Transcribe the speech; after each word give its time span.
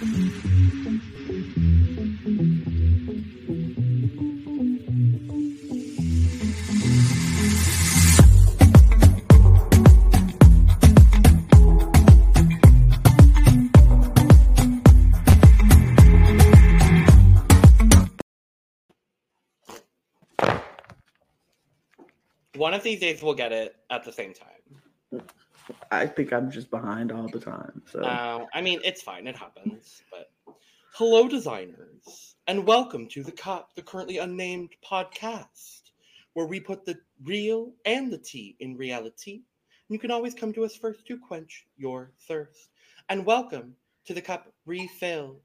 One 0.00 0.08
of 22.72 22.82
these 22.82 23.00
days 23.00 23.22
we'll 23.22 23.34
get 23.34 23.52
it 23.52 23.76
at 23.90 24.04
the 24.04 24.12
same 24.12 24.32
time. 24.32 24.46
I 25.90 26.06
think 26.06 26.32
I'm 26.32 26.50
just 26.50 26.70
behind 26.70 27.12
all 27.12 27.28
the 27.28 27.40
time. 27.40 27.82
So 27.86 28.00
Uh, 28.00 28.46
I 28.54 28.60
mean, 28.60 28.80
it's 28.84 29.02
fine. 29.02 29.26
It 29.26 29.36
happens. 29.36 30.02
But 30.10 30.30
hello, 30.94 31.28
designers, 31.28 32.36
and 32.46 32.66
welcome 32.66 33.06
to 33.08 33.22
the 33.22 33.32
Cup, 33.32 33.74
the 33.74 33.82
currently 33.82 34.18
unnamed 34.18 34.70
podcast, 34.88 35.82
where 36.34 36.46
we 36.46 36.60
put 36.60 36.84
the 36.84 36.98
real 37.24 37.72
and 37.84 38.12
the 38.12 38.18
tea 38.18 38.56
in 38.60 38.76
reality. 38.76 39.42
You 39.88 39.98
can 39.98 40.10
always 40.10 40.34
come 40.34 40.52
to 40.52 40.64
us 40.64 40.76
first 40.76 41.06
to 41.06 41.18
quench 41.18 41.66
your 41.76 42.12
thirst. 42.28 42.70
And 43.08 43.26
welcome 43.26 43.74
to 44.04 44.14
the 44.14 44.22
Cup 44.22 44.52
refilled, 44.66 45.42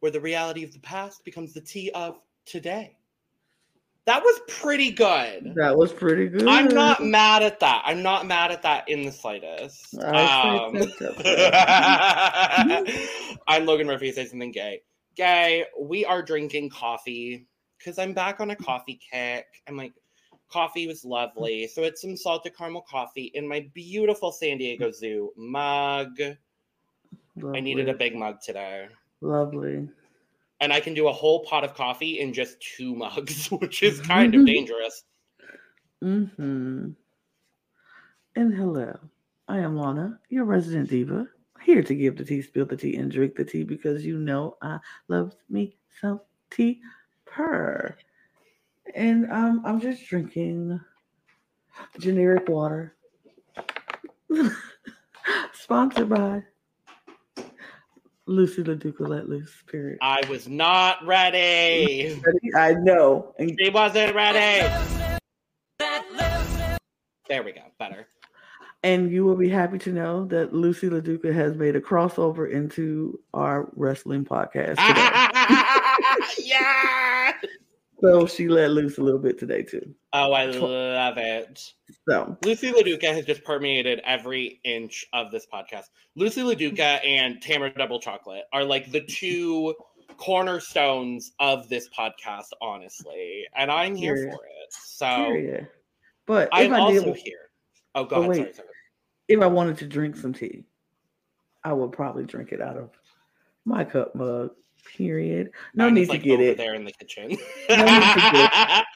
where 0.00 0.12
the 0.12 0.20
reality 0.20 0.62
of 0.64 0.72
the 0.72 0.78
past 0.80 1.24
becomes 1.24 1.52
the 1.52 1.60
tea 1.60 1.90
of 1.92 2.20
today. 2.44 2.96
That 4.06 4.22
was 4.22 4.40
pretty 4.48 4.90
good. 4.90 5.54
that 5.54 5.76
was 5.76 5.92
pretty 5.92 6.28
good. 6.28 6.46
I'm 6.46 6.68
not 6.68 7.02
mad 7.02 7.42
at 7.42 7.60
that. 7.60 7.82
I'm 7.86 8.02
not 8.02 8.26
mad 8.26 8.50
at 8.50 8.62
that 8.62 8.88
in 8.88 9.04
the 9.04 9.12
slightest. 9.12 9.94
Um, 9.94 10.04
I'm 13.48 13.64
Logan 13.64 13.86
Murphy. 13.86 14.12
Say 14.12 14.26
something 14.26 14.52
gay. 14.52 14.82
Gay. 15.16 15.64
We 15.80 16.04
are 16.04 16.22
drinking 16.22 16.68
coffee 16.68 17.46
because 17.78 17.98
I'm 17.98 18.12
back 18.12 18.40
on 18.40 18.50
a 18.50 18.56
coffee 18.56 19.00
kick. 19.10 19.46
I'm 19.66 19.78
like, 19.78 19.94
coffee 20.50 20.86
was 20.86 21.02
lovely. 21.04 21.66
So 21.66 21.82
it's 21.82 22.02
some 22.02 22.16
salted 22.16 22.54
caramel 22.56 22.84
coffee 22.88 23.30
in 23.34 23.48
my 23.48 23.70
beautiful 23.72 24.32
San 24.32 24.58
Diego 24.58 24.90
Zoo 24.90 25.32
mug. 25.36 26.10
I 27.54 27.60
needed 27.60 27.88
a 27.88 27.94
big 27.94 28.14
mug 28.14 28.42
today. 28.42 28.88
Lovely. 29.22 29.88
And 30.60 30.72
I 30.72 30.80
can 30.80 30.94
do 30.94 31.08
a 31.08 31.12
whole 31.12 31.44
pot 31.44 31.64
of 31.64 31.74
coffee 31.74 32.20
in 32.20 32.32
just 32.32 32.60
two 32.60 32.94
mugs, 32.96 33.48
which 33.48 33.82
is 33.82 34.00
kind 34.06 34.34
of 34.34 34.46
dangerous. 34.46 35.04
Mm-hmm. 36.02 36.90
And 38.36 38.54
hello, 38.54 38.98
I 39.48 39.58
am 39.58 39.76
Lana, 39.76 40.18
your 40.28 40.44
resident 40.44 40.90
diva, 40.90 41.28
here 41.62 41.82
to 41.82 41.94
give 41.94 42.16
the 42.16 42.24
tea, 42.24 42.42
spill 42.42 42.66
the 42.66 42.76
tea, 42.76 42.96
and 42.96 43.10
drink 43.10 43.36
the 43.36 43.44
tea 43.44 43.62
because 43.62 44.04
you 44.04 44.18
know 44.18 44.56
I 44.60 44.78
love 45.08 45.34
me 45.48 45.76
some 46.00 46.20
tea 46.50 46.80
purr. 47.24 47.96
And 48.94 49.30
um, 49.30 49.62
I'm 49.64 49.80
just 49.80 50.06
drinking 50.06 50.80
generic 51.98 52.48
water. 52.48 52.96
Sponsored 55.52 56.08
by 56.08 56.42
Lucy 58.26 58.62
LaDuca 58.62 59.06
Let 59.08 59.28
Loose, 59.28 59.62
period. 59.66 59.98
I 60.00 60.22
was 60.28 60.48
not 60.48 61.04
ready. 61.04 62.20
I 62.54 62.74
know. 62.74 63.34
And 63.38 63.56
She 63.60 63.70
wasn't 63.70 64.14
ready. 64.14 64.66
There 67.28 67.42
we 67.42 67.52
go. 67.52 67.62
Better. 67.78 68.06
And 68.82 69.10
you 69.10 69.24
will 69.24 69.36
be 69.36 69.48
happy 69.48 69.78
to 69.78 69.92
know 69.92 70.26
that 70.26 70.52
Lucy 70.52 70.90
LaDuca 70.90 71.34
has 71.34 71.54
made 71.54 71.74
a 71.74 71.80
crossover 71.80 72.50
into 72.50 73.18
our 73.32 73.70
wrestling 73.76 74.24
podcast 74.24 74.76
today. 74.86 75.08
yeah. 78.04 78.10
so 78.20 78.26
she 78.26 78.48
let 78.48 78.70
loose 78.70 78.98
a 78.98 79.02
little 79.02 79.20
bit 79.20 79.38
today 79.38 79.62
too. 79.62 79.94
Oh, 80.12 80.32
I 80.32 80.46
love 80.46 81.18
it. 81.18 81.72
So 82.08 82.36
Lucy 82.44 82.72
LaDuca 82.72 83.12
has 83.14 83.24
just 83.24 83.44
permeated 83.44 84.00
every 84.04 84.60
inch 84.64 85.06
of 85.12 85.30
this 85.30 85.46
podcast. 85.52 85.84
Lucy 86.16 86.42
LaDuca 86.42 87.04
and 87.06 87.40
Tamara 87.42 87.72
Double 87.74 88.00
Chocolate 88.00 88.44
are 88.52 88.64
like 88.64 88.90
the 88.90 89.00
two 89.00 89.74
cornerstones 90.16 91.32
of 91.40 91.68
this 91.68 91.88
podcast, 91.88 92.48
honestly. 92.60 93.44
And 93.56 93.70
I'm 93.70 93.94
here 93.94 94.14
Period. 94.14 94.34
for 94.34 94.44
it. 94.44 94.72
So 94.72 95.06
period. 95.06 95.68
But 96.26 96.48
I'm 96.52 96.72
I 96.72 96.78
also 96.78 97.04
did, 97.12 97.16
here. 97.16 97.50
Oh, 97.94 98.04
go 98.04 98.16
Oh, 98.16 98.28
wait. 98.28 98.36
Sorry, 98.36 98.52
sorry. 98.54 98.68
if 99.28 99.40
I 99.40 99.46
wanted 99.46 99.78
to 99.78 99.86
drink 99.86 100.16
some 100.16 100.32
tea, 100.32 100.64
I 101.64 101.72
would 101.72 101.92
probably 101.92 102.24
drink 102.24 102.52
it 102.52 102.60
out 102.60 102.76
of 102.76 102.90
my 103.64 103.84
cup 103.84 104.14
mug. 104.14 104.50
Period. 104.84 105.50
No 105.74 105.90
need 105.90 106.06
to 106.06 106.12
like, 106.12 106.22
get 106.22 106.40
it. 106.40 106.56
there 106.56 106.74
in 106.74 106.84
the 106.84 106.92
kitchen. 106.92 107.36
No 107.68 107.84
need 107.84 108.14
to 108.14 108.30
get 108.32 108.84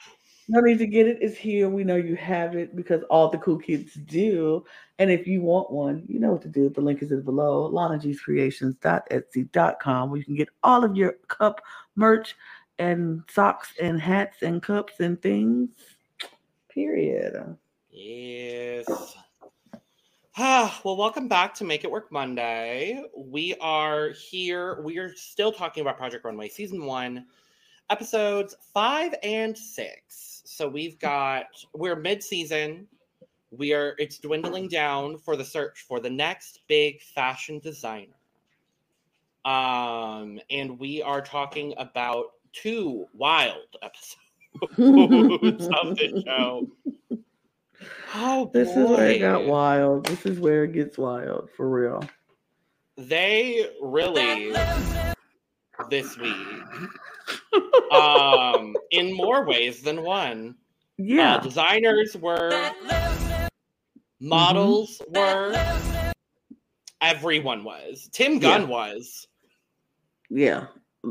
No 0.51 0.61
need 0.61 0.79
to 0.79 0.87
get 0.87 1.05
it. 1.05 1.19
It's 1.21 1.37
here. 1.37 1.69
We 1.69 1.83
know 1.83 1.95
you 1.95 2.15
have 2.15 2.55
it 2.55 2.75
because 2.75 3.03
all 3.03 3.29
the 3.29 3.37
cool 3.37 3.59
kids 3.59 3.93
do. 3.93 4.65
And 4.97 5.11
if 5.11 5.27
you 5.27 5.41
want 5.41 5.69
one, 5.69 6.05
you 6.07 6.19
know 6.19 6.31
what 6.31 6.41
to 6.41 6.47
do. 6.47 6.69
The 6.69 6.81
link 6.81 7.03
is 7.03 7.11
in 7.11 7.21
below. 7.21 7.71
LanaG'sCreations.etsy.com 7.71 10.09
where 10.09 10.17
you 10.17 10.25
can 10.25 10.35
get 10.35 10.49
all 10.63 10.83
of 10.83 10.95
your 10.95 11.17
cup 11.27 11.61
merch 11.95 12.35
and 12.79 13.21
socks 13.29 13.73
and 13.79 14.01
hats 14.01 14.41
and 14.41 14.63
cups 14.63 14.99
and 14.99 15.21
things. 15.21 15.69
Period. 16.69 17.55
Yes. 17.91 18.87
Ah, 20.41 20.79
well, 20.85 20.95
welcome 20.95 21.27
back 21.27 21.53
to 21.55 21.65
Make 21.65 21.83
It 21.83 21.91
Work 21.91 22.13
Monday. 22.13 23.03
We 23.13 23.55
are 23.59 24.11
here. 24.11 24.81
We 24.81 24.97
are 24.97 25.13
still 25.13 25.51
talking 25.51 25.81
about 25.81 25.97
Project 25.97 26.23
Runway 26.23 26.47
Season 26.47 26.85
1, 26.85 27.25
episodes 27.89 28.55
5 28.73 29.15
and 29.21 29.57
6. 29.57 30.41
So 30.45 30.69
we've 30.69 30.97
got, 30.97 31.47
we're 31.73 31.97
mid 31.97 32.23
season. 32.23 32.87
We 33.51 33.73
are, 33.73 33.95
it's 33.99 34.17
dwindling 34.17 34.69
down 34.69 35.17
for 35.17 35.35
the 35.35 35.43
search 35.43 35.81
for 35.85 35.99
the 35.99 36.09
next 36.09 36.61
big 36.69 37.01
fashion 37.01 37.59
designer. 37.59 38.15
Um, 39.43 40.39
and 40.49 40.79
we 40.79 41.01
are 41.01 41.19
talking 41.19 41.73
about 41.75 42.27
two 42.53 43.07
wild 43.13 43.75
episodes 43.81 44.17
of 45.67 45.97
the 45.97 46.23
show. 46.25 46.65
Oh, 48.13 48.49
This 48.53 48.69
is 48.69 48.89
where 48.89 49.09
it 49.09 49.19
got 49.19 49.45
wild. 49.45 50.05
This 50.05 50.25
is 50.25 50.39
where 50.39 50.63
it 50.63 50.73
gets 50.73 50.97
wild 50.97 51.49
for 51.55 51.69
real. 51.69 52.03
They 52.97 53.69
really 53.81 54.53
this 55.89 56.17
week, 56.17 56.35
um, 57.91 58.75
in 58.91 59.15
more 59.15 59.45
ways 59.45 59.81
than 59.81 60.03
one. 60.03 60.55
Uh, 60.99 61.03
Yeah. 61.03 61.39
designers 61.39 62.17
were, 62.17 62.71
models 64.19 65.01
were, 65.07 65.55
everyone 67.01 67.63
was. 67.63 68.09
Tim 68.11 68.39
Gunn 68.39 68.63
Yeah. 68.63 68.67
was. 68.67 69.27
Yeah. 70.29 70.67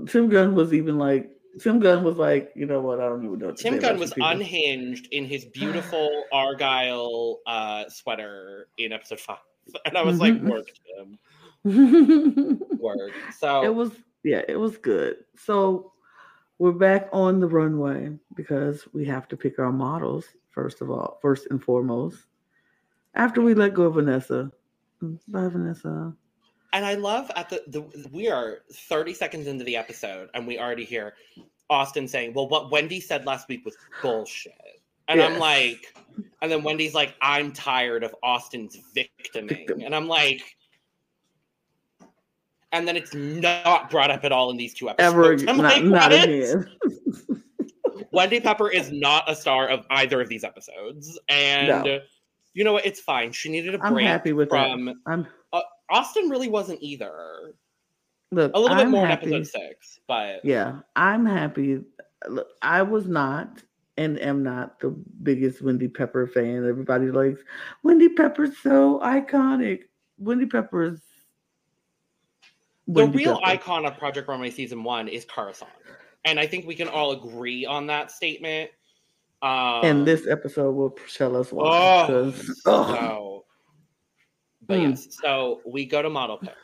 Tim 0.07 0.29
Gunn 0.29 0.55
was 0.55 0.75
even 0.75 0.99
like 0.99 1.31
Tim 1.61 1.81
Gunn 1.81 2.05
was 2.05 2.17
like, 2.17 2.53
you 2.55 2.67
know 2.67 2.81
what? 2.81 3.01
I 3.01 3.09
don't 3.09 3.25
even 3.25 3.39
know. 3.39 3.53
Tim 3.53 3.79
Gunn 3.79 3.99
was 3.99 4.13
people." 4.13 4.29
unhinged 4.31 5.09
in 5.13 5.25
his 5.25 5.45
beautiful 5.45 6.25
Argyle 6.33 7.39
uh, 7.47 7.89
sweater 7.89 8.69
in 8.79 8.93
episode 8.93 9.21
five, 9.21 9.39
and 9.85 9.97
I 9.97 10.03
was 10.03 10.19
like, 10.21 10.35
Mhm. 10.35 10.51
"Work, 10.51 10.67
Tim, 11.65 12.61
work." 12.79 13.13
So 13.39 13.65
it 13.65 13.75
was 13.75 13.93
yeah, 14.25 14.43
it 14.49 14.57
was 14.57 14.77
good. 14.79 15.17
So 15.37 15.93
we're 16.59 16.73
back 16.73 17.09
on 17.13 17.41
the 17.41 17.47
runway 17.47 18.11
because 18.35 18.87
we 18.93 19.05
have 19.07 19.29
to 19.29 19.37
pick 19.37 19.59
our 19.59 19.73
models 19.73 20.27
first 20.51 20.81
of 20.81 20.91
all, 20.91 21.19
first 21.23 21.47
and 21.51 21.63
foremost. 21.63 22.19
After 23.15 23.41
we 23.41 23.55
let 23.55 23.75
go 23.75 23.85
of 23.85 23.95
Vanessa, 23.95 24.51
bye 25.01 25.49
Vanessa. 25.49 26.13
And 26.73 26.85
I 26.85 26.95
love 26.95 27.31
at 27.35 27.49
the, 27.49 27.63
the 27.69 28.09
we 28.13 28.29
are 28.29 28.59
30 28.73 29.15
seconds 29.15 29.47
into 29.47 29.65
the 29.65 29.77
episode 29.77 30.29
and 30.35 30.47
we 30.47 30.59
already 30.59 30.85
hear 30.85 31.15
Austin 31.71 32.09
saying, 32.09 32.35
Well, 32.35 32.49
what 32.49 32.71
Wendy 32.71 33.01
said 33.01 33.27
last 33.27 33.49
week 33.49 33.65
was 33.65 33.77
bullshit. 34.03 34.53
And 35.09 35.23
I'm 35.23 35.39
like, 35.39 35.95
and 36.43 36.53
then 36.53 36.63
Wendy's 36.63 36.95
like, 36.95 37.15
I'm 37.23 37.53
tired 37.53 38.05
of 38.05 38.15
Austin's 38.23 38.79
victiming. 38.95 39.49
Victim. 39.49 39.81
And 39.81 39.95
I'm 39.95 40.07
like, 40.07 40.43
and 42.73 42.87
then 42.87 42.97
it's 42.97 43.15
not 43.15 43.91
brought 43.91 44.11
up 44.11 44.25
at 44.25 44.33
all 44.33 44.51
in 44.51 44.59
these 44.59 44.75
two 44.75 44.91
episodes. 44.91 45.43
Ever 45.43 45.51
I'm 45.51 45.57
not, 45.57 45.83
like, 45.83 46.13
not. 46.13 46.13
Wendy 48.13 48.41
Pepper 48.41 48.71
is 48.71 48.93
not 48.93 49.31
a 49.31 49.35
star 49.35 49.69
of 49.69 49.85
either 49.91 50.21
of 50.21 50.29
these 50.29 50.45
episodes. 50.45 51.19
And 51.29 51.69
No. 51.69 52.01
you 52.53 52.65
know 52.65 52.75
what? 52.75 52.85
It's 52.85 53.01
fine. 53.01 53.33
She 53.33 53.51
needed 53.51 53.75
a 53.75 53.83
I'm 53.83 53.95
break 53.95 54.07
happy 54.07 54.33
with 54.33 54.51
from 54.51 54.87
that. 54.87 54.97
I'm 55.07 55.27
uh, 55.53 55.61
Austin 55.89 56.29
really 56.29 56.49
wasn't 56.49 56.83
either. 56.83 57.55
Look 58.31 58.53
A 58.55 58.59
little 58.59 58.77
bit 58.77 58.85
I'm 58.87 58.91
more 58.91 59.07
happy. 59.07 59.27
in 59.29 59.35
episode 59.35 59.61
six, 59.61 60.01
but 60.07 60.45
Yeah, 60.45 60.81
I'm 60.97 61.25
happy. 61.25 61.81
Look, 62.29 62.49
I 62.63 62.83
was 62.83 63.07
not 63.09 63.63
and 63.97 64.19
am 64.21 64.43
not 64.43 64.79
the 64.81 64.91
biggest 65.23 65.63
Wendy 65.63 65.89
Pepper 65.89 66.27
fan. 66.27 66.69
Everybody 66.69 67.11
likes 67.11 67.41
Wendy 67.83 68.09
Pepper's 68.11 68.57
so 68.59 69.01
iconic. 69.03 69.83
Wendy 70.19 70.47
Pepper's 70.47 71.01
the 72.87 73.07
real 73.09 73.35
Pepper. 73.41 73.47
icon 73.51 73.87
of 73.87 73.97
Project 73.99 74.29
Runway 74.29 74.51
season 74.51 74.83
one 74.85 75.09
is 75.09 75.25
Kara 75.25 75.53
Saun, 75.53 75.67
and 76.25 76.39
I 76.41 76.47
think 76.47 76.67
we 76.67 76.75
can 76.75 76.89
all 76.89 77.13
agree 77.13 77.67
on 77.67 77.87
that 77.89 78.11
statement. 78.11 78.71
Um, 79.43 79.85
and 79.85 80.07
this 80.07 80.27
episode 80.27 80.73
will 80.73 80.97
tell 81.15 81.37
us 81.37 81.53
why. 81.53 81.65
oh, 82.09 82.33
oh. 82.67 82.95
so, 82.95 83.45
but 84.67 84.79
Mm. 84.79 84.91
yes, 84.91 85.09
so 85.23 85.61
we 85.67 85.87
go 85.87 86.03
to 86.03 86.11
model 86.11 86.39
pick. 86.39 86.55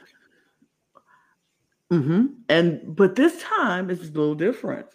Hmm 2.02 2.26
And 2.48 2.96
but 2.96 3.16
this 3.16 3.42
time 3.42 3.90
it's 3.90 4.02
a 4.02 4.12
little 4.12 4.34
different. 4.34 4.86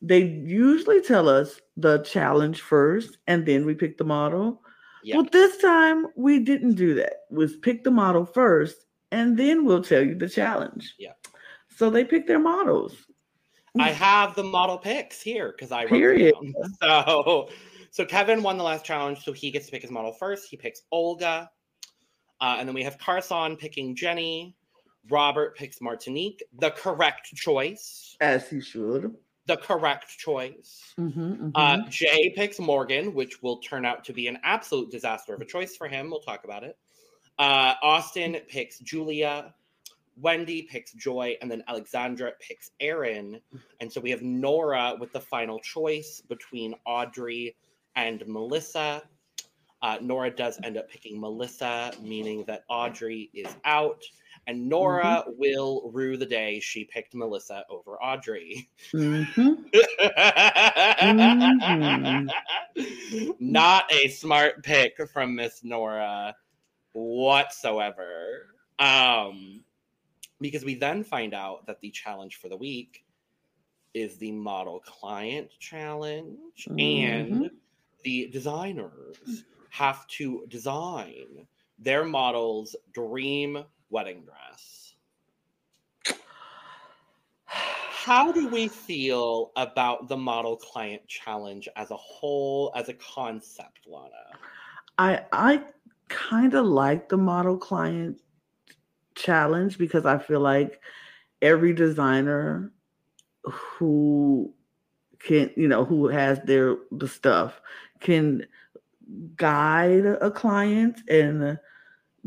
They 0.00 0.22
usually 0.22 1.02
tell 1.02 1.28
us 1.28 1.60
the 1.76 1.98
challenge 1.98 2.60
first, 2.60 3.18
and 3.26 3.44
then 3.44 3.66
we 3.66 3.74
pick 3.74 3.98
the 3.98 4.04
model. 4.04 4.62
Yeah. 5.02 5.16
Well, 5.16 5.26
this 5.32 5.56
time 5.58 6.06
we 6.16 6.38
didn't 6.38 6.74
do 6.74 6.94
that. 6.94 7.24
Was 7.30 7.56
pick 7.56 7.82
the 7.82 7.90
model 7.90 8.24
first, 8.24 8.76
and 9.10 9.36
then 9.36 9.64
we'll 9.64 9.82
tell 9.82 10.02
you 10.02 10.14
the 10.14 10.28
challenge. 10.28 10.94
Yeah. 10.98 11.12
So 11.68 11.90
they 11.90 12.04
pick 12.04 12.26
their 12.26 12.38
models. 12.38 12.94
I 13.78 13.90
have 13.90 14.34
the 14.34 14.42
model 14.42 14.78
picks 14.78 15.20
here 15.20 15.52
because 15.52 15.72
I 15.72 15.82
wrote 15.82 15.90
Period. 15.90 16.34
So, 16.82 17.48
so 17.90 18.04
Kevin 18.04 18.42
won 18.42 18.58
the 18.58 18.64
last 18.64 18.84
challenge, 18.84 19.24
so 19.24 19.32
he 19.32 19.50
gets 19.50 19.66
to 19.66 19.72
pick 19.72 19.82
his 19.82 19.90
model 19.90 20.12
first. 20.12 20.48
He 20.48 20.56
picks 20.56 20.82
Olga, 20.92 21.50
uh, 22.40 22.56
and 22.58 22.68
then 22.68 22.74
we 22.74 22.82
have 22.82 22.98
Kara 22.98 23.20
Saun 23.20 23.58
picking 23.58 23.94
Jenny. 23.94 24.56
Robert 25.10 25.56
picks 25.56 25.80
Martinique, 25.80 26.42
the 26.58 26.70
correct 26.70 27.34
choice. 27.34 28.16
As 28.20 28.48
he 28.48 28.60
should. 28.60 29.14
The 29.46 29.56
correct 29.56 30.18
choice. 30.18 30.94
Mhm, 30.98 31.52
Uh, 31.54 31.76
mhm. 31.78 31.88
Jay 31.88 32.30
picks 32.36 32.58
Morgan, 32.58 33.14
which 33.14 33.42
will 33.42 33.58
turn 33.58 33.86
out 33.86 34.04
to 34.04 34.12
be 34.12 34.28
an 34.28 34.38
absolute 34.42 34.90
disaster 34.90 35.34
of 35.34 35.40
a 35.40 35.44
choice 35.46 35.76
for 35.76 35.88
him. 35.88 36.10
We'll 36.10 36.20
talk 36.20 36.44
about 36.44 36.64
it. 36.64 36.76
Uh, 37.38 37.74
Austin 37.82 38.36
picks 38.48 38.78
Julia. 38.80 39.54
Wendy 40.20 40.62
picks 40.62 40.92
Joy, 40.94 41.36
and 41.40 41.48
then 41.48 41.62
Alexandra 41.68 42.32
picks 42.40 42.72
Aaron. 42.80 43.40
And 43.80 43.90
so 43.92 44.00
we 44.00 44.10
have 44.10 44.20
Nora 44.20 44.96
with 44.98 45.12
the 45.12 45.20
final 45.20 45.60
choice 45.60 46.20
between 46.28 46.74
Audrey 46.84 47.56
and 47.94 48.26
Melissa. 48.26 49.08
Uh, 49.80 49.98
Nora 50.00 50.34
does 50.34 50.58
end 50.64 50.76
up 50.76 50.90
picking 50.90 51.20
Melissa, 51.20 51.92
meaning 52.02 52.44
that 52.48 52.64
Audrey 52.68 53.30
is 53.32 53.46
out. 53.64 54.02
And 54.48 54.66
Nora 54.66 55.24
will 55.36 55.90
rue 55.92 56.16
the 56.16 56.24
day 56.24 56.58
she 56.58 56.84
picked 56.84 57.14
Melissa 57.14 57.64
over 57.68 58.02
Audrey. 58.02 58.70
Mhm. 58.92 59.64
Not 63.38 63.92
a 63.92 64.08
smart 64.08 64.64
pick 64.64 65.06
from 65.12 65.34
Miss 65.34 65.62
Nora 65.62 66.34
whatsoever. 66.94 68.46
Um, 68.78 69.64
because 70.40 70.64
we 70.64 70.76
then 70.76 71.04
find 71.04 71.34
out 71.34 71.66
that 71.66 71.80
the 71.80 71.90
challenge 71.90 72.36
for 72.36 72.48
the 72.48 72.56
week 72.56 73.04
is 73.92 74.16
the 74.16 74.32
model 74.32 74.80
client 74.80 75.50
challenge, 75.58 76.66
and 76.78 77.50
the 78.02 78.28
designers 78.28 79.44
have 79.70 80.06
to 80.06 80.46
design 80.48 81.46
their 81.78 82.04
model's 82.04 82.74
dream 82.92 83.62
wedding 83.90 84.24
dress. 84.24 84.94
How 87.46 88.32
do 88.32 88.48
we 88.48 88.68
feel 88.68 89.52
about 89.56 90.08
the 90.08 90.16
model 90.16 90.56
client 90.56 91.06
challenge 91.06 91.68
as 91.76 91.90
a 91.90 91.96
whole, 91.96 92.72
as 92.74 92.88
a 92.88 92.94
concept, 92.94 93.80
Lana? 93.86 94.10
I 94.96 95.24
I 95.32 95.62
kind 96.08 96.54
of 96.54 96.64
like 96.64 97.08
the 97.08 97.18
model 97.18 97.58
client 97.58 98.20
challenge 99.14 99.78
because 99.78 100.06
I 100.06 100.18
feel 100.18 100.40
like 100.40 100.80
every 101.42 101.74
designer 101.74 102.72
who 103.44 104.54
can 105.18 105.50
you 105.56 105.68
know 105.68 105.84
who 105.84 106.08
has 106.08 106.40
their 106.44 106.76
the 106.92 107.08
stuff 107.08 107.60
can 108.00 108.46
guide 109.36 110.06
a 110.06 110.30
client 110.30 111.00
and 111.08 111.58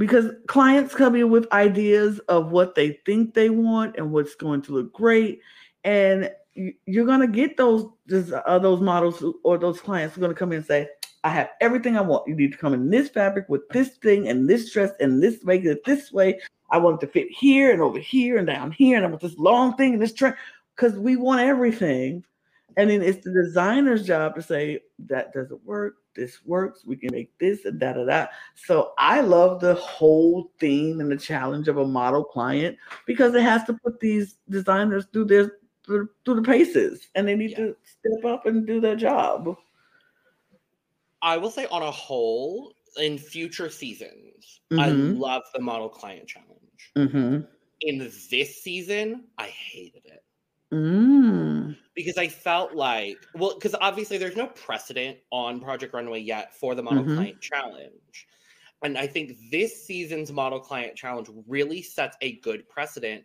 because 0.01 0.31
clients 0.47 0.95
come 0.95 1.15
in 1.15 1.29
with 1.29 1.45
ideas 1.53 2.17
of 2.27 2.51
what 2.51 2.73
they 2.73 2.99
think 3.05 3.35
they 3.35 3.51
want 3.51 3.95
and 3.97 4.11
what's 4.11 4.33
going 4.33 4.59
to 4.63 4.71
look 4.71 4.91
great 4.91 5.39
and 5.83 6.31
you- 6.55 6.73
you're 6.87 7.05
going 7.05 7.19
to 7.21 7.27
get 7.27 7.55
those 7.55 7.85
uh, 8.11 8.57
those 8.57 8.81
models 8.81 9.23
or 9.43 9.59
those 9.59 9.79
clients 9.79 10.17
are 10.17 10.19
going 10.19 10.31
to 10.31 10.37
come 10.37 10.51
in 10.51 10.57
and 10.57 10.65
say 10.65 10.89
I 11.23 11.29
have 11.29 11.51
everything 11.61 11.95
I 11.97 12.01
want. 12.01 12.27
You 12.27 12.33
need 12.35 12.51
to 12.51 12.57
come 12.57 12.73
in 12.73 12.89
this 12.89 13.09
fabric 13.09 13.47
with 13.47 13.69
this 13.69 13.89
thing 13.97 14.27
and 14.27 14.49
this 14.49 14.73
dress 14.73 14.91
and 14.99 15.21
this 15.21 15.45
make 15.45 15.63
it 15.65 15.83
this 15.85 16.11
way. 16.11 16.39
I 16.71 16.79
want 16.79 17.01
it 17.01 17.05
to 17.05 17.11
fit 17.11 17.27
here 17.29 17.71
and 17.71 17.79
over 17.79 17.99
here 17.99 18.37
and 18.37 18.47
down 18.47 18.71
here, 18.71 18.97
and 18.97 19.05
I 19.05 19.09
want 19.09 19.21
this 19.21 19.37
long 19.37 19.75
thing 19.75 19.93
and 19.93 20.01
this 20.01 20.13
trend 20.13 20.35
because 20.75 20.97
we 20.97 21.17
want 21.17 21.41
everything. 21.41 22.23
And 22.75 22.89
then 22.89 23.03
it's 23.03 23.23
the 23.23 23.31
designer's 23.31 24.07
job 24.07 24.33
to 24.33 24.41
say 24.41 24.79
that 25.05 25.31
doesn't 25.31 25.63
work. 25.63 26.00
This 26.13 26.45
works. 26.45 26.85
We 26.85 26.95
can 26.95 27.11
make 27.11 27.37
this 27.37 27.65
and 27.65 27.79
da 27.79 27.93
da 27.93 28.05
da. 28.05 28.27
So 28.55 28.93
I 28.97 29.21
love 29.21 29.61
the 29.61 29.75
whole 29.75 30.51
theme 30.59 30.99
and 30.99 31.11
the 31.11 31.17
challenge 31.17 31.67
of 31.67 31.77
a 31.77 31.87
model 31.87 32.23
client 32.23 32.77
because 33.05 33.33
it 33.33 33.43
has 33.43 33.63
to 33.65 33.73
put 33.73 33.99
these 33.99 34.35
designers 34.49 35.05
through 35.13 35.25
their 35.25 35.57
through, 35.85 36.09
through 36.25 36.35
the 36.35 36.41
paces, 36.43 37.07
and 37.15 37.27
they 37.27 37.35
need 37.35 37.51
Yeah. 37.51 37.57
to 37.57 37.75
step 37.83 38.25
up 38.25 38.45
and 38.45 38.67
do 38.67 38.79
their 38.79 38.95
job. 38.95 39.57
I 41.23 41.37
will 41.37 41.51
say, 41.51 41.65
on 41.67 41.81
a 41.81 41.91
whole, 41.91 42.75
in 42.97 43.17
future 43.17 43.69
seasons, 43.69 44.61
I 44.71 44.89
Mhm. 44.89 45.19
love 45.19 45.43
the 45.53 45.61
model 45.61 45.89
client 45.89 46.27
challenge. 46.27 46.91
Mm-hmm. 46.95 47.41
In 47.81 47.97
this 47.97 48.61
season, 48.61 49.27
I 49.37 49.47
hated 49.47 50.05
it. 50.05 50.23
Mm. 50.71 51.75
Because 52.01 52.17
I 52.17 52.27
felt 52.27 52.73
like, 52.73 53.17
well, 53.35 53.53
because 53.55 53.75
obviously 53.81 54.17
there's 54.17 54.35
no 54.35 54.47
precedent 54.47 55.17
on 55.31 55.59
Project 55.59 55.93
Runway 55.93 56.19
yet 56.19 56.53
for 56.55 56.75
the 56.75 56.83
model 56.83 57.03
Mhm. 57.03 57.15
client 57.15 57.41
challenge. 57.41 58.27
And 58.83 58.97
I 58.97 59.05
think 59.07 59.37
this 59.51 59.85
season's 59.85 60.31
model 60.31 60.59
client 60.59 60.95
challenge 60.95 61.29
really 61.47 61.81
sets 61.81 62.17
a 62.21 62.33
good 62.37 62.67
precedent 62.67 63.23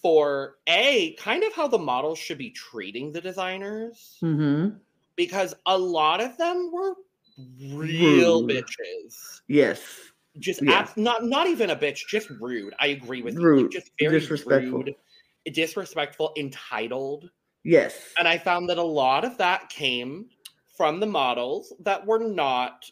for 0.00 0.58
A, 0.68 1.14
kind 1.14 1.42
of 1.44 1.52
how 1.52 1.66
the 1.68 1.78
models 1.78 2.18
should 2.18 2.38
be 2.38 2.50
treating 2.50 3.12
the 3.12 3.20
designers, 3.20 4.18
Mm-hmm. 4.22 4.76
because 5.16 5.54
a 5.66 5.76
lot 5.78 6.20
of 6.20 6.36
them 6.38 6.70
were 6.72 6.94
real 7.60 8.42
Rude. 8.46 8.50
bitches. 8.64 9.40
Yes. 9.48 9.80
Just 10.38 10.62
abs- 10.62 10.96
not 10.96 11.24
not 11.24 11.46
even 11.46 11.70
a 11.70 11.76
bitch, 11.76 12.06
just 12.08 12.30
rude. 12.40 12.72
I 12.80 12.86
agree 12.88 13.20
with 13.22 13.34
you. 13.34 13.42
Rude. 13.42 13.62
Like, 13.64 13.70
just 13.70 13.90
very 13.98 14.18
Disrespectful. 14.18 14.78
rude, 14.84 14.94
disrespectful, 15.52 16.32
entitled. 16.38 17.30
Yes. 17.64 18.12
And 18.18 18.26
I 18.26 18.38
found 18.38 18.68
that 18.70 18.78
a 18.78 18.82
lot 18.82 19.24
of 19.24 19.38
that 19.38 19.68
came 19.68 20.26
from 20.76 21.00
the 21.00 21.06
models 21.06 21.72
that 21.80 22.04
were 22.06 22.18
not 22.18 22.90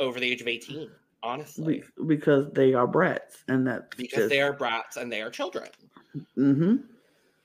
over 0.00 0.18
the 0.20 0.30
age 0.30 0.40
of 0.40 0.48
18, 0.48 0.90
honestly, 1.22 1.82
Be- 1.98 2.04
because 2.06 2.50
they 2.52 2.72
are 2.72 2.86
brats, 2.86 3.42
and 3.48 3.66
that 3.66 3.96
because 3.96 4.28
they 4.30 4.40
are 4.40 4.52
brats 4.52 4.96
and 4.96 5.12
they 5.12 5.20
are 5.20 5.30
children. 5.30 5.68
Mm-hmm. 6.36 6.76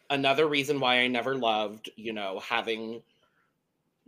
Another 0.10 0.48
reason 0.48 0.80
why 0.80 1.00
I 1.00 1.08
never 1.08 1.36
loved, 1.36 1.89
you 1.96 2.13
know, 2.13 2.39
having 2.39 3.01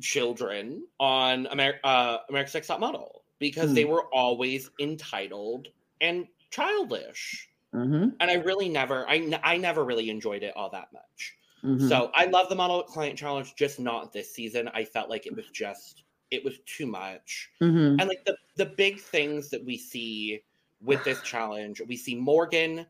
children 0.01 0.85
on 0.99 1.47
Amer- 1.51 1.79
uh, 1.83 2.17
America's 2.29 2.53
Next 2.53 2.67
Top 2.67 2.79
Model 2.79 3.23
because 3.39 3.73
they 3.73 3.83
Hmm. 3.83 3.91
were 3.91 4.03
always 4.13 4.69
entitled 4.79 5.67
and 6.01 6.27
childish. 6.51 7.49
Mm-hmm. 7.73 8.09
And 8.19 8.31
I 8.31 8.35
really 8.35 8.69
never, 8.69 9.07
I, 9.09 9.17
n- 9.17 9.39
I 9.43 9.57
never 9.57 9.83
really 9.83 10.09
enjoyed 10.09 10.43
it 10.43 10.53
all 10.55 10.69
that 10.69 10.93
much. 10.93 11.35
Mm-hmm. 11.65 11.87
So 11.87 12.11
I 12.13 12.25
love 12.25 12.49
the 12.49 12.55
model 12.55 12.83
client 12.83 13.17
challenge, 13.17 13.55
just 13.55 13.79
not 13.79 14.13
this 14.13 14.33
season. 14.33 14.69
I 14.73 14.83
felt 14.85 15.09
like 15.09 15.25
it 15.25 15.35
was 15.35 15.47
just 15.47 16.03
it 16.31 16.43
was 16.43 16.59
too 16.65 16.85
much. 16.85 17.49
mm-hmm. 17.61 17.99
And 17.99 18.07
like 18.07 18.23
the 18.25 18.35
the 18.55 18.65
big 18.65 18.99
things 18.99 19.49
that 19.49 19.63
we 19.63 19.77
see 19.77 20.41
with 20.81 21.03
this 21.03 21.21
challenge, 21.21 21.81
we 21.87 21.97
see 21.97 22.15
Morgan 22.15 22.85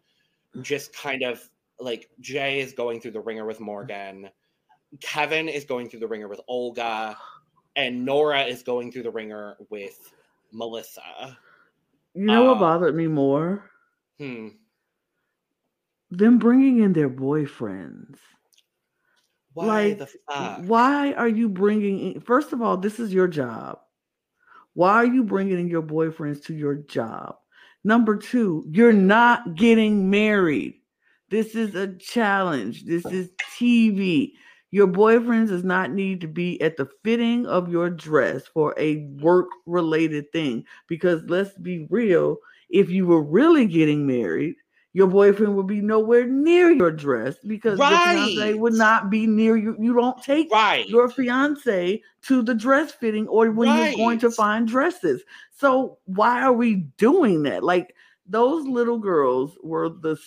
just 0.61 0.93
kind 0.93 1.23
of 1.23 1.47
like 1.79 2.09
Jay 2.19 2.59
is 2.59 2.73
going 2.73 3.01
through 3.01 3.11
the 3.11 3.19
ringer 3.19 3.45
with 3.45 3.59
Morgan, 3.59 4.29
Kevin 5.01 5.49
is 5.49 5.65
going 5.65 5.89
through 5.89 5.99
the 5.99 6.07
ringer 6.07 6.27
with 6.27 6.41
Olga, 6.47 7.17
and 7.75 8.05
Nora 8.05 8.43
is 8.43 8.63
going 8.63 8.91
through 8.91 9.03
the 9.03 9.11
ringer 9.11 9.57
with 9.69 10.11
Melissa. 10.51 11.37
you 12.13 12.25
know 12.25 12.45
what 12.45 12.57
uh, 12.57 12.59
bothered 12.59 12.95
me 12.95 13.07
more? 13.07 13.69
Hmm. 14.19 14.49
Them 16.11 16.37
bringing 16.37 16.81
in 16.81 16.93
their 16.93 17.09
boyfriends. 17.09 18.17
Why 19.55 19.65
Like, 19.65 19.97
the 19.99 20.07
fuck? 20.07 20.61
Why 20.65 21.13
are 21.13 21.27
you 21.27 21.49
bringing 21.49 22.13
in? 22.13 22.21
First 22.21 22.53
of 22.53 22.61
all, 22.61 22.77
this 22.77 22.99
is 22.99 23.13
your 23.13 23.27
job. 23.27 23.79
Why 24.73 24.95
are 24.95 25.05
you 25.05 25.23
bringing 25.23 25.57
in 25.57 25.69
your 25.69 25.81
boyfriends 25.81 26.43
to 26.45 26.53
your 26.53 26.75
job? 26.75 27.37
Number 27.85 28.17
two, 28.17 28.65
you're 28.69 28.91
not 28.91 29.55
getting 29.55 30.09
married. 30.09 30.81
This 31.29 31.55
is 31.55 31.73
a 31.73 31.95
challenge. 31.95 32.83
This 32.83 33.05
is 33.05 33.29
TV. 33.57 34.33
Your 34.71 34.87
boyfriends 34.87 35.47
does 35.47 35.63
not 35.63 35.91
need 35.91 36.19
to 36.21 36.27
be 36.27 36.61
at 36.61 36.75
the 36.75 36.89
fitting 37.05 37.45
of 37.45 37.71
your 37.71 37.89
dress 37.89 38.45
for 38.47 38.75
a 38.77 39.07
work 39.21 39.47
related 39.65 40.29
thing. 40.33 40.65
Because 40.89 41.23
let's 41.27 41.57
be 41.59 41.87
real, 41.89 42.37
if 42.69 42.89
you 42.89 43.05
were 43.07 43.23
really 43.23 43.67
getting 43.67 44.05
married, 44.05 44.55
your 44.95 45.07
boyfriend 45.07 45.53
would 45.57 45.67
be 45.67 45.81
nowhere 45.81 46.25
near 46.25 46.71
your 46.71 46.89
dress 46.89 47.35
because 47.45 47.77
Right. 47.77 47.91
the 47.91 48.11
fiance 48.11 48.53
would 48.53 48.71
not 48.73 49.09
be 49.09 49.27
near 49.27 49.57
you. 49.57 49.75
You 49.77 49.93
don't 49.93 50.23
take 50.23 50.49
Right. 50.49 50.87
your 50.87 51.09
fiance 51.09 52.01
to 52.21 52.41
the 52.41 52.55
dress 52.55 52.93
fitting 52.93 53.27
or 53.27 53.51
when 53.51 53.67
you're 53.75 53.97
going 53.97 54.19
to 54.19 54.31
find 54.31 54.65
dresses. 54.65 55.21
So 55.51 55.97
why 56.05 56.41
are 56.41 56.53
we 56.53 56.75
doing 56.97 57.43
that? 57.43 57.61
Like 57.61 57.93
those 58.25 58.65
little 58.67 58.97
girls 58.97 59.57
were 59.61 59.89
the 59.89 60.17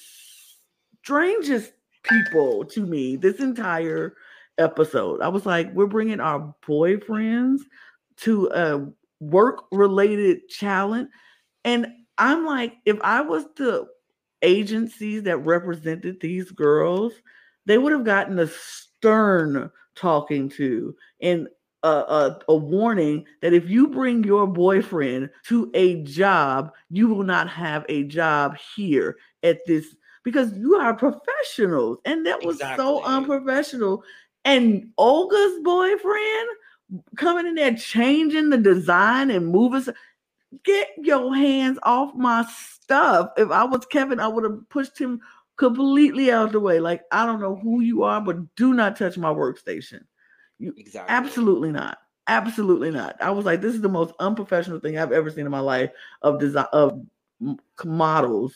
strangest 1.02 1.72
people 2.02 2.66
to 2.66 2.84
me 2.84 3.16
this 3.16 3.40
entire 3.40 4.16
episode. 4.58 5.22
I 5.22 5.28
was 5.28 5.46
like, 5.46 5.72
we're 5.72 5.86
bringing 5.86 6.20
our 6.20 6.54
boyfriends 6.66 7.60
to 8.18 8.50
a 8.54 8.86
work 9.20 9.64
related 9.72 10.46
challenge. 10.50 11.08
And 11.64 11.86
I'm 12.18 12.44
like, 12.44 12.74
if 12.84 12.98
I 13.00 13.22
was 13.22 13.46
the 13.56 13.88
agencies 14.42 15.22
that 15.24 15.38
represented 15.38 16.20
these 16.20 16.50
girls, 16.50 17.12
they 17.66 17.78
would 17.78 17.92
have 17.92 18.04
gotten 18.04 18.38
a 18.38 18.46
stern 18.46 19.70
talking 19.94 20.48
to 20.48 20.94
and 21.20 21.48
a, 21.82 21.88
a, 21.88 22.40
a 22.48 22.56
warning 22.56 23.24
that 23.40 23.52
if 23.52 23.68
you 23.68 23.88
bring 23.88 24.24
your 24.24 24.46
boyfriend 24.46 25.30
to 25.44 25.70
a 25.74 26.02
job, 26.02 26.72
you 26.90 27.08
will 27.08 27.24
not 27.24 27.48
have 27.48 27.84
a 27.88 28.04
job 28.04 28.56
here 28.74 29.16
at 29.42 29.60
this 29.66 29.94
because 30.24 30.52
you 30.56 30.74
are 30.74 30.94
professionals. 30.94 31.98
And 32.04 32.26
that 32.26 32.44
was 32.44 32.58
so 32.76 33.02
unprofessional. 33.04 34.02
And 34.44 34.90
Olga's 34.98 35.60
boyfriend 35.62 36.48
coming 37.16 37.46
in 37.46 37.54
there 37.54 37.74
changing 37.74 38.50
the 38.50 38.58
design 38.58 39.30
and 39.30 39.46
moving. 39.46 39.94
Get 40.64 40.88
your 40.98 41.34
hands 41.34 41.78
off 41.82 42.14
my 42.14 42.44
stuff. 42.50 43.30
If 43.36 43.50
I 43.50 43.64
was 43.64 43.84
Kevin, 43.86 44.20
I 44.20 44.28
would 44.28 44.44
have 44.44 44.68
pushed 44.70 44.98
him 44.98 45.20
completely 45.58 46.30
out 46.30 46.46
of 46.46 46.52
the 46.52 46.60
way. 46.60 46.80
Like, 46.80 47.02
I 47.12 47.26
don't 47.26 47.40
know 47.40 47.56
who 47.56 47.80
you 47.80 48.02
are, 48.02 48.20
but 48.20 48.54
do 48.56 48.72
not 48.72 48.96
touch 48.96 49.18
my 49.18 49.28
workstation. 49.28 50.04
You, 50.58 50.72
Exactly. 50.76 51.14
Absolutely 51.14 51.70
not. 51.70 51.98
Absolutely 52.28 52.90
not. 52.90 53.16
I 53.20 53.30
was 53.30 53.44
like, 53.44 53.60
this 53.60 53.74
is 53.74 53.80
the 53.80 53.88
most 53.88 54.14
unprofessional 54.20 54.80
thing 54.80 54.98
I've 54.98 55.12
ever 55.12 55.30
seen 55.30 55.44
in 55.46 55.50
my 55.52 55.60
life 55.60 55.90
of 56.22 56.38
design 56.40 56.66
of 56.72 57.00
models 57.84 58.54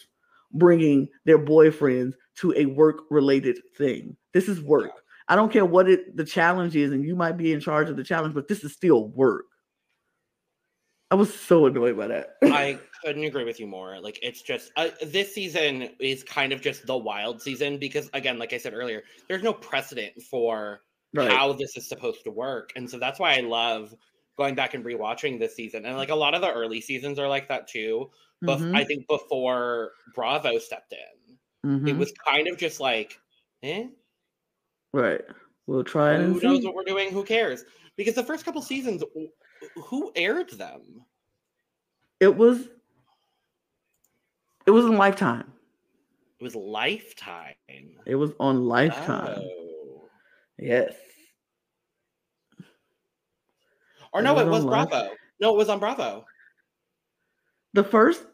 bringing 0.53 1.09
their 1.25 1.39
boyfriends 1.39 2.15
to 2.37 2.53
a 2.57 2.67
work 2.67 3.03
related 3.11 3.59
thing. 3.77 4.17
This 4.33 4.49
is 4.49 4.61
work. 4.61 4.91
I 5.29 5.37
don't 5.37 5.53
care 5.53 5.65
what 5.65 5.89
it 5.89 6.17
the 6.17 6.25
challenge 6.25 6.77
is, 6.77 6.93
and 6.93 7.05
you 7.05 7.17
might 7.17 7.37
be 7.37 7.53
in 7.53 7.61
charge 7.61 7.89
of 7.89 7.97
the 7.97 8.05
challenge, 8.05 8.35
but 8.35 8.49
this 8.49 8.65
is 8.65 8.73
still 8.73 9.09
work. 9.09 9.47
I 11.13 11.15
was 11.15 11.33
so 11.33 11.67
annoyed 11.67 11.95
by 11.95 12.07
that. 12.07 12.37
I 12.43 12.79
couldn't 13.05 13.25
agree 13.25 13.45
with 13.45 13.61
you 13.61 13.67
more. 13.67 14.01
Like 14.01 14.19
it's 14.23 14.41
just 14.41 14.73
uh, 14.77 14.89
this 15.05 15.35
season 15.35 15.91
is 16.01 16.25
kind 16.25 16.55
of 16.55 16.63
just 16.63 16.87
the 16.87 16.97
wild 16.97 17.43
season 17.43 17.77
because 17.77 18.09
again, 18.15 18.39
like 18.39 18.55
I 18.55 18.57
said 18.57 18.73
earlier, 18.73 19.03
there's 19.29 19.43
no 19.43 19.53
precedent 19.53 20.23
for 20.23 20.81
right. 21.13 21.31
how 21.31 21.53
this 21.53 21.77
is 21.77 21.87
supposed 21.87 22.25
to 22.25 22.31
work, 22.31 22.73
and 22.77 22.89
so 22.89 22.99
that's 22.99 23.21
why 23.21 23.37
I 23.37 23.41
love 23.41 23.95
going 24.39 24.55
back 24.55 24.73
and 24.73 24.83
rewatching 24.87 25.39
this 25.39 25.55
season. 25.55 25.85
And 25.85 25.99
like 25.99 26.09
a 26.09 26.15
lot 26.15 26.35
of 26.35 26.41
the 26.41 26.51
early 26.51 26.81
seasons 26.81 27.19
are 27.19 27.29
like 27.29 27.47
that 27.49 27.69
too. 27.69 28.11
But 28.41 28.61
Mhm, 28.61 28.75
I 28.75 28.83
think 28.83 29.07
before 29.07 29.93
Bravo 30.15 30.59
stepped 30.61 30.95
in, 30.95 31.89
it 31.89 31.95
mhm. 31.95 31.99
was 31.99 32.11
kind 32.27 32.49
of 32.49 32.57
just 32.57 32.81
like, 32.81 33.21
eh, 33.63 33.89
right. 34.95 35.21
We'll 35.67 35.85
try 35.85 36.15
it 36.15 36.23
who 36.23 36.33
and 36.33 36.43
knows 36.43 36.65
what 36.65 36.75
we're 36.75 36.85
doing? 36.85 37.11
Who 37.11 37.23
cares? 37.23 37.67
Because 37.99 38.15
the 38.15 38.25
first 38.25 38.47
couple 38.47 38.63
seasons, 38.63 39.05
who 39.77 40.13
aired 40.15 40.51
them? 40.51 41.05
It 42.21 42.37
was 42.37 42.69
it 44.67 44.71
was 44.71 44.85
in 44.87 44.97
Lifetime. 44.97 45.53
It 46.41 46.45
was 46.45 46.55
Lifetime. 46.55 47.55
It 48.07 48.15
was 48.15 48.33
on 48.41 48.65
Lifetime. 48.67 49.39
Oh. 49.39 50.03
Yes. 50.59 50.95
Or 54.13 54.21
It 54.21 54.25
no, 54.25 54.35
was 54.35 54.43
it 54.47 54.51
was 54.51 54.61
on 54.65 54.67
Life- 54.67 54.89
Bravo. 54.91 55.11
No, 55.41 55.55
it 55.55 55.57
was 55.57 55.69
on 55.69 55.79
Bravo. 55.81 56.25
The 57.75 57.85
first 57.85 58.25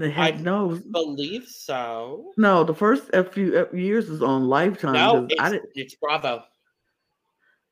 had 0.00 0.34
I 0.34 0.40
no 0.42 0.78
Believe 0.90 1.46
so. 1.46 2.32
no 2.36 2.62
the 2.64 2.74
first 2.74 3.08
a 3.14 3.24
few 3.24 3.66
years 3.72 4.10
was 4.10 4.22
on 4.22 4.48
Lifetime. 4.48 4.92
No, 4.92 5.22
because 5.22 5.46
I 5.46 5.50
didn't, 5.52 5.70
it's 5.74 5.94
Bravo. 5.94 6.44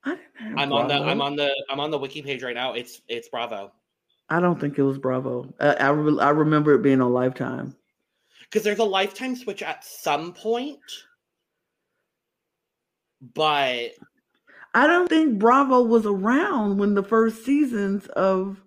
I 0.04 0.16
didn't 0.38 0.58
I'm 0.58 0.72
on 0.72 0.88
the 0.88 0.94
I'm 0.94 1.20
on 1.20 1.36
the 1.36 1.54
I'm 1.70 1.80
on 1.80 1.90
the 1.90 1.98
wiki 1.98 2.22
page 2.22 2.42
right 2.42 2.54
now. 2.54 2.72
It's 2.74 3.02
it's 3.08 3.28
Bravo. 3.28 3.72
I 4.28 4.40
don't 4.40 4.60
think 4.60 4.78
it 4.78 4.82
was 4.82 4.98
Bravo. 4.98 5.52
I 5.60 5.74
I, 5.74 5.88
re- 5.90 6.20
I 6.20 6.30
remember 6.30 6.74
it 6.74 6.82
being 6.82 7.00
on 7.00 7.12
Lifetime. 7.12 7.76
Because 8.42 8.62
there's 8.64 8.78
a 8.78 8.84
lifetime 8.84 9.36
switch 9.36 9.62
at 9.62 9.84
some 9.84 10.32
point. 10.32 10.80
But 13.34 13.90
I 14.74 14.86
don't 14.86 15.08
think 15.08 15.38
Bravo 15.38 15.82
was 15.82 16.06
around 16.06 16.78
when 16.78 16.94
the 16.94 17.02
first 17.02 17.44
seasons 17.44 18.06
of 18.08 18.62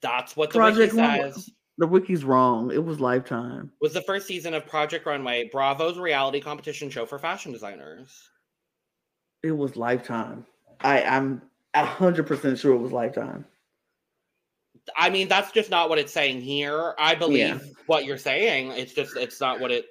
that's 0.00 0.36
what 0.36 0.50
the 0.50 0.58
Project 0.58 0.92
wiki 0.92 1.06
Runway- 1.06 1.32
says. 1.32 1.50
the 1.78 1.86
wiki's 1.86 2.24
wrong. 2.24 2.70
It 2.72 2.84
was 2.84 3.00
Lifetime. 3.00 3.70
Was 3.80 3.92
the 3.94 4.02
first 4.02 4.26
season 4.26 4.54
of 4.54 4.66
Project 4.66 5.06
Runway, 5.06 5.48
Bravo's 5.52 5.98
reality 5.98 6.40
competition 6.40 6.90
show 6.90 7.06
for 7.06 7.18
fashion 7.18 7.52
designers. 7.52 8.28
It 9.44 9.52
was 9.52 9.76
Lifetime. 9.76 10.46
I 10.80 11.02
I'm 11.02 11.42
a 11.74 11.84
hundred 11.84 12.26
percent 12.26 12.58
sure 12.58 12.74
it 12.74 12.78
was 12.78 12.92
Lifetime. 12.92 13.44
I 14.96 15.10
mean, 15.10 15.28
that's 15.28 15.52
just 15.52 15.68
not 15.68 15.90
what 15.90 15.98
it's 15.98 16.12
saying 16.12 16.40
here. 16.40 16.94
I 16.98 17.14
believe 17.14 17.38
Yeah. 17.38 17.58
what 17.86 18.06
you're 18.06 18.16
saying. 18.16 18.72
It's 18.72 18.94
just 18.94 19.16
it's 19.18 19.40
not 19.42 19.60
what 19.60 19.70
it. 19.70 19.84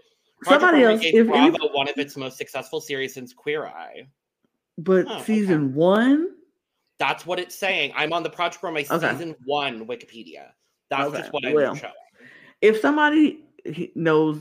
Somebody 0.44 0.84
else, 0.84 1.02
if 1.04 1.28
Bravo 1.28 1.70
one 1.72 1.88
of 1.88 1.98
its 1.98 2.18
most 2.18 2.38
successful 2.38 2.82
series 2.82 3.14
since 3.14 3.32
Queer 3.32 3.68
Eye. 3.68 4.08
but 4.80 5.06
Oh, 5.08 5.14
okay. 5.18 5.24
season 5.24 5.76
one. 5.76 6.30
That's 6.98 7.26
what 7.28 7.40
it's 7.40 7.54
saying. 7.56 7.94
I'm 7.96 8.12
on 8.12 8.24
the 8.24 8.30
Project 8.32 8.64
Runway 8.64 8.88
Okay. 8.90 9.12
season 9.12 9.36
one 9.46 9.86
Wikipedia. 9.86 10.50
That's 10.90 11.10
Okay, 11.10 11.20
just 11.20 11.32
what 11.32 11.46
I'm 11.46 11.54
well, 11.54 11.76
showing. 11.76 11.94
if 12.62 12.80
somebody 12.80 13.46
he- 13.66 13.92
knows 13.96 14.40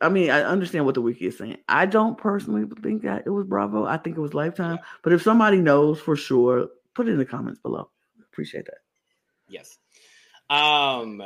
i 0.00 0.08
mean 0.08 0.30
i 0.30 0.42
understand 0.42 0.84
what 0.84 0.94
the 0.94 1.00
wiki 1.00 1.26
is 1.26 1.38
saying 1.38 1.56
i 1.68 1.86
don't 1.86 2.18
personally 2.18 2.64
think 2.82 3.02
that 3.02 3.22
it 3.26 3.30
was 3.30 3.46
bravo 3.46 3.84
i 3.86 3.96
think 3.96 4.16
it 4.16 4.20
was 4.20 4.34
lifetime 4.34 4.78
but 5.02 5.12
if 5.12 5.22
somebody 5.22 5.58
knows 5.58 5.98
for 6.00 6.16
sure 6.16 6.68
put 6.94 7.08
it 7.08 7.12
in 7.12 7.18
the 7.18 7.24
comments 7.24 7.58
below 7.60 7.88
appreciate 8.30 8.64
that 8.66 8.78
Yes. 9.48 9.76
Um. 10.48 11.22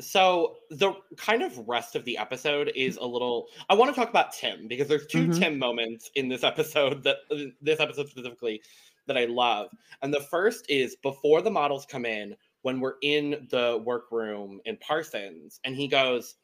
So 0.00 0.56
the 0.70 0.92
kind 1.16 1.42
of 1.42 1.58
rest 1.66 1.96
of 1.96 2.04
the 2.04 2.18
episode 2.18 2.70
is 2.76 2.96
a 2.98 3.04
little. 3.04 3.48
I 3.68 3.74
want 3.74 3.92
to 3.92 3.98
talk 3.98 4.10
about 4.10 4.32
Tim 4.32 4.68
because 4.68 4.86
there's 4.88 5.06
2 5.06 5.28
Mhm. 5.28 5.38
Tim 5.38 5.58
moments 5.58 6.10
in 6.14 6.28
this 6.28 6.44
episode 6.44 7.02
that 7.04 7.16
this 7.60 7.80
episode 7.80 8.08
specifically 8.08 8.62
that 9.06 9.16
I 9.16 9.24
love. 9.24 9.70
And 10.02 10.12
the 10.14 10.20
first 10.20 10.66
is 10.68 10.96
before 11.02 11.40
the 11.42 11.50
models 11.50 11.86
come 11.86 12.04
in 12.04 12.36
when 12.62 12.78
we're 12.78 12.96
in 13.02 13.46
the 13.50 13.82
workroom 13.84 14.60
in 14.64 14.76
Parsons, 14.76 15.58
and 15.64 15.74
he 15.74 15.88
goes, 15.88 16.36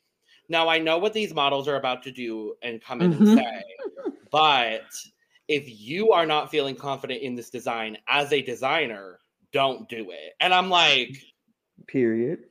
"Now 0.53 0.69
I 0.69 0.79
know 0.79 0.99
what 0.99 1.15
these 1.15 1.35
models 1.35 1.67
are 1.67 1.77
about 1.77 2.03
to 2.05 2.13
do 2.13 2.55
and 2.63 2.81
come 2.81 3.01
in 3.03 3.11
Mhm. 3.13 3.19
and 3.19 3.39
say, 3.39 3.65
but 4.31 4.85
if 5.49 5.65
you 5.67 6.13
are 6.13 6.27
not 6.27 6.51
feeling 6.51 6.77
confident 6.77 7.23
in 7.23 7.35
this 7.35 7.51
design 7.51 7.99
as 8.07 8.33
a 8.33 8.43
designer, 8.43 9.19
don't 9.53 9.89
do 9.89 10.11
it." 10.13 10.35
And 10.41 10.55
I'm 10.55 10.71
like. 10.71 11.11
period 11.89 12.45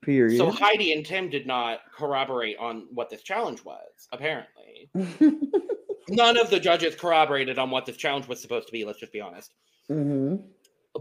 period 0.00 0.38
So 0.38 0.50
Heidi 0.50 0.92
and 0.92 1.04
Tim 1.04 1.28
did 1.28 1.46
not 1.46 1.80
corroborate 1.92 2.56
on 2.58 2.86
what 2.94 3.10
this 3.10 3.22
challenge 3.22 3.64
was, 3.64 4.08
apparently. 4.12 4.88
None 6.08 6.38
of 6.38 6.48
the 6.50 6.60
judges 6.60 6.94
corroborated 6.94 7.58
on 7.58 7.70
what 7.70 7.84
this 7.84 7.96
challenge 7.96 8.28
was 8.28 8.40
supposed 8.40 8.68
to 8.68 8.72
be, 8.72 8.84
let's 8.84 9.00
just 9.00 9.12
be 9.12 9.20
honest. 9.20 9.52
Mhm. 9.90 10.44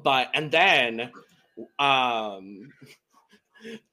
But 0.04 0.32
and 0.34 0.52
then 0.52 1.12
um 1.80 2.74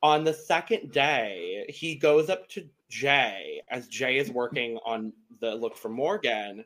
on 0.02 0.24
the 0.24 0.32
second 0.32 0.92
day, 0.92 1.64
he 1.68 1.94
goes 1.94 2.30
up 2.30 2.48
to 2.50 2.66
Jay 2.88 3.62
as 3.68 3.88
Jay 3.88 4.18
is 4.18 4.30
working 4.30 4.78
on 4.84 5.12
the 5.40 5.54
look 5.54 5.76
for 5.76 5.88
Morgan, 5.88 6.64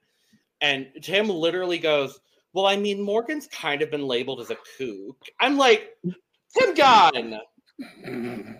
and 0.60 0.88
Tim 1.02 1.28
literally 1.28 1.78
goes, 1.78 2.18
Well, 2.52 2.66
I 2.66 2.76
mean, 2.76 3.00
Morgan's 3.00 3.46
kind 3.48 3.82
of 3.82 3.90
been 3.90 4.06
labeled 4.06 4.40
as 4.40 4.50
a 4.50 4.56
kook. 4.78 5.16
I'm 5.40 5.56
like, 5.56 5.90
Tim 6.58 6.74
Gunn! 6.74 7.40
Tim 8.04 8.56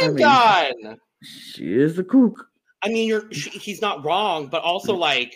mean- 0.00 0.16
Gunn! 0.16 0.98
she 1.22 1.74
is 1.74 1.98
a 1.98 2.04
kook 2.04 2.48
I 2.84 2.88
mean, 2.88 3.08
you're 3.08 3.32
she, 3.32 3.48
he's 3.50 3.80
not 3.80 4.04
wrong, 4.04 4.48
but 4.48 4.62
also 4.62 4.94
like, 4.94 5.34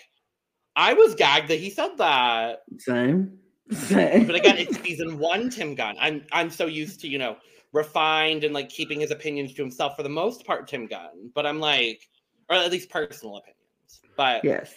I 0.76 0.92
was 0.92 1.14
gagged 1.14 1.48
that 1.48 1.58
he 1.58 1.70
said 1.70 1.96
that. 1.96 2.60
same 2.76 3.38
same 3.70 4.26
But 4.26 4.36
again, 4.36 4.58
it's 4.58 4.78
season 4.82 5.18
one, 5.18 5.48
Tim 5.48 5.74
Gunn. 5.74 5.96
I'm 5.98 6.24
I'm 6.30 6.50
so 6.50 6.66
used 6.66 7.00
to 7.00 7.08
you 7.08 7.18
know 7.18 7.36
refined 7.72 8.44
and 8.44 8.54
like 8.54 8.68
keeping 8.68 9.00
his 9.00 9.10
opinions 9.10 9.52
to 9.54 9.62
himself 9.62 9.96
for 9.96 10.02
the 10.02 10.08
most 10.08 10.44
part, 10.46 10.66
Tim 10.68 10.86
Gunn. 10.86 11.30
But 11.34 11.46
I'm 11.46 11.60
like, 11.60 12.08
or 12.48 12.56
at 12.56 12.70
least 12.70 12.90
personal 12.90 13.36
opinions. 13.36 14.00
But 14.16 14.44
yes 14.44 14.74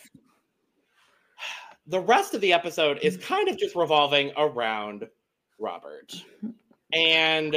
the 1.87 1.99
rest 1.99 2.33
of 2.33 2.41
the 2.41 2.53
episode 2.53 2.99
is 3.01 3.17
kind 3.17 3.49
of 3.49 3.57
just 3.57 3.75
revolving 3.75 4.31
around 4.37 5.07
Robert. 5.59 6.13
And 6.93 7.55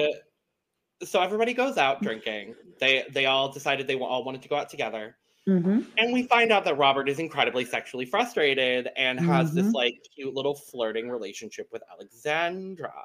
so 1.02 1.20
everybody 1.20 1.52
goes 1.52 1.76
out 1.76 2.02
drinking. 2.02 2.54
They 2.80 3.04
they 3.12 3.26
all 3.26 3.52
decided 3.52 3.86
they 3.86 3.96
all 3.96 4.24
wanted 4.24 4.42
to 4.42 4.48
go 4.48 4.56
out 4.56 4.70
together. 4.70 5.16
Mm-hmm. 5.48 5.80
And 5.98 6.12
we 6.12 6.22
find 6.22 6.50
out 6.52 6.64
that 6.64 6.78
Robert 6.78 7.08
is 7.08 7.18
incredibly 7.18 7.64
sexually 7.66 8.06
frustrated 8.06 8.88
and 8.96 9.20
has 9.20 9.50
Mhm. 9.50 9.54
this 9.54 9.72
like 9.74 9.94
cute 10.14 10.34
little 10.34 10.54
flirting 10.54 11.10
relationship 11.10 11.68
with 11.70 11.82
Alexandra, 11.92 13.04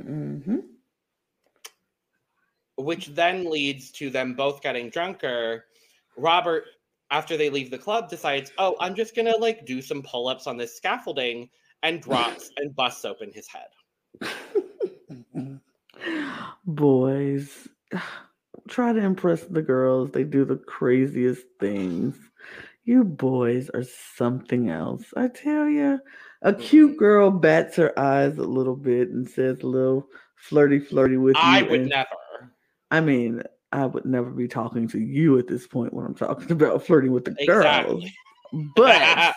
Mm-hmm. 0.00 0.58
Which 2.78 3.08
then 3.08 3.50
leads 3.50 3.90
to 3.92 4.08
them 4.10 4.34
both 4.34 4.62
getting 4.62 4.88
drunker. 4.88 5.66
Robert, 6.16 6.64
after 7.10 7.36
they 7.36 7.50
leave 7.50 7.70
the 7.70 7.78
club, 7.78 8.08
decides, 8.08 8.52
"Oh, 8.58 8.76
I'm 8.80 8.94
just 8.94 9.14
gonna 9.14 9.36
like 9.36 9.66
do 9.66 9.82
some 9.82 10.02
pull-ups 10.02 10.46
on 10.46 10.56
this 10.56 10.76
scaffolding," 10.76 11.48
and 11.82 12.00
drops 12.02 12.50
and 12.56 12.74
busts 12.74 13.04
open 13.04 13.30
his 13.32 13.48
head. 13.48 14.30
Boys, 16.66 17.68
try 18.68 18.92
to 18.92 19.00
impress 19.00 19.44
the 19.44 19.62
girls. 19.62 20.10
They 20.10 20.24
do 20.24 20.44
the 20.44 20.56
craziest 20.56 21.44
things. 21.58 22.16
You 22.84 23.04
boys 23.04 23.68
are 23.74 23.84
something 24.16 24.70
else. 24.70 25.04
I 25.16 25.28
tell 25.28 25.68
you, 25.68 25.98
a 26.42 26.54
cute 26.54 26.92
Mhm. 26.94 26.98
girl 26.98 27.30
bats 27.30 27.76
her 27.76 27.98
eyes 27.98 28.38
a 28.38 28.44
little 28.44 28.76
bit 28.76 29.10
and 29.10 29.28
says 29.28 29.60
a 29.60 29.66
little 29.66 30.08
flirty, 30.36 30.78
flirty 30.78 31.16
with 31.16 31.36
you. 31.36 31.42
I 31.42 31.62
would 31.62 31.80
and- 31.80 31.88
never. 31.90 32.08
I 32.90 33.00
mean, 33.00 33.42
I 33.72 33.86
would 33.86 34.04
never 34.04 34.30
be 34.30 34.48
talking 34.48 34.88
to 34.88 34.98
you 34.98 35.38
at 35.38 35.46
this 35.46 35.66
point 35.66 35.92
when 35.92 36.06
I'm 36.06 36.14
talking 36.14 36.50
about 36.52 36.84
flirting 36.84 37.12
with 37.12 37.24
the 37.24 37.36
girls. 37.46 38.04
Exactly. 38.04 38.14
But 38.74 39.34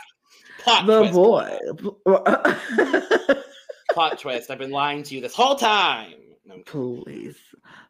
the 0.86 1.10
boy. 1.12 1.58
Plot 3.92 4.20
twist. 4.20 4.50
I've 4.50 4.60
been 4.60 4.72
lying 4.72 5.04
to 5.04 5.16
you 5.16 5.22
this 5.22 5.36
whole 5.36 5.56
time. 5.56 6.14
No, 6.46 6.60
Please. 6.66 7.36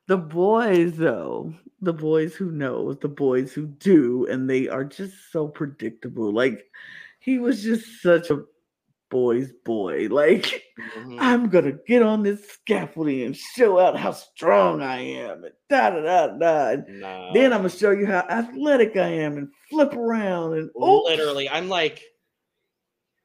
The 0.07 0.17
boys, 0.17 0.97
though, 0.97 1.53
the 1.79 1.93
boys 1.93 2.35
who 2.35 2.51
know, 2.51 2.93
the 2.93 3.07
boys 3.07 3.53
who 3.53 3.67
do, 3.67 4.25
and 4.27 4.49
they 4.49 4.67
are 4.67 4.83
just 4.83 5.31
so 5.31 5.47
predictable. 5.47 6.33
Like, 6.33 6.65
he 7.19 7.37
was 7.37 7.63
just 7.63 8.01
such 8.01 8.31
a 8.31 8.43
boy's 9.11 9.51
boy. 9.63 10.07
Like, 10.09 10.63
Mhm. 10.79 11.17
I'm 11.19 11.49
gonna 11.49 11.73
get 11.87 12.01
on 12.01 12.23
this 12.23 12.49
scaffolding 12.49 13.21
and 13.21 13.37
show 13.37 13.77
out 13.77 13.95
how 13.99 14.11
strong 14.11 14.81
I 14.81 14.99
am, 15.01 15.43
and 15.43 15.53
da 15.69 15.91
da 15.91 16.01
da 16.01 16.27
da. 16.37 16.67
And 16.69 16.85
No. 16.99 17.29
then 17.33 17.53
I'm 17.53 17.59
gonna 17.59 17.69
show 17.69 17.91
you 17.91 18.07
how 18.07 18.25
athletic 18.27 18.97
I 18.97 19.07
am, 19.07 19.37
and 19.37 19.49
flip 19.69 19.93
around 19.93 20.53
and 20.53 20.69
oops. 20.83 21.09
literally, 21.09 21.47
I'm 21.49 21.69
like, 21.69 22.01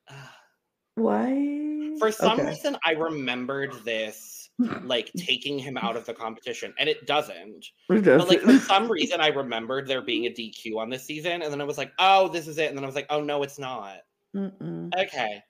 Why? 0.97 1.95
for 1.99 2.13
some 2.13 2.41
Okay. 2.41 2.49
reason, 2.51 2.77
I 2.85 2.93
remembered 2.93 3.73
this 3.85 4.51
like 4.85 5.11
taking 5.17 5.59
him 5.59 5.77
out 5.77 5.97
of 5.97 6.05
the 6.07 6.15
competition, 6.15 6.75
and 6.79 6.89
it 6.89 7.07
doesn't. 7.07 7.67
It 7.89 8.05
But 8.05 8.29
like 8.29 8.41
for 8.41 8.53
some 8.59 8.91
reason, 8.91 9.21
I 9.21 9.29
remembered 9.29 9.87
there 9.87 10.03
being 10.03 10.27
a 10.27 10.31
DQ 10.31 10.79
on 10.79 10.91
this 10.91 11.05
season, 11.05 11.43
and 11.43 11.53
then 11.53 11.61
I 11.61 11.65
was 11.65 11.79
like, 11.79 11.93
oh, 11.99 12.29
this 12.29 12.49
is 12.49 12.59
it, 12.59 12.69
and 12.69 12.77
then 12.77 12.85
I 12.85 12.87
was 12.87 12.97
like, 12.97 13.07
oh 13.11 13.23
no, 13.23 13.43
it's 13.43 13.59
not. 13.59 13.99
Mm-mm. 14.35 14.91
Okay. 14.99 15.43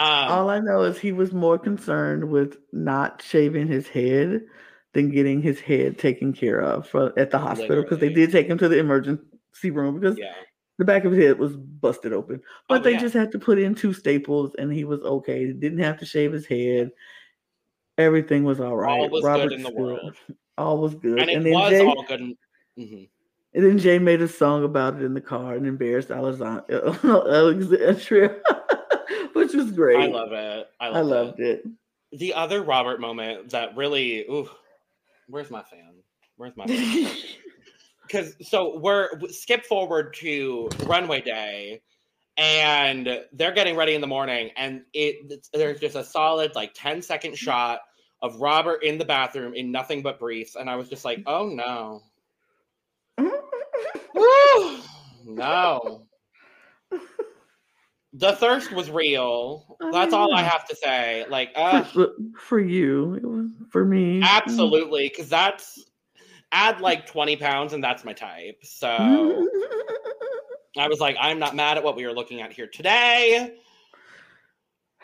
Um, 0.00 0.32
All 0.32 0.50
I 0.50 0.60
know 0.60 0.82
is 0.82 0.98
he 0.98 1.12
was 1.12 1.32
more 1.32 1.58
concerned 1.58 2.30
with 2.30 2.56
not 2.72 3.22
shaving 3.22 3.66
his 3.68 3.86
head 3.86 4.40
than 4.94 5.10
getting 5.10 5.42
his 5.42 5.60
head 5.60 5.98
taken 5.98 6.32
care 6.32 6.60
of 6.60 6.88
for, 6.88 7.16
at 7.18 7.30
the 7.30 7.38
hospital 7.38 7.82
because 7.82 7.98
they 7.98 8.08
did 8.12 8.32
take 8.32 8.46
him 8.46 8.56
to 8.58 8.68
the 8.68 8.78
emergency 8.78 9.70
room 9.70 10.00
because 10.00 10.16
yeah. 10.18 10.32
the 10.78 10.84
back 10.86 11.04
of 11.04 11.12
his 11.12 11.22
head 11.22 11.38
was 11.38 11.54
busted 11.56 12.14
open. 12.14 12.40
But 12.66 12.80
Oh, 12.80 12.84
they 12.84 12.92
yeah. 12.92 13.00
just 13.00 13.14
had 13.14 13.30
to 13.32 13.38
put 13.38 13.58
in 13.58 13.74
two 13.74 13.92
staples 13.92 14.52
and 14.58 14.72
he 14.72 14.84
was 14.84 15.00
okay. 15.02 15.46
He 15.46 15.52
didn't 15.52 15.80
have 15.80 15.98
to 15.98 16.06
shave 16.06 16.32
his 16.32 16.46
head. 16.46 16.90
Everything 17.98 18.44
was 18.44 18.58
all 18.58 18.76
right. 18.76 19.00
All 19.00 19.10
was 19.10 19.22
Robert 19.22 19.50
good 19.50 19.58
in 19.58 19.62
the 19.64 19.68
still- 19.70 19.82
world, 19.84 20.16
All 20.58 20.78
was 20.78 20.94
good. 20.94 21.20
and 21.20 21.30
it 21.30 21.44
then 21.44 21.52
was 21.52 21.70
Jay, 21.70 21.84
all 21.86 22.04
good. 22.08 22.20
In, 22.20 22.36
mhm. 22.78 23.08
and 23.54 23.64
then 23.64 23.78
Jay 23.78 23.98
made 23.98 24.20
a 24.22 24.28
song 24.28 24.64
about 24.64 24.96
it 24.96 25.02
in 25.02 25.12
the 25.14 25.20
car 25.20 25.54
and 25.54 25.66
embarrassed 25.66 26.10
Alexandria, 26.90 28.36
was 29.70 29.76
great. 29.76 29.98
I 29.98 30.06
love 30.06 30.32
it. 30.32 30.68
I, 30.80 30.86
I 30.86 31.00
loved 31.00 31.08
loved 31.10 31.40
it. 31.40 31.64
the 32.12 32.34
other 32.34 32.62
Robert 32.62 33.00
moment 33.00 33.50
that 33.50 33.76
really, 33.76 34.20
ooh, 34.28 34.48
where's 35.28 35.50
my 35.50 35.62
fan? 35.62 35.94
Where's 36.36 36.56
my 36.56 36.66
fan? 36.66 37.08
Because 38.06 38.34
so 38.42 38.76
we're 38.76 39.08
skip 39.28 39.64
forward 39.64 40.14
to 40.14 40.68
runway 40.84 41.20
day, 41.20 41.80
and 42.36 43.20
they're 43.32 43.52
getting 43.52 43.76
ready 43.76 43.94
in 43.94 44.00
the 44.00 44.08
morning, 44.08 44.50
and 44.56 44.82
it 44.92 45.14
it's- 45.26 45.48
there's 45.52 45.78
just 45.78 45.94
a 45.94 46.02
solid 46.02 46.56
like 46.56 46.72
10 46.74 47.02
second 47.02 47.38
shot 47.38 47.82
of 48.20 48.40
Robert 48.40 48.82
in 48.82 48.98
the 48.98 49.04
bathroom 49.04 49.54
in 49.54 49.70
nothing 49.70 50.02
but 50.02 50.18
briefs, 50.18 50.56
and 50.56 50.68
I 50.68 50.74
was 50.74 50.88
just 50.88 51.04
like, 51.04 51.22
oh 51.26 51.46
no, 51.46 52.02
no. 55.24 56.02
The 58.12 58.32
thirst 58.32 58.72
was 58.72 58.90
real. 58.90 59.76
That's 59.92 60.12
all 60.12 60.34
I 60.34 60.42
have 60.42 60.66
to 60.66 60.74
say. 60.74 61.24
Like, 61.28 61.52
uh, 61.54 61.84
for, 61.84 62.08
for 62.36 62.58
you, 62.58 63.14
it 63.14 63.24
was 63.24 63.46
for 63.70 63.84
me. 63.84 64.20
Absolutely, 64.22 65.08
because 65.08 65.28
that's 65.28 65.78
add 66.52 66.80
like 66.80 67.06
20 67.06 67.36
pounds 67.36 67.72
and 67.72 67.82
that's 67.82 68.04
my 68.04 68.12
type. 68.12 68.58
So 68.62 68.88
I 70.76 70.88
was 70.88 71.00
like, 71.00 71.16
I'm 71.20 71.38
not 71.38 71.54
mad 71.54 71.76
at 71.76 71.84
what 71.84 71.96
we 71.96 72.04
are 72.04 72.12
looking 72.12 72.40
at 72.40 72.52
here 72.52 72.66
today. 72.66 73.56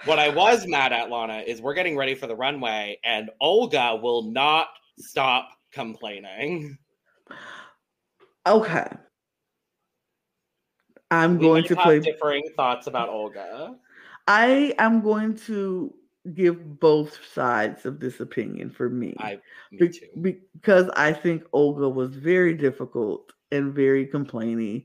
What 0.04 0.18
I 0.18 0.28
was 0.28 0.66
mad 0.66 0.92
at, 0.92 1.10
Lana, 1.10 1.42
is 1.46 1.60
we're 1.60 1.74
getting 1.74 1.96
ready 1.96 2.14
for 2.14 2.26
the 2.26 2.36
runway 2.36 2.98
and 3.04 3.30
Olga 3.40 3.96
will 3.96 4.30
not 4.30 4.68
stop 4.98 5.48
complaining. 5.72 6.76
okay. 8.46 8.88
I'm 11.10 11.38
We 11.38 11.44
going 11.46 11.64
to 11.64 11.74
have 11.76 11.84
play. 11.84 12.00
differing 12.00 12.48
thoughts 12.56 12.86
about 12.86 13.08
Olga. 13.08 13.76
I 14.26 14.74
am 14.78 15.00
going 15.00 15.36
to 15.46 15.94
give 16.34 16.80
both 16.80 17.18
sides 17.32 17.86
of 17.86 18.00
this 18.00 18.18
opinion 18.18 18.70
for 18.70 18.88
me. 18.88 19.14
I 19.20 19.38
me 19.70 19.88
Be- 20.20 20.40
because 20.54 20.90
I 20.96 21.12
think 21.12 21.44
Olga 21.52 21.88
was 21.88 22.16
very 22.16 22.54
difficult 22.54 23.32
and 23.52 23.72
very 23.72 24.06
complaining. 24.06 24.84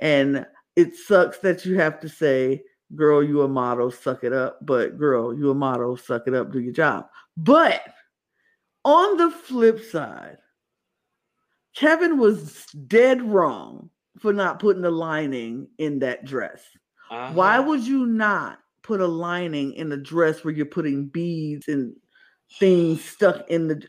And 0.00 0.44
it 0.74 0.96
sucks 0.96 1.38
that 1.38 1.64
you 1.64 1.78
have 1.78 2.00
to 2.00 2.08
say, 2.08 2.64
girl, 2.96 3.22
you 3.22 3.42
a 3.42 3.48
model, 3.48 3.92
suck 3.92 4.24
it 4.24 4.32
up. 4.32 4.58
But 4.62 4.98
girl, 4.98 5.32
you 5.32 5.50
a 5.50 5.54
model, 5.54 5.96
suck 5.96 6.26
it 6.26 6.34
up, 6.34 6.50
do 6.50 6.58
your 6.58 6.72
job. 6.72 7.06
But 7.36 7.82
on 8.84 9.16
the 9.16 9.30
flip 9.30 9.84
side, 9.84 10.38
Kevin 11.76 12.18
was 12.18 12.66
dead 12.88 13.22
wrong 13.22 13.90
for 14.18 14.32
not 14.32 14.58
putting 14.58 14.82
the 14.82 14.90
lining 14.90 15.68
in 15.78 15.98
that 16.00 16.24
dress. 16.24 16.62
Why 17.08 17.58
Uh-huh. 17.58 17.68
would 17.68 17.86
you 17.86 18.06
not 18.06 18.58
put 18.82 19.00
a 19.00 19.06
lining 19.06 19.74
in 19.74 19.90
a 19.92 19.96
dress 19.96 20.44
where 20.44 20.54
you're 20.54 20.66
putting 20.66 21.06
beads 21.06 21.68
and 21.68 21.94
things 22.58 23.02
stuck 23.02 23.48
in 23.48 23.68
the 23.68 23.86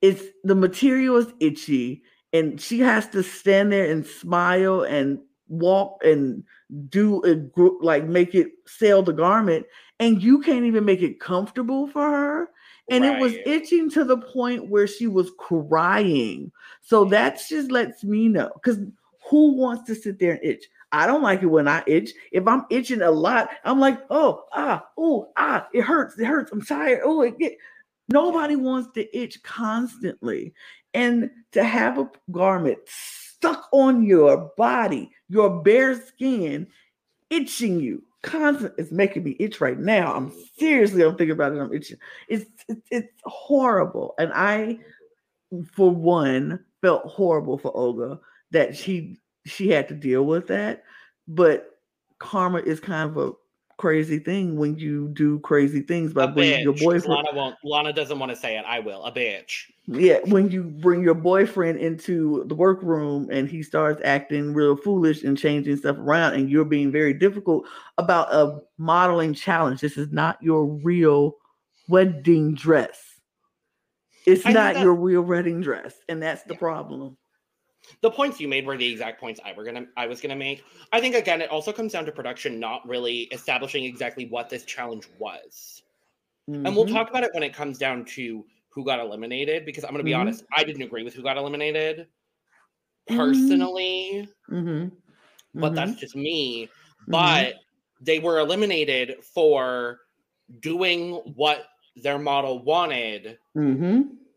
it's 0.00 0.22
the 0.44 0.54
material 0.54 1.16
is 1.16 1.32
itchy 1.40 2.02
and 2.32 2.60
she 2.60 2.78
has 2.78 3.08
to 3.08 3.22
stand 3.22 3.72
there 3.72 3.90
and 3.90 4.06
smile 4.06 4.82
and 4.82 5.18
walk 5.48 5.98
and 6.04 6.44
do 6.88 7.22
a 7.22 7.34
group 7.34 7.82
like 7.82 8.04
make 8.04 8.34
it 8.34 8.52
sell 8.66 9.02
the 9.02 9.12
garment 9.12 9.66
and 9.98 10.22
you 10.22 10.40
can't 10.40 10.64
even 10.64 10.84
make 10.84 11.02
it 11.02 11.20
comfortable 11.20 11.86
for 11.86 12.02
her 12.02 12.50
and 12.90 13.04
it 13.04 13.18
was 13.18 13.34
itching 13.46 13.90
to 13.90 14.04
the 14.04 14.18
point 14.18 14.68
where 14.68 14.86
she 14.86 15.06
was 15.06 15.30
crying 15.38 16.52
so 16.82 17.04
that 17.04 17.40
just 17.48 17.70
lets 17.70 18.04
me 18.04 18.28
know 18.28 18.50
because 18.54 18.78
who 19.28 19.54
wants 19.54 19.84
to 19.84 19.94
sit 19.94 20.18
there 20.18 20.32
and 20.32 20.44
itch 20.44 20.64
I 20.94 21.08
don't 21.08 21.22
like 21.22 21.42
it 21.42 21.46
when 21.46 21.66
I 21.66 21.82
itch. 21.88 22.12
If 22.30 22.46
I'm 22.46 22.66
itching 22.70 23.02
a 23.02 23.10
lot, 23.10 23.48
I'm 23.64 23.80
like, 23.80 24.00
oh, 24.10 24.44
ah, 24.52 24.86
oh, 24.96 25.32
ah, 25.36 25.66
it 25.74 25.82
hurts, 25.82 26.16
it 26.16 26.24
hurts. 26.24 26.52
I'm 26.52 26.62
tired. 26.62 27.00
Oh, 27.04 27.22
it 27.22 27.36
get. 27.36 27.58
Nobody 28.08 28.54
wants 28.54 28.90
to 28.94 29.18
itch 29.18 29.42
constantly, 29.42 30.54
and 30.92 31.30
to 31.50 31.64
have 31.64 31.98
a 31.98 32.08
garment 32.30 32.78
stuck 32.86 33.66
on 33.72 34.04
your 34.04 34.52
body, 34.56 35.10
your 35.28 35.62
bare 35.62 36.00
skin, 36.00 36.68
itching 37.28 37.80
you 37.80 38.04
constant. 38.22 38.74
It's 38.78 38.92
making 38.92 39.24
me 39.24 39.34
itch 39.40 39.60
right 39.60 39.78
now. 39.78 40.14
I'm 40.14 40.32
seriously, 40.56 41.02
I'm 41.02 41.16
thinking 41.16 41.32
about 41.32 41.54
it. 41.54 41.58
I'm 41.60 41.74
itching. 41.74 41.98
It's 42.28 42.44
it's, 42.68 42.82
it's 42.92 43.12
horrible, 43.24 44.14
and 44.16 44.30
I, 44.32 44.78
for 45.72 45.90
one, 45.90 46.60
felt 46.82 47.04
horrible 47.06 47.58
for 47.58 47.76
Olga 47.76 48.20
that 48.54 48.76
she 48.76 49.18
she 49.46 49.68
had 49.68 49.88
to 49.88 49.94
deal 49.94 50.24
with 50.24 50.46
that. 50.48 50.84
But 51.28 51.70
karma 52.18 52.58
is 52.58 52.80
kind 52.80 53.10
of 53.10 53.16
a 53.18 53.32
crazy 53.76 54.20
thing 54.20 54.56
when 54.56 54.78
you 54.78 55.08
do 55.08 55.40
crazy 55.40 55.80
things 55.80 56.14
by 56.14 56.24
A 56.24 56.28
bringing 56.28 56.62
your 56.62 56.72
bitch. 56.72 56.84
boyfriend. 56.84 57.08
Lana 57.12 57.28
won't. 57.34 57.56
Lana 57.64 57.92
doesn't 57.92 58.18
want 58.18 58.30
to 58.30 58.36
say 58.36 58.56
it. 58.56 58.64
I 58.66 58.78
will. 58.80 59.04
A 59.04 59.12
bitch. 59.12 59.64
Yeah, 59.86 60.18
when 60.26 60.50
you 60.50 60.62
bring 60.62 61.02
your 61.02 61.14
boyfriend 61.14 61.78
into 61.78 62.44
the 62.46 62.54
workroom 62.54 63.28
and 63.30 63.48
he 63.48 63.62
starts 63.62 64.00
acting 64.04 64.54
real 64.54 64.76
foolish 64.76 65.24
and 65.24 65.36
changing 65.36 65.76
stuff 65.76 65.98
around, 65.98 66.34
and 66.34 66.48
you're 66.48 66.64
being 66.64 66.90
very 66.92 67.12
difficult 67.12 67.66
about 67.98 68.32
a 68.32 68.60
modeling 68.78 69.34
challenge. 69.34 69.80
This 69.82 69.98
is 69.98 70.10
not 70.12 70.42
your 70.42 70.64
real 70.66 71.36
wedding 71.88 72.54
dress. 72.54 73.20
It's 74.26 74.46
I 74.46 74.52
not 74.52 74.74
that- 74.74 74.82
your 74.84 74.94
real 74.94 75.20
wedding 75.22 75.60
dress, 75.60 75.96
and 76.08 76.22
that's 76.22 76.44
the 76.44 76.54
Yeah. 76.54 76.60
problem. 76.60 77.18
The 78.00 78.10
points 78.10 78.40
you 78.40 78.48
made 78.48 78.66
were 78.66 78.76
the 78.76 78.90
exact 78.90 79.20
points 79.20 79.40
I 79.44 79.52
were 79.52 79.64
gonna 79.64 79.86
I 79.96 80.06
was 80.06 80.20
gonna 80.20 80.36
make. 80.36 80.64
I 80.92 81.00
think 81.00 81.14
again 81.14 81.40
it 81.40 81.50
also 81.50 81.72
comes 81.72 81.92
down 81.92 82.04
to 82.06 82.12
production 82.12 82.58
not 82.60 82.86
really 82.88 83.22
establishing 83.24 83.84
exactly 83.84 84.26
what 84.26 84.48
this 84.48 84.64
challenge 84.64 85.08
was. 85.18 85.82
And 86.46 86.64
we'll 86.76 86.86
Mhm. 86.86 86.92
talk 86.92 87.10
about 87.10 87.24
it 87.24 87.30
when 87.34 87.42
it 87.42 87.54
comes 87.54 87.78
down 87.78 88.04
to 88.06 88.44
who 88.68 88.84
got 88.84 89.00
eliminated 89.00 89.64
because 89.64 89.84
I'm 89.84 89.92
gonna 89.92 90.04
be 90.04 90.12
Mhm. 90.12 90.20
honest, 90.20 90.44
I 90.56 90.64
didn't 90.64 90.82
agree 90.82 91.02
with 91.02 91.14
who 91.14 91.22
got 91.22 91.36
eliminated 91.36 92.08
Mhm. 93.08 93.16
personally, 93.16 94.28
Mhm. 94.50 94.92
but 95.54 95.74
that's 95.74 95.94
just 95.96 96.16
me. 96.16 96.68
But 97.08 97.54
they 98.00 98.18
were 98.18 98.38
eliminated 98.38 99.24
for 99.24 100.00
doing 100.60 101.14
what 101.36 101.66
their 101.96 102.18
model 102.18 102.62
wanted. 102.64 103.38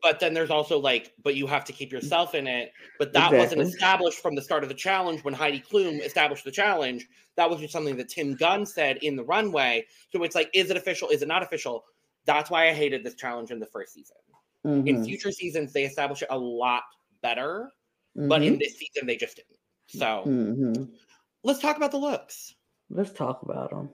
But 0.01 0.19
then 0.19 0.33
there's 0.33 0.51
also 0.51 0.79
like, 0.79 1.13
but 1.23 1.35
you 1.35 1.47
have 1.47 1.65
to 1.65 1.73
keep 1.73 1.91
yourself 1.91 2.35
in 2.35 2.47
it. 2.47 2.71
But 2.99 3.13
that 3.13 3.33
wasn't 3.33 3.61
established 3.61 4.19
from 4.19 4.35
the 4.35 4.41
start 4.41 4.63
of 4.63 4.69
the 4.69 4.75
challenge 4.75 5.23
when 5.23 5.33
Heidi 5.33 5.59
Klum 5.59 5.99
established 6.01 6.45
the 6.45 6.51
challenge. 6.51 7.07
That 7.35 7.49
was 7.49 7.59
just 7.59 7.73
something 7.73 7.97
that 7.97 8.09
Tim 8.09 8.35
Gunn 8.35 8.65
said 8.65 8.97
in 8.97 9.15
the 9.15 9.23
runway. 9.23 9.85
So 10.11 10.23
it's 10.23 10.35
like, 10.35 10.49
is 10.53 10.69
it 10.69 10.77
official? 10.77 11.09
Is 11.09 11.21
it 11.21 11.27
not 11.27 11.43
official? 11.43 11.85
That's 12.25 12.49
why 12.49 12.69
I 12.69 12.73
hated 12.73 13.03
this 13.03 13.15
challenge 13.15 13.51
in 13.51 13.59
the 13.59 13.65
first 13.65 13.93
season. 13.93 14.17
In 14.63 14.97
Mhm. 14.97 15.05
future 15.05 15.31
seasons, 15.31 15.73
they 15.73 15.85
establish 15.85 16.21
it 16.21 16.27
a 16.29 16.37
lot 16.37 16.83
better, 17.21 17.71
but 18.15 18.43
in 18.43 18.55
Mhm. 18.55 18.59
this 18.59 18.77
season, 18.77 19.07
they 19.07 19.15
just 19.15 19.37
didn't. 19.37 19.57
So 19.87 20.23
Mhm. 20.25 20.93
let's 21.43 21.59
talk 21.59 21.77
about 21.77 21.91
the 21.91 21.97
looks. 21.97 22.55
Let's 22.89 23.11
talk 23.13 23.43
about 23.43 23.71
them. 23.71 23.93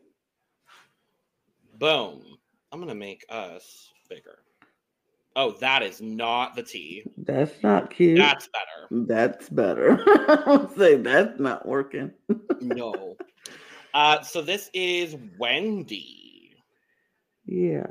Boom. 1.76 2.38
I'm 2.72 2.80
gonna 2.80 2.96
make 2.96 3.26
us 3.30 3.92
bigger. 4.10 4.43
Oh, 5.36 5.52
that 5.60 5.82
is 5.82 6.00
not 6.02 6.56
the 6.56 6.64
T. 6.64 7.04
That's 7.18 7.64
not 7.64 7.90
cute. 7.90 8.18
That's 8.20 8.48
better. 8.48 9.06
That's 9.08 9.50
better. 9.50 10.00
I'll 10.48 10.70
say 10.76 10.96
that's 10.96 11.40
not 11.40 11.68
working. 11.68 12.12
No. 12.62 13.18
Uh, 13.94 14.22
so 14.22 14.42
this 14.42 14.70
is 14.74 15.18
Wendy. 15.38 16.56
Yeah. 17.46 17.88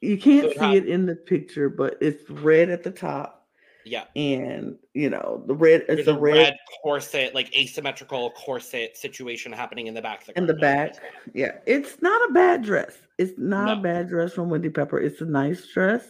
You 0.00 0.16
can't 0.16 0.44
So 0.44 0.50
it 0.52 0.58
see 0.58 0.76
it 0.76 0.88
in 0.88 1.04
the 1.04 1.16
picture, 1.16 1.68
but 1.68 1.98
it's 2.00 2.28
red 2.30 2.70
at 2.70 2.82
the 2.82 2.90
top, 2.90 3.39
Yeah. 3.84 4.04
and 4.16 4.76
you 4.94 5.10
know 5.10 5.42
the 5.46 5.54
red. 5.54 5.84
It's 5.88 6.06
a 6.08 6.14
a 6.14 6.18
red, 6.18 6.34
red, 6.34 6.56
corset, 6.82 7.34
like 7.34 7.56
asymmetrical 7.56 8.30
corset 8.32 8.96
situation 8.96 9.52
happening 9.52 9.86
in 9.86 9.94
the 9.94 10.02
back. 10.02 10.24
The 10.26 10.36
in 10.36 10.46
the 10.46 10.54
back. 10.54 10.96
Yeah, 11.34 11.52
it's 11.66 12.00
not 12.02 12.30
a 12.30 12.32
bad 12.32 12.62
dress. 12.62 12.98
It's 13.18 13.38
not 13.38 13.66
No. 13.66 13.72
a 13.80 13.82
bad 13.82 14.08
dress 14.08 14.32
from 14.34 14.50
Wendy 14.50 14.70
Pepper. 14.70 15.00
It's 15.00 15.20
a 15.20 15.26
nice 15.26 15.66
dress. 15.72 16.06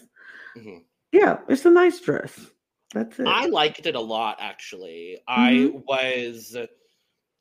Mhm. 0.56 0.84
Yeah, 1.12 1.38
it's 1.48 1.64
a 1.64 1.70
nice 1.70 2.00
dress. 2.00 2.50
That's 2.94 3.18
it. 3.20 3.26
I 3.26 3.46
liked 3.46 3.86
it 3.86 3.94
a 3.94 4.00
lot, 4.00 4.38
actually. 4.40 5.18
I 5.28 5.52
Mm-hmm. 5.52 5.78
was. 5.86 6.56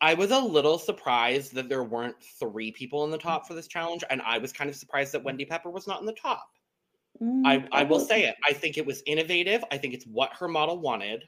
I 0.01 0.13
was 0.13 0.31
a 0.31 0.39
little 0.39 0.77
surprised 0.79 1.53
that 1.55 1.67
there 1.67 1.83
weren't 1.83 2.15
three 2.39 2.71
people 2.71 3.03
in 3.03 3.11
the 3.11 3.17
top 3.17 3.45
for 3.47 3.53
this 3.53 3.67
challenge, 3.67 4.01
and 4.09 4.21
I 4.21 4.37
was 4.37 4.53
kind 4.53 4.69
of 4.69 4.75
surprised 4.77 5.11
that 5.13 5.23
Wendy 5.23 5.43
Pepper 5.43 5.69
was 5.69 5.87
not 5.87 5.99
in 5.99 6.05
the 6.05 6.13
top. 6.13 6.47
Mm, 7.21 7.45
I, 7.45 7.67
I 7.71 7.83
will 7.83 7.99
say 7.99 8.23
it. 8.25 8.35
I 8.47 8.53
think 8.53 8.77
it 8.77 8.85
was 8.85 9.03
innovative. 9.05 9.63
I 9.71 9.77
think 9.77 9.93
it's 9.93 10.05
what 10.05 10.33
her 10.33 10.47
model 10.47 10.79
wanted. 10.79 11.25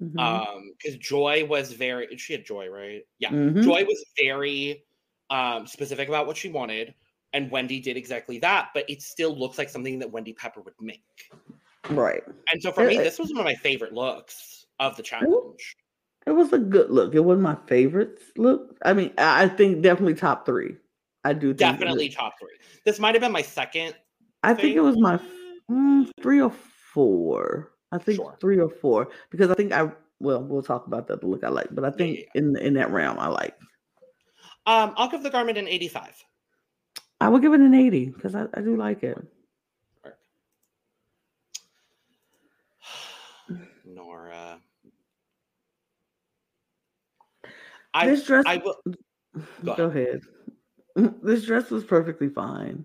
Mhm. 0.00 0.18
Um, 0.18 0.72
because 0.78 0.96
Joy 0.98 1.44
was 1.44 1.72
very 1.72 2.16
she 2.16 2.32
had 2.32 2.44
Joy, 2.44 2.68
right? 2.68 3.02
Yeah. 3.18 3.30
Mhm. 3.30 3.62
Joy 3.62 3.84
was 3.84 4.04
very 4.18 4.84
um 5.30 5.66
specific 5.66 6.08
about 6.08 6.26
what 6.26 6.36
she 6.36 6.48
wanted, 6.50 6.94
and 7.32 7.50
Wendy 7.50 7.80
did 7.80 7.96
exactly 7.96 8.38
that, 8.40 8.70
but 8.74 8.88
it 8.88 9.02
still 9.02 9.36
looks 9.36 9.58
like 9.58 9.68
something 9.68 9.98
that 10.00 10.10
Wendy 10.10 10.32
Pepper 10.32 10.60
would 10.62 10.74
make. 10.80 11.30
right. 11.90 12.22
And 12.52 12.62
so 12.62 12.72
for 12.72 12.84
me, 12.84 12.96
Uh, 12.98 13.02
this 13.02 13.18
was 13.18 13.30
one 13.30 13.40
of 13.40 13.44
my 13.44 13.54
favorite 13.54 13.92
looks 13.92 14.66
of 14.80 14.96
the 14.96 15.02
challenge. 15.02 15.76
It 16.26 16.32
was 16.32 16.52
a 16.52 16.58
good 16.58 16.90
look. 16.90 17.14
It 17.14 17.20
wasn't 17.20 17.42
my 17.42 17.56
favorite 17.66 18.20
look. 18.36 18.78
I 18.84 18.94
mean, 18.94 19.12
I 19.18 19.44
I 19.44 19.48
think 19.48 19.82
definitely 19.82 20.14
top 20.14 20.46
three. 20.46 20.76
I 21.22 21.32
do 21.34 21.48
think 21.48 21.58
Definitely 21.58 22.08
top 22.08 22.34
three. 22.40 22.58
This 22.84 22.98
might 22.98 23.14
have 23.14 23.22
been 23.22 23.32
my 23.32 23.42
second. 23.42 23.94
I 24.44 24.54
think 24.54 24.76
it 24.76 24.80
was 24.80 24.98
my 24.98 25.18
mm, 25.70 26.10
three 26.20 26.40
or 26.40 26.52
four. 26.92 27.72
I 27.92 27.98
think 27.98 28.16
Sure. 28.16 28.36
three 28.40 28.58
or 28.58 28.68
four 28.68 29.08
because 29.30 29.50
I 29.50 29.54
think 29.54 29.72
I 29.72 29.90
well 30.20 30.42
we'll 30.42 30.62
talk 30.62 30.86
about 30.86 31.08
that 31.08 31.20
the 31.20 31.26
look 31.26 31.44
I 31.44 31.48
like, 31.48 31.68
but 31.72 31.84
I 31.84 31.90
think 31.90 32.18
yeah. 32.18 32.24
in 32.34 32.56
in 32.58 32.74
that 32.74 32.90
realm 32.90 33.18
I 33.18 33.28
like. 33.28 33.56
Um, 34.66 34.94
I'll 34.96 35.08
give 35.08 35.22
the 35.22 35.30
garment 35.30 35.58
an 35.58 35.68
85. 35.68 36.24
I 37.20 37.28
will 37.28 37.38
give 37.38 37.52
it 37.54 37.60
an 37.60 37.74
eighty 37.74 38.06
because 38.06 38.34
I, 38.34 38.46
I 38.54 38.60
do 38.60 38.76
like 38.76 39.02
it. 39.02 39.18
Nora. 43.84 44.58
I 47.94 48.06
this 48.06 48.24
dress, 48.26 48.44
I 48.46 48.56
will 48.58 48.76
go, 49.64 49.74
go 49.76 49.86
ahead. 49.86 50.20
This 51.24 51.44
dress 51.44 51.70
was 51.70 51.82
perfectly 51.82 52.28
fine. 52.28 52.84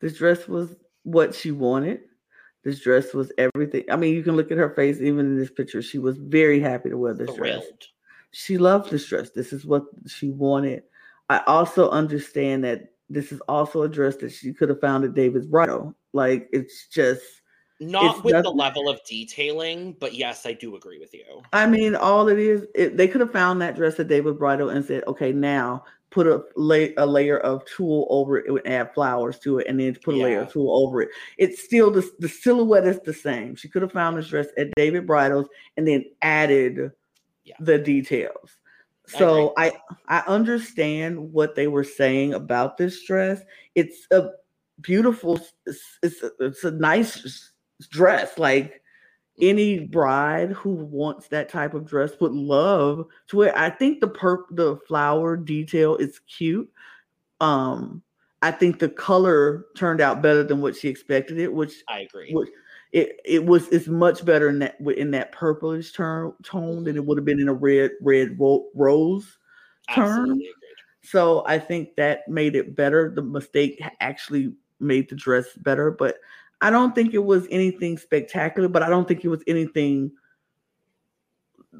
This 0.00 0.16
dress 0.16 0.48
was 0.48 0.76
what 1.04 1.34
she 1.34 1.50
wanted. 1.50 2.00
This 2.62 2.80
dress 2.80 3.14
was 3.14 3.32
everything. 3.38 3.84
I 3.90 3.96
mean, 3.96 4.14
you 4.14 4.22
can 4.22 4.36
look 4.36 4.50
at 4.50 4.58
her 4.58 4.70
face 4.70 5.00
even 5.00 5.20
in 5.20 5.38
this 5.38 5.50
picture. 5.50 5.80
She 5.80 5.98
was 5.98 6.18
very 6.18 6.60
happy 6.60 6.90
to 6.90 6.98
wear 6.98 7.14
this 7.14 7.34
dress. 7.34 7.62
she 8.32 8.58
loved 8.58 8.90
this 8.90 9.06
dress. 9.06 9.30
This 9.30 9.52
is 9.52 9.64
what 9.64 9.84
she 10.06 10.30
wanted. 10.30 10.82
I 11.30 11.42
also 11.46 11.88
understand 11.90 12.64
that 12.64 12.92
this 13.08 13.32
is 13.32 13.40
also 13.48 13.82
a 13.82 13.88
dress 13.88 14.16
that 14.16 14.30
she 14.30 14.52
could 14.52 14.68
have 14.68 14.80
found 14.80 15.04
at 15.04 15.14
David's 15.14 15.46
bridal. 15.46 15.94
Like 16.12 16.48
it's 16.52 16.86
just, 16.88 17.22
Not 17.80 18.16
It's 18.16 18.24
with 18.24 18.42
the 18.42 18.50
level 18.50 18.88
of 18.88 19.00
detailing, 19.08 19.96
but 19.98 20.14
yes, 20.14 20.44
I 20.44 20.52
do 20.52 20.76
agree 20.76 20.98
with 20.98 21.14
you. 21.14 21.24
I 21.52 21.66
mean, 21.66 21.96
all 21.96 22.28
it 22.28 22.38
is, 22.38 22.66
it, 22.74 22.96
they 22.96 23.08
could 23.08 23.22
have 23.22 23.32
found 23.32 23.62
that 23.62 23.74
dress 23.74 23.98
at 23.98 24.08
David's 24.08 24.38
bridal 24.38 24.68
and 24.68 24.84
said, 24.84 25.02
okay, 25.06 25.32
now 25.32 25.84
put 26.10 26.26
a, 26.26 26.42
lay, 26.56 26.94
a 26.96 27.06
layer 27.06 27.38
of 27.38 27.64
tulle 27.64 28.06
over 28.10 28.38
it, 28.38 28.46
it 28.46 28.50
would 28.50 28.66
add 28.66 28.92
flowers 28.92 29.38
to 29.40 29.58
it, 29.58 29.66
and 29.68 29.78
then 29.78 29.94
put 29.94 30.14
a 30.14 30.18
layer 30.18 30.42
of 30.42 30.52
tulle 30.52 30.84
over 30.84 31.02
it. 31.02 31.08
It's 31.38 31.62
still 31.62 31.90
the, 31.90 32.08
the 32.18 32.28
silhouette 32.28 32.86
is 32.86 33.00
the 33.00 33.14
same. 33.14 33.54
She 33.54 33.68
could 33.68 33.82
have 33.82 33.92
found 33.92 34.18
this 34.18 34.28
dress 34.28 34.48
at 34.58 34.70
David 34.76 35.06
Bridal's 35.06 35.48
and 35.76 35.86
then 35.86 36.04
added 36.22 36.92
Yeah. 37.44 37.56
the 37.60 37.78
details. 37.78 38.58
So 39.06 39.54
I 39.56 39.72
I 40.06 40.20
understand 40.28 41.32
what 41.32 41.56
they 41.56 41.66
were 41.66 41.82
saying 41.84 42.34
about 42.34 42.76
this 42.76 43.02
dress. 43.04 43.42
It's 43.74 44.06
a 44.12 44.30
beautiful, 44.80 45.40
it's 45.66 45.98
it's 46.02 46.22
a, 46.22 46.30
it's 46.38 46.62
a 46.64 46.70
nice 46.70 47.50
dress. 47.90 48.38
Like 48.38 48.82
any 49.40 49.80
bride 49.80 50.50
who 50.52 50.70
wants 50.70 51.28
that 51.28 51.48
type 51.48 51.74
of 51.74 51.86
dress 51.86 52.12
would 52.20 52.32
love 52.32 53.06
to 53.28 53.36
wear. 53.36 53.58
I 53.58 53.70
think 53.70 54.00
the 54.00 54.08
perp 54.08 54.44
the 54.50 54.76
flower 54.86 55.36
detail 55.36 55.96
is 55.96 56.20
cute. 56.20 56.70
Um, 57.40 58.02
I 58.42 58.50
think 58.50 58.78
the 58.78 58.88
color 58.88 59.66
turned 59.76 60.00
out 60.00 60.22
better 60.22 60.42
than 60.42 60.60
what 60.60 60.76
she 60.76 60.88
expected 60.88 61.38
it, 61.38 61.52
which 61.52 61.82
I 61.88 62.00
agree. 62.00 62.32
what 62.32 62.48
it 62.92 63.20
it 63.24 63.44
was 63.44 63.68
it's 63.68 63.86
much 63.86 64.24
better 64.24 64.48
in 64.48 64.58
that 64.60 64.80
in 64.80 65.10
that 65.12 65.32
purplish 65.32 65.92
turn 65.92 66.32
tone 66.42 66.84
than 66.84 66.96
it 66.96 67.04
would 67.04 67.18
have 67.18 67.24
been 67.24 67.40
in 67.40 67.48
a 67.48 67.54
red 67.54 67.92
red 68.00 68.38
ro- 68.38 68.68
rose 68.74 69.38
turn. 69.94 70.40
So 71.02 71.44
I 71.46 71.58
think 71.58 71.96
that 71.96 72.28
made 72.28 72.56
it 72.56 72.76
better. 72.76 73.12
The 73.14 73.22
mistake 73.22 73.82
actually 74.00 74.52
made 74.80 75.08
the 75.08 75.14
dress 75.14 75.46
better, 75.56 75.90
but 75.90 76.16
I 76.60 76.70
don't 76.70 76.94
think 76.94 77.14
it 77.14 77.24
was 77.24 77.46
anything 77.50 77.96
spectacular. 77.98 78.68
But 78.68 78.82
I 78.82 78.88
don't 78.88 79.06
think 79.08 79.24
it 79.24 79.28
was 79.28 79.42
anything 79.46 80.12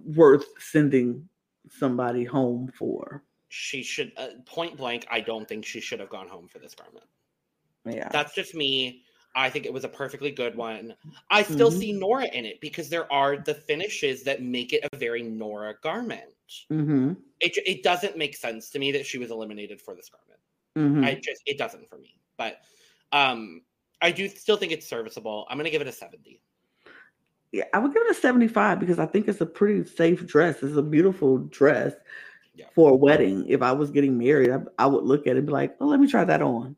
worth 0.05 0.47
sending 0.59 1.29
somebody 1.69 2.25
home 2.25 2.71
for. 2.77 3.23
She 3.49 3.83
should 3.83 4.13
uh, 4.17 4.29
point 4.47 4.77
blank. 4.77 5.07
I 5.11 5.21
don't 5.21 5.49
think 5.49 5.65
she 5.65 5.81
should 5.81 6.01
have 6.01 6.09
gone 6.09 6.29
home 6.29 6.49
for 6.49 6.59
this 6.59 6.75
garment. 6.75 7.05
Yeah, 7.85 8.09
That's 8.11 8.35
just 8.35 8.55
me. 8.55 9.03
I 9.35 9.49
think 9.49 9.65
it 9.65 9.73
was 9.73 9.85
a 9.85 9.89
perfectly 9.89 10.31
good 10.31 10.57
one. 10.57 10.95
I 11.31 11.43
still 11.43 11.71
Mhm. 11.71 11.79
see 11.79 11.93
Nora 11.93 12.27
in 12.27 12.45
it 12.45 12.61
because 12.61 12.89
there 12.89 13.11
are 13.13 13.37
the 13.37 13.55
finishes 13.55 14.23
that 14.25 14.43
make 14.43 14.73
it 14.73 14.85
a 14.93 14.97
very 14.97 15.23
Nora 15.23 15.77
garment. 15.83 16.35
mm-hmm, 16.71 17.13
It, 17.39 17.57
it 17.65 17.83
doesn't 17.85 18.17
make 18.17 18.37
sense 18.37 18.71
to 18.71 18.79
me 18.81 18.91
that 18.93 19.07
she 19.07 19.19
was 19.19 19.31
eliminated 19.31 19.81
for 19.81 19.95
this 19.95 20.09
garment. 20.09 20.41
mm-hmm. 20.77 21.05
I 21.05 21.15
just 21.15 21.43
it 21.47 21.59
doesn't 21.59 21.89
for 21.89 21.99
me. 21.99 22.19
But 22.37 22.61
um 23.13 23.63
I 24.03 24.11
do 24.11 24.29
still 24.29 24.57
think 24.57 24.73
it's 24.73 24.87
serviceable. 24.87 25.47
I'm 25.49 25.57
gonna 25.57 25.71
give 25.71 25.83
it 25.83 25.89
a 25.89 25.93
70. 25.93 26.41
Yeah, 27.53 27.65
I 27.75 27.79
would 27.79 27.93
give 27.93 28.03
it 28.03 28.11
a 28.11 28.15
75 28.15 28.79
because 28.79 28.99
I 28.99 29.07
think 29.07 29.27
it's 29.29 29.41
a 29.41 29.47
pretty 29.47 29.85
safe 29.89 30.27
dress. 30.27 30.63
It's 30.63 30.77
a 30.77 30.83
beautiful 30.83 31.39
dress 31.39 31.95
Yeah. 32.55 32.67
for 32.75 32.91
a 32.91 32.95
wedding. 32.95 33.45
If 33.49 33.61
I 33.63 33.73
was 33.73 33.91
getting 33.91 34.17
married, 34.17 34.51
I, 34.51 34.61
I 34.79 34.87
would 34.87 35.05
look 35.05 35.27
at 35.27 35.35
it 35.35 35.39
and 35.39 35.47
be 35.47 35.53
like, 35.53 35.77
oh, 35.81 35.87
let 35.87 35.99
me 36.01 36.07
try 36.07 36.25
that 36.25 36.43
on. 36.43 36.77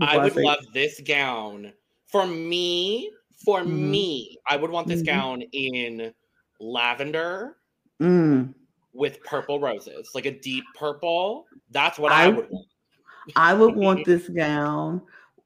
I 0.00 0.18
would 0.18 0.34
say- 0.34 0.42
love 0.42 0.64
this 0.72 1.00
gown. 1.00 1.72
For 2.06 2.26
me, 2.26 3.10
for 3.44 3.60
Mhm. 3.60 3.90
me, 3.90 4.38
I 4.46 4.56
would 4.56 4.70
want 4.70 4.88
this 4.88 5.02
Mhm. 5.02 5.06
gown 5.06 5.42
in 5.52 6.12
lavender 6.60 7.56
Mm, 8.00 8.54
with 8.92 9.22
purple 9.24 9.60
roses, 9.60 10.10
like 10.14 10.26
a 10.26 10.30
deep 10.38 10.64
purple. 10.74 11.46
That's 11.70 11.98
what 11.98 12.12
I- 12.12 12.24
I, 12.24 12.28
would 12.28 12.50
want. 12.50 12.66
I 13.36 13.54
would 13.54 13.74
want 13.76 14.04
this 14.06 14.28
gown 14.28 15.02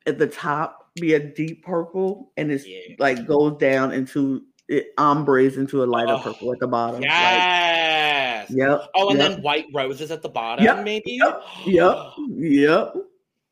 at 0.07 0.19
the 0.19 0.27
top 0.27 0.82
be 1.01 1.15
a 1.15 1.21
deep 1.21 1.65
purple, 1.65 2.33
and 2.37 2.51
it's 2.51 2.67
Yeah. 2.67 2.81
like 2.99 3.27
goes 3.27 3.57
down 3.59 3.93
into 3.93 4.43
it 4.69 4.93
ombres 4.97 5.57
into 5.57 5.83
a 5.83 5.87
lighter 5.87 6.13
Oh, 6.15 6.21
purple 6.21 6.53
at 6.53 6.59
the 6.61 6.67
bottom. 6.69 7.01
Like, 7.01 7.11
Yes. 7.11 8.51
yep. 8.51 8.89
oh, 8.95 9.11
and 9.11 9.19
yep, 9.19 9.31
then 9.33 9.43
white 9.43 9.67
roses 9.75 10.11
at 10.11 10.23
the 10.23 10.29
bottom, 10.29 10.65
Yep, 10.65 10.85
maybe. 10.85 11.13
yep, 11.21 11.43
yep, 11.67 11.97
yep. 12.29 12.95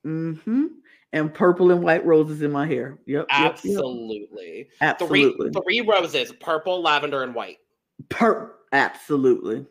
Mm-hmm. 0.06 0.66
And 1.12 1.34
purple 1.34 1.72
and 1.72 1.82
white 1.82 2.06
roses 2.06 2.40
in 2.40 2.52
my 2.52 2.66
hair. 2.66 3.00
Yep. 3.06 3.26
yep, 3.28 3.38
yep. 3.40 3.52
Absolutely. 3.52 4.68
Absolutely. 4.80 5.50
Three 5.50 5.62
three 5.62 5.80
roses, 5.82 6.32
purple, 6.40 6.80
lavender, 6.80 7.22
and 7.24 7.34
white. 7.34 7.58
Per- 8.08 8.54
absolutely. 8.72 9.66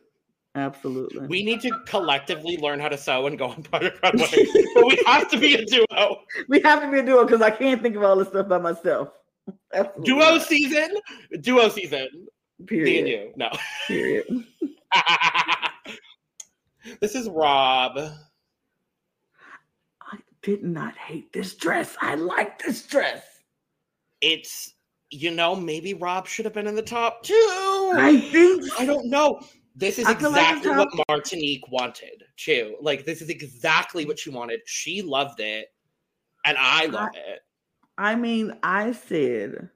Absolutely. 0.55 1.27
We 1.27 1.43
need 1.43 1.61
to 1.61 1.71
collectively 1.85 2.57
learn 2.57 2.79
how 2.79 2.89
to 2.89 2.97
sew 2.97 3.27
and 3.27 3.37
go 3.37 3.49
on 3.49 3.63
Project 3.63 3.99
Runway. 4.01 4.47
but 4.75 4.85
we 4.85 5.01
have 5.05 5.29
to 5.29 5.37
be 5.37 5.55
a 5.55 5.65
duo. 5.65 6.21
we 6.47 6.59
have 6.61 6.81
to 6.81 6.91
be 6.91 6.99
a 6.99 7.03
duo 7.03 7.23
because 7.23 7.41
I 7.41 7.51
can't 7.51 7.81
think 7.81 7.95
of 7.95 8.03
all 8.03 8.15
this 8.15 8.29
stuff 8.29 8.47
by 8.47 8.57
myself. 8.57 9.09
Absolutely 9.73 10.05
Duo 10.05 10.19
not. 10.19 10.41
season. 10.41 10.95
Duo 11.41 11.69
season. 11.69 12.07
Me 12.69 12.99
and 12.99 13.07
you. 13.07 13.31
No. 13.35 13.49
Period. 13.87 14.25
this 16.99 17.15
is 17.15 17.29
Rob. 17.29 17.97
I 17.97 18.11
did 20.41 20.63
not 20.63 20.97
hate 20.97 21.31
this 21.31 21.55
dress. 21.55 21.95
I 22.01 22.15
like 22.15 22.61
this 22.61 22.85
dress. 22.85 23.23
It's 24.21 24.73
you 25.11 25.31
know, 25.31 25.55
maybe 25.55 25.95
Rob 25.95 26.27
should 26.27 26.45
have 26.45 26.53
been 26.53 26.67
in 26.67 26.75
the 26.75 26.83
top 26.83 27.23
two. 27.23 27.33
I 27.95 28.19
think 28.31 28.63
I 28.79 28.85
don't 28.85 29.09
know. 29.09 29.41
This 29.75 29.99
is 29.99 30.05
I 30.05 30.11
like 30.11 30.21
exactly 30.21 30.71
what 30.71 30.89
Martinique 31.07 31.67
wanted 31.71 32.23
too. 32.37 32.75
Like 32.81 33.05
this 33.05 33.21
is 33.21 33.29
exactly 33.29 34.05
what 34.05 34.19
she 34.19 34.29
wanted. 34.29 34.61
She 34.65 35.01
loved 35.01 35.39
it, 35.39 35.67
and 36.45 36.57
I 36.59 36.85
love 36.87 37.09
it. 37.15 37.41
I 37.97 38.15
mean, 38.15 38.57
I 38.63 38.91
said 38.93 39.69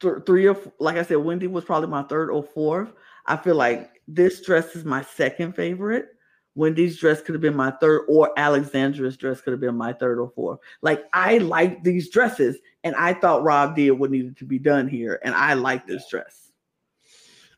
th- 0.00 0.24
three 0.26 0.46
or 0.48 0.56
like 0.78 0.96
I 0.96 1.02
said, 1.02 1.16
Wendy 1.16 1.46
was 1.46 1.64
probably 1.64 1.88
my 1.88 2.02
third 2.04 2.30
or 2.30 2.42
fourth. 2.42 2.92
I 3.26 3.36
feel 3.36 3.56
like 3.56 4.00
this 4.08 4.40
dress 4.42 4.74
is 4.76 4.84
my 4.84 5.02
second 5.02 5.54
favorite. 5.54 6.08
Wendy's 6.54 6.96
dress 6.96 7.20
could 7.20 7.34
have 7.34 7.42
been 7.42 7.56
my 7.56 7.70
third, 7.72 8.06
or 8.08 8.32
Alexandra's 8.38 9.16
dress 9.16 9.42
could 9.42 9.52
have 9.52 9.60
been 9.60 9.76
my 9.76 9.92
third 9.92 10.18
or 10.18 10.30
fourth. 10.30 10.58
Like 10.80 11.04
I 11.12 11.38
like 11.38 11.84
these 11.84 12.10
dresses, 12.10 12.56
and 12.82 12.96
I 12.96 13.12
thought 13.12 13.42
Rob 13.42 13.76
did 13.76 13.90
what 13.90 14.10
needed 14.10 14.36
to 14.38 14.44
be 14.44 14.58
done 14.58 14.88
here, 14.88 15.20
and 15.22 15.34
I 15.34 15.54
like 15.54 15.86
this 15.86 16.08
dress. 16.08 16.45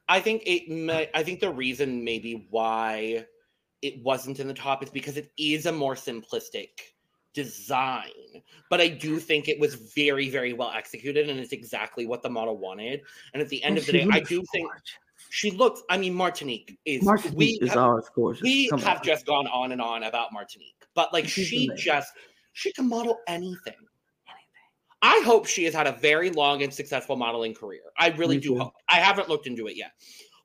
I 0.09 0.21
think 0.21 0.43
it. 0.47 0.69
May, 0.69 1.11
I 1.15 1.23
think 1.23 1.41
the 1.41 1.51
reason 1.51 2.03
maybe 2.05 2.47
why 2.51 3.27
it 3.83 4.03
wasn't 4.03 4.41
in 4.41 4.49
the 4.49 4.55
top 4.55 4.83
is 4.83 4.91
because 4.91 5.17
it 5.17 5.31
is 5.39 5.67
a 5.67 5.73
more 5.73 5.95
simplistic 5.95 6.69
design. 7.35 8.43
But 8.71 8.81
I 8.81 8.89
do 8.89 9.19
think 9.19 9.49
it 9.49 9.61
was 9.61 9.75
very, 9.95 10.29
very 10.31 10.53
well 10.53 10.73
executed, 10.75 11.29
and 11.29 11.39
it's 11.39 11.53
exactly 11.53 12.07
what 12.07 12.23
the 12.23 12.31
model 12.31 12.57
wanted. 12.57 13.03
And 13.33 13.43
at 13.43 13.49
the 13.49 13.63
end 13.63 13.73
And 13.77 13.79
of 13.79 13.87
the 13.87 13.93
day, 13.93 14.09
I 14.11 14.21
do 14.21 14.43
think 14.53 14.71
she 15.31 15.51
looks. 15.51 15.83
I 15.91 15.99
mean, 15.99 16.15
Martinique 16.15 16.79
is. 16.85 17.03
Martinique 17.03 17.37
we 17.37 17.47
is 17.63 17.75
have, 17.75 18.01
gorgeous. 18.15 18.43
we 18.43 18.69
Come 18.69 18.81
have 18.81 18.99
on. 18.99 19.05
just 19.05 19.27
gone 19.27 19.47
on 19.49 19.73
and 19.73 19.81
on 19.81 20.05
about 20.05 20.33
Martinique, 20.33 20.75
but 20.95 21.13
like 21.13 21.29
She's 21.29 21.47
she 21.47 21.67
amazing. 21.67 21.77
just 21.85 22.13
she 22.55 22.73
can 22.73 22.89
model 22.89 23.19
anything. 23.29 23.75
I 25.03 25.23
hope 25.25 25.47
she 25.47 25.65
has 25.65 25.75
had 25.75 25.87
a 25.87 25.93
very 25.93 26.31
long 26.31 26.63
and 26.63 26.73
successful 26.75 27.17
modeling 27.17 27.55
career. 27.55 27.83
I 27.99 28.09
really 28.11 28.37
Me 28.37 28.43
do 28.43 28.49
too. 28.55 28.59
hope. 28.61 28.75
I 28.89 28.97
haven't 28.97 29.29
looked 29.29 29.47
into 29.47 29.67
it 29.69 29.77
yet, 29.77 29.93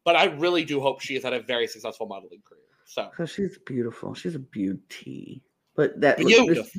but 0.06 0.16
I 0.16 0.26
really 0.26 0.64
do 0.64 0.80
hope 0.80 1.02
she 1.02 1.16
has 1.16 1.24
had 1.24 1.34
a 1.34 1.42
very 1.42 1.66
successful 1.68 2.06
modeling 2.08 2.42
career. 2.48 2.62
So 2.86 3.10
Cause 3.18 3.32
she's 3.32 3.58
beautiful. 3.66 4.14
She's 4.14 4.36
a 4.36 4.40
beauty. 4.40 5.42
But 5.76 6.00
that 6.02 6.20
look, 6.20 6.48
this, 6.50 6.70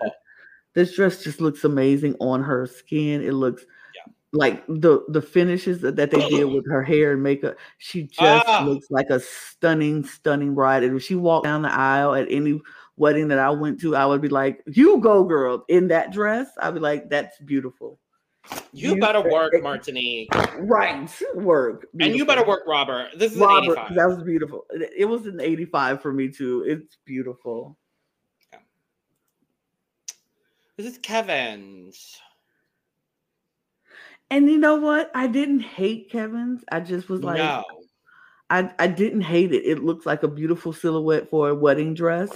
this 0.74 0.94
dress 0.94 1.24
just 1.24 1.40
looks 1.40 1.64
amazing 1.64 2.14
on 2.20 2.42
her 2.44 2.66
skin. 2.66 3.22
It 3.22 3.32
looks 3.32 3.64
Yeah. 3.96 4.12
like 4.32 4.64
the 4.68 5.00
the 5.08 5.20
finishes 5.22 5.80
that, 5.80 5.96
that 5.96 6.12
they 6.12 6.18
did 6.28 6.44
with 6.44 6.70
her 6.70 6.82
hair 6.84 7.12
and 7.14 7.22
makeup. 7.24 7.56
She 7.78 8.04
just 8.04 8.20
Ah. 8.46 8.64
looks 8.64 8.86
like 8.90 9.10
a 9.10 9.18
stunning, 9.18 10.04
stunning 10.04 10.54
bride. 10.54 10.84
And 10.84 10.96
if 10.96 11.02
she 11.02 11.16
walked 11.16 11.44
down 11.44 11.62
the 11.62 11.72
aisle 11.72 12.14
at 12.14 12.28
any 12.30 12.60
wedding 12.96 13.28
that 13.28 13.38
I 13.38 13.50
went 13.50 13.80
to, 13.80 13.96
I 13.96 14.06
would 14.06 14.20
be 14.20 14.28
like, 14.28 14.62
"You 14.66 14.98
go, 14.98 15.24
girl!" 15.24 15.64
In 15.68 15.88
that 15.88 16.12
dress, 16.12 16.48
I'd 16.60 16.74
be 16.74 16.80
like, 16.80 17.08
"That's 17.08 17.38
beautiful." 17.38 17.98
You 18.72 18.94
You- 18.94 19.00
better 19.00 19.22
work, 19.22 19.54
Martinique, 19.62 20.28
Right, 20.58 21.10
work, 21.34 21.86
and 21.98 22.14
you 22.14 22.26
better 22.26 22.44
work, 22.44 22.64
Robert. 22.66 23.10
This 23.16 23.32
is 23.32 23.38
Robert. 23.38 23.78
That 23.94 24.06
was 24.06 24.22
beautiful. 24.22 24.66
It, 24.70 24.90
it 24.98 25.04
was 25.06 25.26
an 25.26 25.40
eighty-five 25.40 26.02
for 26.02 26.12
me 26.12 26.28
too. 26.28 26.62
It's 26.66 26.98
beautiful. 27.04 27.76
This 30.76 30.86
is 30.86 30.98
Kevin's. 30.98 32.20
And 34.30 34.50
you 34.50 34.58
know 34.58 34.76
what? 34.76 35.10
I 35.14 35.28
didn't 35.28 35.60
hate 35.60 36.10
Kevin's. 36.10 36.64
I 36.72 36.80
just 36.80 37.08
was 37.08 37.22
like, 37.22 37.36
no, 37.36 37.62
I, 38.50 38.70
I 38.78 38.88
didn't 38.88 39.20
hate 39.20 39.52
it. 39.52 39.64
It 39.64 39.84
looks 39.84 40.06
like 40.06 40.22
a 40.24 40.28
beautiful 40.28 40.72
silhouette 40.72 41.30
for 41.30 41.48
a 41.48 41.54
wedding 41.54 41.94
dress. 41.94 42.30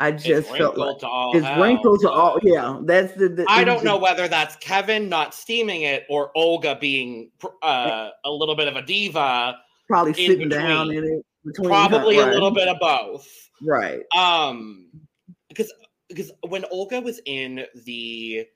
I 0.00 0.12
just 0.12 0.48
felt 0.56 0.78
like 0.78 0.98
to 1.00 1.06
all 1.06 1.36
it's 1.36 1.46
hell. 1.46 1.62
wrinkled 1.62 2.00
to 2.00 2.10
all. 2.10 2.38
Yeah, 2.42 2.80
that's 2.84 3.12
the. 3.12 3.28
the 3.28 3.44
I 3.48 3.64
don't 3.64 3.84
know 3.84 3.98
whether 3.98 4.28
that's 4.28 4.56
Kevin 4.56 5.10
not 5.10 5.34
steaming 5.34 5.82
it 5.82 6.06
or 6.08 6.30
Olga 6.34 6.76
being 6.80 7.30
uh, 7.62 8.08
a 8.24 8.30
little 8.30 8.56
bit 8.56 8.66
of 8.66 8.76
a 8.76 8.82
diva. 8.82 9.58
Probably 9.88 10.12
in 10.12 10.30
sitting 10.30 10.48
down 10.48 10.90
in 10.90 11.04
it. 11.04 11.26
between 11.44 11.68
her- 11.68 11.88
Probably 11.88 12.18
a 12.18 12.26
little 12.26 12.50
bit 12.50 12.66
of 12.66 12.78
both. 12.80 13.28
Right. 13.62 14.00
Um, 14.16 14.86
because 15.50 15.70
because 16.08 16.32
when 16.48 16.64
Olga 16.72 17.00
was 17.02 17.20
in 17.26 17.66
the 17.84 18.46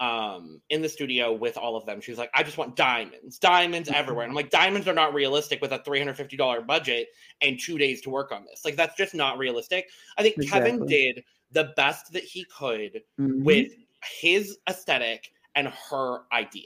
um 0.00 0.60
in 0.70 0.82
the 0.82 0.88
studio 0.88 1.32
with 1.32 1.56
all 1.56 1.76
of 1.76 1.86
them, 1.86 2.00
she 2.00 2.10
was 2.10 2.18
like, 2.18 2.30
"I 2.34 2.42
just 2.42 2.58
want 2.58 2.74
diamonds, 2.74 3.38
diamonds 3.38 3.88
everywhere." 3.94 4.24
And 4.24 4.30
I'm 4.30 4.36
like, 4.36 4.50
"Diamonds 4.50 4.88
are 4.88 4.94
not 4.94 5.14
realistic 5.14 5.60
with 5.60 5.72
a 5.72 5.78
three 5.78 5.98
hundred 5.98 6.16
fifty 6.16 6.36
dollar 6.36 6.60
budget 6.60 7.08
and 7.40 7.60
two 7.60 7.78
days 7.78 8.00
to 8.02 8.10
work 8.10 8.32
on 8.32 8.44
this. 8.46 8.64
Like 8.64 8.76
that's 8.76 8.96
just 8.96 9.14
not 9.14 9.38
realistic." 9.38 9.88
I 10.18 10.22
think 10.22 10.36
Kevin 10.48 10.86
did 10.86 11.22
the 11.52 11.72
best 11.76 12.12
that 12.12 12.24
he 12.24 12.44
could 12.44 13.02
Mhm. 13.18 13.44
with 13.44 13.72
his 14.20 14.58
aesthetic 14.68 15.32
and 15.54 15.68
her 15.68 16.20
idea. 16.32 16.64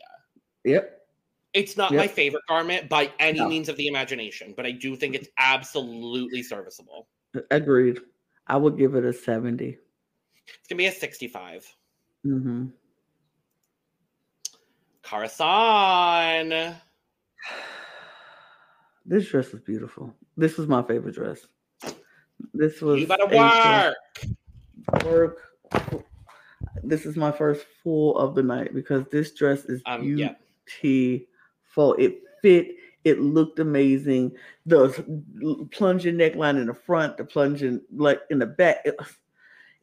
Yep. 0.64 1.00
It's 1.54 1.76
not 1.76 1.92
my 1.94 2.08
favorite 2.08 2.42
garment 2.48 2.88
by 2.88 3.12
any 3.18 3.38
No. 3.38 3.48
means 3.48 3.68
of 3.68 3.76
the 3.76 3.86
imagination, 3.86 4.54
but 4.56 4.66
I 4.66 4.72
do 4.72 4.96
think 4.96 5.14
it's 5.14 5.28
absolutely 5.38 6.42
serviceable. 6.42 7.08
Agreed. 7.50 7.98
I 8.46 8.56
would 8.56 8.76
give 8.76 8.94
it 8.94 9.04
a 9.04 9.12
70. 9.12 9.78
It's 10.46 10.68
gonna 10.68 10.78
be 10.78 10.86
a 10.86 10.92
65. 10.92 11.76
hmm 12.22 12.66
Kara 15.04 15.28
Saun. 15.28 16.74
This 19.06 19.28
dress 19.28 19.52
was 19.52 19.60
beautiful. 19.60 20.14
This 20.34 20.56
was 20.56 20.66
my 20.66 20.82
favorite 20.82 21.14
dress. 21.14 21.46
This 22.54 22.80
was 22.80 23.00
You 23.00 23.06
better 23.06 23.24
a 23.30 23.36
work. 23.36 25.04
work. 25.04 25.40
This 26.82 27.04
is 27.04 27.14
my 27.14 27.30
first 27.30 27.66
full 27.82 28.16
of 28.16 28.34
the 28.34 28.42
night 28.42 28.72
because 28.74 29.04
this 29.12 29.32
dress 29.32 29.66
is 29.66 29.82
Um, 29.84 30.04
yeah. 30.16 30.34
It 30.82 32.22
fit. 32.40 32.68
It 33.04 33.20
looked 33.20 33.58
amazing. 33.58 34.32
The 34.64 34.88
plunging 35.70 36.14
neckline 36.14 36.58
in 36.58 36.66
the 36.66 36.74
front, 36.74 37.18
the 37.18 37.24
plunging 37.24 37.82
like 37.94 38.22
in 38.30 38.38
the 38.38 38.46
back. 38.46 38.78
It, 38.86 38.96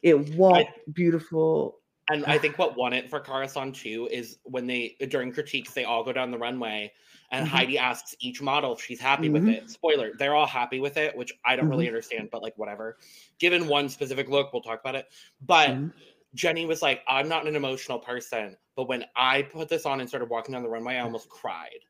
it 0.02 0.34
walked 0.34 0.92
beautiful. 0.92 1.78
And 2.10 2.26
I 2.26 2.38
think 2.38 2.58
what 2.58 2.76
won 2.76 2.92
it 2.92 3.08
for 3.10 3.20
Kara 3.20 3.46
Saun 3.46 3.72
too 3.74 4.08
is 4.10 4.38
when 4.44 4.66
they 4.66 4.96
during 5.08 5.32
critiques 5.32 5.72
they 5.72 5.84
all 5.84 6.02
go 6.04 6.12
down 6.12 6.30
the 6.30 6.38
runway 6.38 6.92
and 7.30 7.46
Mhm. 7.46 7.48
Heidi 7.48 7.78
asks 7.78 8.14
each 8.20 8.42
model 8.42 8.74
if 8.74 8.82
she's 8.82 9.00
happy 9.00 9.28
Mhm. 9.28 9.32
with 9.32 9.48
it. 9.48 9.70
Spoiler, 9.70 10.12
they're 10.18 10.34
all 10.34 10.46
happy 10.46 10.80
with 10.80 10.96
it, 10.96 11.16
which 11.16 11.32
I 11.44 11.56
don't 11.56 11.66
Mm-hmm. 11.66 11.70
really 11.70 11.88
understand, 11.88 12.28
but 12.30 12.42
like 12.42 12.56
whatever. 12.58 12.98
Given 13.38 13.68
one 13.68 13.88
specific 13.88 14.28
look, 14.28 14.52
we'll 14.52 14.62
talk 14.62 14.80
about 14.80 14.96
it. 14.96 15.06
But 15.40 15.70
Mhm. 15.70 15.92
Jenny 16.34 16.66
was 16.66 16.82
like, 16.82 17.02
I'm 17.06 17.28
not 17.28 17.46
an 17.46 17.56
emotional 17.56 17.98
person, 17.98 18.56
but 18.76 18.88
when 18.88 19.04
I 19.16 19.42
put 19.42 19.68
this 19.68 19.86
on 19.86 20.00
and 20.00 20.08
started 20.08 20.28
walking 20.30 20.52
down 20.54 20.62
the 20.62 20.68
runway, 20.70 20.96
I 20.96 21.00
almost 21.00 21.28
cried. 21.28 21.80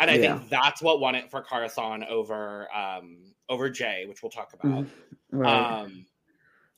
And 0.00 0.10
I 0.10 0.18
Yeah. 0.18 0.18
think 0.18 0.48
that's 0.50 0.82
what 0.82 1.00
won 1.00 1.14
it 1.14 1.30
for 1.30 1.42
Kara 1.42 1.68
Saun 1.68 2.06
over 2.08 2.72
um 2.74 3.34
over 3.48 3.70
Jay, 3.70 4.06
which 4.06 4.22
we'll 4.22 4.30
talk 4.30 4.52
about. 4.54 4.84
Mhm. 4.84 4.90
Right. 5.30 5.76
Um 5.84 6.06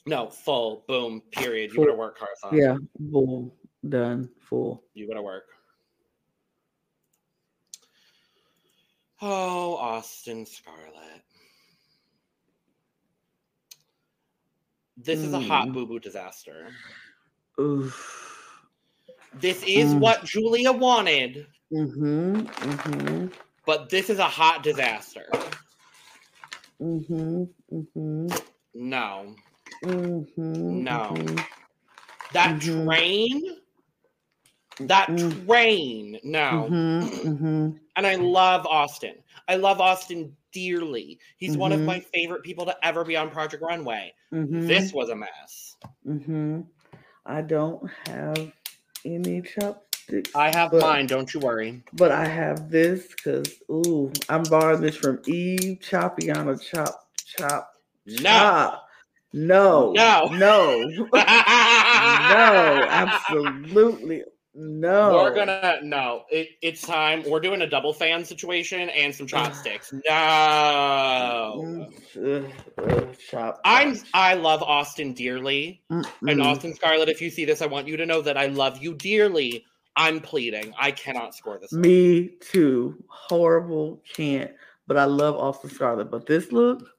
no, 0.07 0.29
full, 0.29 0.85
boom, 0.87 1.23
period. 1.33 1.73
You 1.73 1.81
better 1.81 1.97
work, 1.97 2.19
Kara 2.19 2.31
Saun. 2.43 2.59
yeah. 2.59 2.77
boom, 2.99 3.53
Done. 3.89 4.31
Full. 4.41 4.83
You 4.95 5.07
better 5.09 5.23
work. 5.23 5.45
Oh, 9.23 9.77
Austin 9.77 10.45
Scarlett. 10.47 11.23
This 14.97 15.21
is 15.21 15.33
a 15.33 15.41
hot 15.41 15.69
Mm. 15.69 15.73
boo 15.73 15.87
boo 15.87 15.99
disaster. 15.99 16.69
Oof. 17.61 18.47
This 19.35 19.63
is 19.67 19.93
Mm. 19.95 20.01
what 20.01 20.25
Julia 20.25 20.73
wanted, 20.73 21.47
Mm-hmm. 21.73 22.37
Mm-hmm. 22.43 23.27
but 23.67 23.89
this 23.91 24.09
is 24.11 24.19
a 24.19 24.29
hot 24.29 24.63
disaster. 24.63 25.27
Mm-hmm. 26.81 27.45
Mm-hmm. 27.73 28.29
No. 28.75 29.35
Mm-hmm. 29.83 30.85
No. 30.85 31.09
mhm. 31.15 31.45
That 32.33 32.57
Mhm. 32.61 32.87
train, 32.87 33.57
that 34.81 35.09
Mm. 35.09 35.47
train. 35.47 36.21
No, 36.25 36.69
Mm-hmm, 36.71 37.29
mm-hmm. 37.29 37.71
and 37.97 38.07
I 38.07 38.15
love 38.17 38.67
Austin. 38.67 39.15
I 39.49 39.57
love 39.57 39.81
Austin 39.81 40.37
dearly. 40.53 41.19
He's 41.37 41.57
one 41.57 41.73
of 41.73 41.81
Mhm. 41.81 41.85
my 41.87 42.01
favorite 42.01 42.43
people 42.43 42.65
to 42.67 42.77
ever 42.87 43.05
be 43.05 43.17
on 43.17 43.31
Project 43.31 43.63
Runway. 43.63 44.15
Mm-hmm. 44.33 44.67
This 44.67 44.93
was 44.93 45.11
a 45.11 45.17
mess. 45.17 45.77
Mm-hmm. 46.07 46.63
I 47.27 47.41
don't 47.43 47.89
have 48.07 48.53
any 49.05 49.43
chopsticks. 49.43 50.35
I 50.35 50.55
have 50.57 50.71
but, 50.73 50.81
mine. 50.81 51.07
Don't 51.07 51.33
you 51.33 51.41
worry. 51.41 51.83
But 51.95 52.11
I 52.13 52.27
have 52.27 52.71
this 52.71 53.09
because 53.09 53.63
ooh, 53.71 54.13
I'm 54.29 54.43
borrowing 54.45 54.81
this 54.83 54.97
from 54.97 55.21
Eve 55.27 55.79
Chopiana 55.81 56.61
Chop 56.61 57.09
Chop 57.25 57.73
No. 58.07 58.23
Chop. 58.31 58.84
No. 59.37 59.91
No. 59.91 60.27
No. 60.27 60.79
no. 61.13 61.21
Absolutely 62.89 64.23
no. 64.55 65.15
We're 65.15 65.35
gonna 65.35 65.81
no. 65.83 66.23
It, 66.31 66.51
it's 66.63 66.83
time. 66.83 67.25
We're 67.29 67.41
doing 67.41 67.63
a 67.63 67.67
double 67.67 67.93
fan 67.93 68.25
situation 68.25 68.89
and 68.91 69.13
some 69.13 69.27
chopsticks. 69.27 69.93
No. 70.09 71.89
Chop. 73.29 73.61
I'm. 73.65 73.99
I 74.15 74.35
love 74.35 74.63
Austin 74.63 75.13
dearly. 75.13 75.83
And 75.91 76.07
Mm-mm. 76.23 76.45
Austin 76.45 76.73
Scarlett, 76.75 77.09
if 77.09 77.21
you 77.21 77.31
see 77.31 77.45
this, 77.45 77.61
I 77.61 77.67
want 77.67 77.89
you 77.89 77.97
to 77.97 78.07
know 78.07 78.23
that 78.23 78.37
I 78.37 78.47
love 78.47 78.81
you 78.81 78.95
dearly. 78.95 79.65
I'm 79.97 80.21
pleading. 80.21 80.73
I 80.79 80.93
cannot 80.93 81.35
score 81.35 81.59
this. 81.59 81.73
Me 81.73 82.31
too. 82.41 83.03
Horrible. 83.09 84.01
Can't. 84.15 84.53
But 84.87 84.97
I 84.97 85.05
love 85.05 85.35
Austin 85.35 85.71
Scarlett. 85.71 86.13
But 86.13 86.27
this 86.27 86.53
look. 86.53 86.94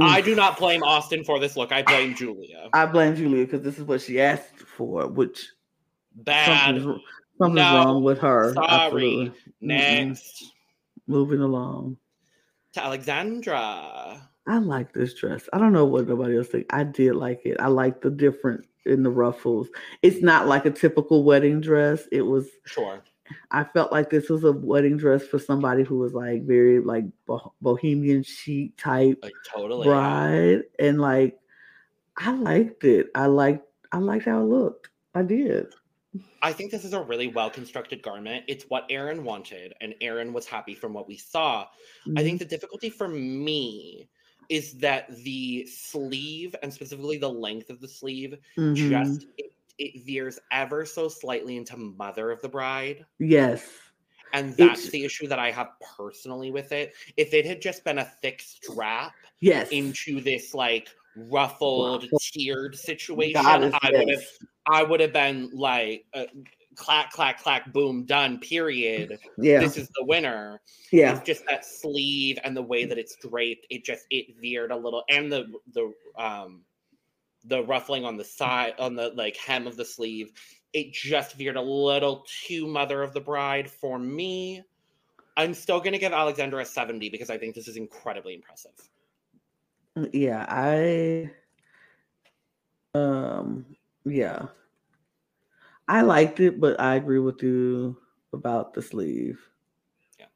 I 0.00 0.20
do 0.20 0.34
not 0.34 0.58
blame 0.58 0.82
Austin 0.82 1.24
for 1.24 1.38
this 1.38 1.56
look. 1.56 1.72
I 1.72 1.82
ah, 1.82 1.90
blame 1.90 2.14
Julia. 2.14 2.68
I 2.72 2.86
blame 2.86 3.16
Julia 3.16 3.44
because 3.44 3.62
this 3.62 3.78
is 3.78 3.84
what 3.84 4.00
she 4.00 4.20
asked 4.20 4.58
for, 4.58 5.08
which 5.08 5.48
Bad. 6.14 6.76
something's, 6.76 7.00
something's 7.38 7.56
No. 7.56 7.74
wrong 7.74 8.04
with 8.04 8.18
her. 8.18 8.52
Sorry. 8.54 8.68
Absolutely. 8.68 9.32
Next 9.60 10.44
Moving 11.08 11.40
along. 11.40 11.96
to 12.74 12.84
Alexandra. 12.84 14.28
I 14.46 14.58
like 14.58 14.92
this 14.92 15.14
dress. 15.14 15.48
I 15.52 15.58
don't 15.58 15.72
know 15.72 15.84
what 15.84 16.08
nobody 16.08 16.36
else 16.36 16.48
think. 16.48 16.66
I 16.70 16.84
did 16.84 17.14
like 17.14 17.42
it. 17.44 17.56
I 17.60 17.66
like 17.68 18.00
the 18.00 18.10
different 18.10 18.64
in 18.86 19.02
the 19.02 19.10
ruffles. 19.10 19.68
It's 20.02 20.22
not 20.22 20.48
like 20.48 20.64
a 20.66 20.70
typical 20.70 21.24
wedding 21.24 21.60
dress. 21.60 22.04
It 22.12 22.22
was. 22.22 22.48
Sure. 22.66 23.02
I 23.50 23.64
felt 23.64 23.92
like 23.92 24.10
this 24.10 24.28
was 24.28 24.44
a 24.44 24.52
wedding 24.52 24.96
dress 24.96 25.22
for 25.26 25.38
somebody 25.38 25.82
who 25.82 25.98
was 25.98 26.12
like 26.14 26.44
very 26.44 26.80
like 26.80 27.04
bo- 27.26 27.52
bohemian 27.60 28.22
chic 28.22 28.76
type 28.76 29.18
Like 29.22 29.32
totally. 29.48 29.86
bride, 29.86 30.62
and 30.78 31.00
like 31.00 31.38
I 32.16 32.32
liked 32.32 32.84
it. 32.84 33.06
I 33.14 33.26
liked. 33.26 33.66
I 33.92 33.98
liked 33.98 34.24
how 34.26 34.40
it 34.40 34.44
looked. 34.44 34.90
I 35.14 35.22
did. 35.22 35.66
I 36.42 36.52
think 36.52 36.70
this 36.70 36.84
is 36.84 36.92
a 36.92 37.00
really 37.02 37.28
well 37.28 37.48
constructed 37.50 38.02
garment. 38.02 38.44
It's 38.48 38.64
what 38.64 38.84
Aaron 38.90 39.24
wanted, 39.24 39.72
and 39.80 39.94
Aaron 40.00 40.32
was 40.32 40.46
happy 40.46 40.74
from 40.74 40.92
what 40.92 41.08
we 41.08 41.16
saw. 41.16 41.66
I 42.16 42.22
think 42.22 42.38
the 42.38 42.44
difficulty 42.44 42.90
for 42.90 43.08
me 43.08 44.08
is 44.48 44.74
that 44.74 45.08
the 45.24 45.64
sleeve 45.66 46.54
and 46.62 46.72
specifically 46.72 47.16
the 47.16 47.28
length 47.28 47.70
of 47.70 47.80
the 47.80 47.88
sleeve 47.88 48.36
Mhm. 48.58 48.74
just 48.90 49.26
it, 49.38 49.52
it 49.78 50.04
veers 50.04 50.38
ever 50.52 50.84
so 50.84 51.08
slightly 51.08 51.56
into 51.56 51.76
mother 51.76 52.30
of 52.30 52.40
the 52.42 52.48
bride 52.48 53.04
yes. 53.18 53.66
and 54.32 54.50
that's 54.56 54.80
It's- 54.80 54.90
the 54.90 55.04
issue 55.04 55.26
that 55.28 55.38
i 55.38 55.50
have 55.50 55.68
personally 55.96 56.50
with 56.50 56.72
it 56.72 56.92
if 57.16 57.34
it 57.34 57.44
had 57.46 57.60
just 57.60 57.84
been 57.84 57.98
a 57.98 58.04
thick 58.22 58.40
strap 58.42 59.12
Yes. 59.40 59.68
into 59.70 60.20
this 60.20 60.54
like 60.54 60.88
ruffled 61.16 62.04
Ruffled. 62.04 62.20
tiered 62.22 62.76
situation 62.76 63.44
i 63.44 63.58
would 63.58 64.08
have 64.08 64.24
i 64.70 64.82
would 64.82 65.00
have 65.00 65.12
been 65.12 65.50
like 65.52 66.06
uh, 66.14 66.24
clack 66.74 67.10
clack 67.10 67.38
clack 67.42 67.70
boom 67.72 68.04
done 68.06 68.38
period 68.38 69.18
Yeah. 69.36 69.60
this 69.60 69.76
is 69.76 69.88
the 69.88 70.04
winner 70.06 70.60
yeah. 70.90 71.12
it's 71.12 71.20
just 71.26 71.44
that 71.46 71.66
sleeve 71.66 72.38
and 72.44 72.56
the 72.56 72.62
way 72.62 72.86
that 72.86 72.96
it's 72.96 73.14
draped 73.16 73.66
it 73.68 73.84
just 73.84 74.06
it 74.10 74.34
veered 74.40 74.70
a 74.70 74.76
little 74.76 75.02
and 75.10 75.30
the 75.30 75.52
the 75.74 75.92
um 76.16 76.62
the 77.44 77.62
ruffling 77.64 78.04
on 78.04 78.16
the 78.16 78.24
side 78.24 78.74
on 78.78 78.94
the 78.94 79.10
like 79.14 79.36
hem 79.36 79.66
of 79.66 79.76
the 79.76 79.84
sleeve 79.84 80.32
it 80.72 80.92
just 80.92 81.34
veered 81.34 81.56
a 81.56 81.62
little 81.62 82.24
too 82.46 82.66
mother 82.66 83.02
of 83.02 83.12
the 83.12 83.20
bride 83.20 83.68
for 83.70 83.98
me 83.98 84.62
i'm 85.36 85.54
still 85.54 85.80
going 85.80 85.92
to 85.92 85.98
give 85.98 86.12
alexandra 86.12 86.62
a 86.62 86.66
70 86.66 87.08
because 87.08 87.30
i 87.30 87.38
think 87.38 87.54
this 87.54 87.68
is 87.68 87.76
incredibly 87.76 88.34
impressive 88.34 88.72
Yeah, 90.12 90.46
I 90.48 91.30
um 92.94 93.66
yeah. 94.04 94.46
I 95.88 96.00
liked 96.02 96.40
it, 96.40 96.60
but 96.60 96.80
I 96.80 96.94
agree 96.94 97.18
with 97.18 97.42
you 97.42 97.98
about 98.32 98.72
the 98.72 98.82
sleeve. 98.82 99.40
Yeah. 100.18 100.26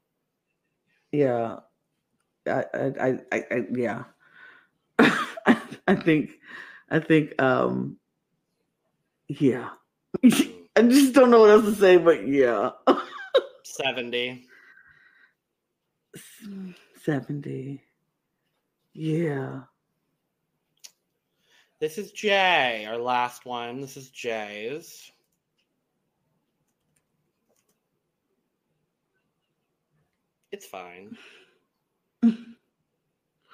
Yeah. 1.11 1.59
I 2.47 2.65
I 2.73 2.85
I, 3.01 3.19
I, 3.31 3.45
I 3.51 3.65
yeah. 3.73 4.03
I 5.87 5.95
think 5.95 6.31
I 6.89 6.99
think 6.99 7.39
um 7.41 7.97
yeah. 9.27 9.69
I 10.23 10.83
just 10.83 11.13
don't 11.13 11.31
know 11.31 11.41
what 11.41 11.49
else 11.49 11.65
to 11.65 11.75
say, 11.75 11.97
but 11.97 12.27
yeah. 12.27 12.71
70 13.63 14.45
70. 17.03 17.81
Yeah. 18.93 19.61
this 21.79 21.97
is 21.97 22.11
jay 22.11 22.85
our 22.87 22.97
last 22.97 23.45
one 23.45 23.81
this 23.81 23.97
is 23.97 24.09
jay's 24.09 25.11
it's 30.51 30.65
fine 30.65 31.15
it's 32.23 32.37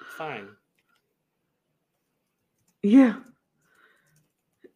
fine 0.16 0.48
Yeah. 2.84 3.14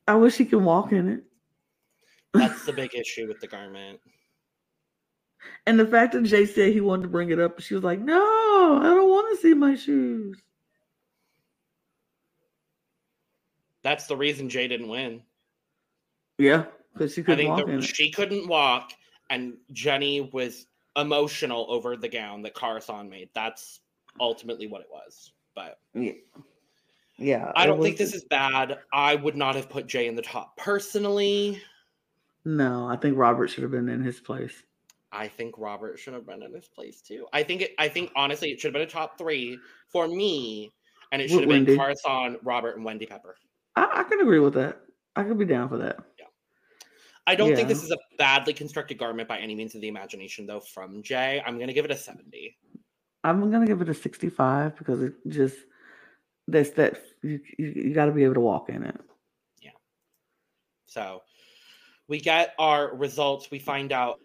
I 0.07 0.14
wish 0.14 0.37
he 0.37 0.47
could 0.47 0.62
walk 0.62 0.92
in 0.92 1.09
it. 1.09 1.25
That's 2.33 2.64
the 2.64 2.73
big 2.73 2.94
issue 2.94 3.29
with 3.29 3.38
the 3.40 3.47
garment. 3.47 4.01
And 5.66 5.79
the 5.79 5.87
fact 5.87 6.14
that 6.14 6.25
Jay 6.25 6.47
said 6.47 6.73
he 6.73 6.81
wanted 6.81 7.03
to 7.03 7.09
bring 7.09 7.31
it 7.31 7.38
up, 7.38 7.61
she 7.61 7.75
was 7.75 7.85
like, 7.85 8.01
"No, 8.01 8.81
I 8.83 8.87
don't 8.87 9.09
want 9.09 9.37
to 9.37 9.40
see 9.40 9.55
my 9.55 9.75
shoes." 9.77 10.42
That's 13.85 14.07
the 14.07 14.16
reason 14.16 14.49
Jay 14.49 14.66
didn't 14.66 14.88
win. 14.88 15.23
Yeah, 16.38 16.64
because 16.92 17.14
she 17.14 17.23
couldn't 17.23 17.38
think 17.38 17.51
walk 17.51 17.66
the, 17.66 17.83
she 17.83 18.11
couldn't 18.11 18.49
walk, 18.49 18.92
and 19.31 19.55
Jenny 19.73 20.23
was 20.33 20.66
emotional 20.97 21.66
over 21.68 21.97
the 21.97 22.09
gown 22.09 22.42
that 22.42 22.55
Kara 22.55 22.81
Saun 22.81 23.09
made. 23.09 23.29
That's 23.35 23.81
ultimately 24.18 24.66
what 24.66 24.81
it 24.81 24.88
was. 24.90 25.33
But 25.55 25.79
Yeah, 25.94 26.12
yeah. 27.19 27.53
I 27.55 27.67
don't 27.67 27.83
think 27.83 27.97
this 27.97 28.15
is 28.15 28.25
bad. 28.25 28.79
I 28.93 29.15
would 29.17 29.37
not 29.37 29.55
have 29.55 29.69
put 29.69 29.87
Jay 29.87 30.07
in 30.07 30.15
the 30.15 30.23
top 30.23 30.57
personally. 30.57 31.61
No, 32.45 32.87
I 32.89 32.97
think 32.97 33.17
Robert 33.17 33.49
should 33.49 33.63
have 33.63 33.73
been 33.73 33.89
in 33.89 34.03
his 34.03 34.21
place. 34.21 34.63
I 35.11 35.29
think 35.29 35.55
Robert 35.59 35.99
should 35.99 36.15
have 36.15 36.27
been 36.27 36.43
in 36.43 36.55
his 36.55 36.69
place 36.69 37.01
too. 37.01 37.27
I 37.33 37.43
think 37.43 37.63
it. 37.63 37.75
I 37.79 37.89
think 37.89 38.11
honestly, 38.15 38.51
it 38.51 38.61
should 38.61 38.69
have 38.69 38.75
been 38.75 38.83
a 38.83 38.91
top 38.91 39.19
three 39.19 39.59
for 39.89 40.07
me, 40.07 40.73
and 41.13 41.21
it 41.21 41.29
should 41.29 41.41
have 41.41 41.49
been 41.49 41.65
Wendy. 41.65 41.77
Kara 41.77 41.95
Saun, 42.07 42.37
Robert, 42.43 42.77
and 42.77 42.85
Wendy 42.85 43.07
Pepper. 43.07 43.37
I, 43.77 44.01
I 44.01 44.03
can 44.05 44.21
agree 44.21 44.39
with 44.39 44.55
that. 44.55 44.81
I 45.17 45.25
could 45.25 45.39
be 45.39 45.45
down 45.45 45.69
for 45.69 45.79
that. 45.79 45.99
I 47.27 47.35
don't 47.35 47.55
think 47.55 47.69
this 47.69 47.85
is 47.85 47.91
a 47.91 47.99
badly 48.17 48.55
constructed 48.55 48.97
garment 48.97 49.29
by 49.29 49.39
any 49.39 49.55
means 49.55 49.75
of 49.75 49.83
the 49.83 49.89
imagination, 49.89 50.47
though. 50.47 50.61
From 50.61 51.03
Jay, 51.03 51.43
I'm 51.45 51.57
going 51.57 51.67
to 51.67 51.75
give 51.75 51.85
it 51.85 51.91
a 51.91 51.97
70. 51.97 52.57
I'm 53.25 53.51
gonna 53.51 53.67
give 53.67 53.83
it 53.83 53.89
a 53.89 53.95
65 53.95 54.77
because 54.77 55.03
it 55.03 55.15
just 55.29 55.57
that's 56.49 56.71
that 56.71 57.01
you, 57.23 57.41
you, 57.59 57.93
got 57.95 58.07
to 58.07 58.13
be 58.13 58.25
able 58.25 58.35
to 58.35 58.41
walk 58.41 58.71
in 58.71 58.83
it. 58.83 59.01
Yeah. 59.61 59.71
So 60.87 61.23
we 62.09 62.19
get 62.19 62.55
our 62.59 62.97
results. 62.97 63.51
We 63.51 63.59
find 63.59 63.93
out 63.93 64.19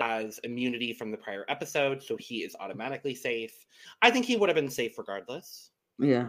as 0.00 0.38
immunity 0.44 0.92
from 0.92 1.10
the 1.10 1.16
prior 1.16 1.44
episode, 1.48 2.02
so 2.02 2.16
he 2.16 2.38
is 2.38 2.56
automatically 2.58 3.14
safe. 3.14 3.66
I 4.02 4.10
think 4.10 4.26
he 4.26 4.36
would 4.36 4.48
have 4.48 4.56
been 4.56 4.70
safe 4.70 4.98
regardless. 4.98 5.70
Yeah, 5.98 6.28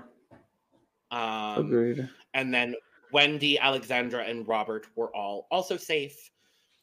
Um, 1.09 1.65
agreed. 1.65 2.09
and 2.33 2.53
then 2.53 2.75
Wendy, 3.11 3.57
Alexandra, 3.57 4.23
and 4.25 4.47
Robert 4.47 4.87
were 4.95 5.15
all 5.15 5.47
also 5.49 5.77
safe, 5.77 6.31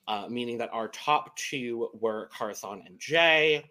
uh, 0.08 0.26
meaning 0.28 0.58
that 0.58 0.72
our 0.72 0.88
top 0.88 1.36
two 1.36 1.90
were 1.94 2.30
Kara 2.36 2.54
Saun 2.54 2.86
and 2.86 2.98
Jay, 2.98 3.62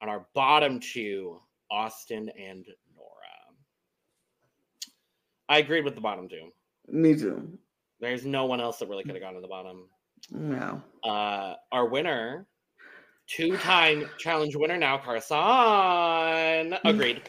and 0.00 0.10
our 0.10 0.26
bottom 0.34 0.80
two, 0.80 1.40
Austin 1.70 2.28
and. 2.30 2.66
I 5.48 5.58
agreed 5.58 5.84
with 5.84 5.94
the 5.94 6.00
bottom 6.00 6.28
two. 6.28 6.50
Me 6.88 7.14
too. 7.14 7.58
There's 8.00 8.24
no 8.24 8.46
one 8.46 8.60
else 8.60 8.78
that 8.78 8.88
really 8.88 9.04
could 9.04 9.14
have 9.14 9.22
gone 9.22 9.34
to 9.34 9.40
the 9.40 9.48
bottom. 9.48 9.88
No. 10.30 10.82
Uh, 11.02 11.54
our 11.72 11.86
winner, 11.88 12.46
two-time 13.28 14.08
challenge 14.18 14.56
winner 14.56 14.76
now, 14.76 14.98
Kara 14.98 15.20
Saun. 15.20 16.78
Agreed. 16.84 17.22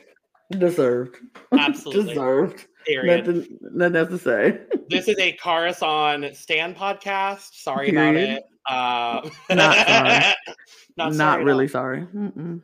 Deserved. 0.51 1.18
Absolutely. 1.57 2.13
Deserved. 2.13 2.66
Period. 2.86 3.26
Nothing, 3.28 3.57
nothing 3.74 3.95
else 3.95 4.09
to 4.09 4.18
say. 4.20 4.59
this 4.89 5.07
is 5.07 5.18
a 5.20 5.32
Kara 5.34 5.72
Saun 5.74 6.36
Stan 6.36 6.76
podcast. 6.76 7.53
Sorry 7.53 7.91
Period. 7.91 8.43
about 8.68 9.24
it. 9.24 9.30
Uh, 9.49 9.55
Not 9.55 9.88
sorry. 9.88 10.09
not, 10.97 11.13
Not 11.13 11.13
sorry 11.16 11.41
at 11.41 11.45
really 11.45 11.66
all. 11.66 11.70
sorry. 11.70 12.01
Mm-mm. 12.16 12.61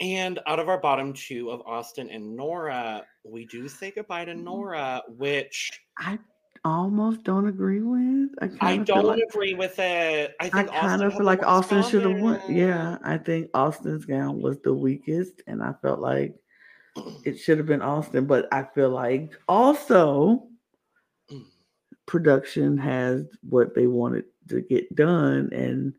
And 0.00 0.38
out 0.46 0.58
of 0.58 0.68
our 0.68 0.78
bottom 0.78 1.12
two 1.12 1.50
of 1.50 1.62
Austin 1.62 2.10
and 2.10 2.36
Nora, 2.36 3.04
we 3.24 3.46
do 3.46 3.66
say 3.68 3.90
goodbye 3.90 4.26
to 4.26 4.34
Nora, 4.34 5.02
which 5.08 5.70
I 5.98 6.18
almost 6.64 7.22
don't 7.22 7.46
agree 7.46 7.80
with. 7.80 8.30
I, 8.42 8.50
I 8.60 8.76
don't 8.78 9.06
like, 9.06 9.20
agree 9.30 9.54
with 9.54 9.78
it. 9.78 10.34
I 10.40 10.46
I 10.46 10.50
kind 10.50 10.68
Austin 10.68 11.02
of 11.06 11.14
feel 11.14 11.24
like 11.24 11.42
Austin 11.46 11.82
should 11.82 12.04
have 12.04 12.20
won. 12.20 12.42
Yeah, 12.48 12.98
I 13.04 13.16
think 13.16 13.48
Austin's 13.54 14.04
gown 14.04 14.42
was 14.42 14.58
the 14.62 14.74
weakest, 14.74 15.42
and 15.46 15.62
I 15.62 15.72
felt 15.80 16.00
like 16.00 16.34
it 17.24 17.38
should 17.38 17.56
have 17.56 17.66
been 17.66 17.82
Austin. 17.82 18.26
But 18.26 18.48
I 18.52 18.64
feel 18.74 18.90
like 18.90 19.32
also 19.48 20.48
Mm. 21.32 21.44
production 22.06 22.78
has 22.78 23.24
what 23.48 23.74
they 23.74 23.88
wanted 23.88 24.26
to 24.48 24.60
get 24.60 24.94
done, 24.94 25.50
and 25.52 25.94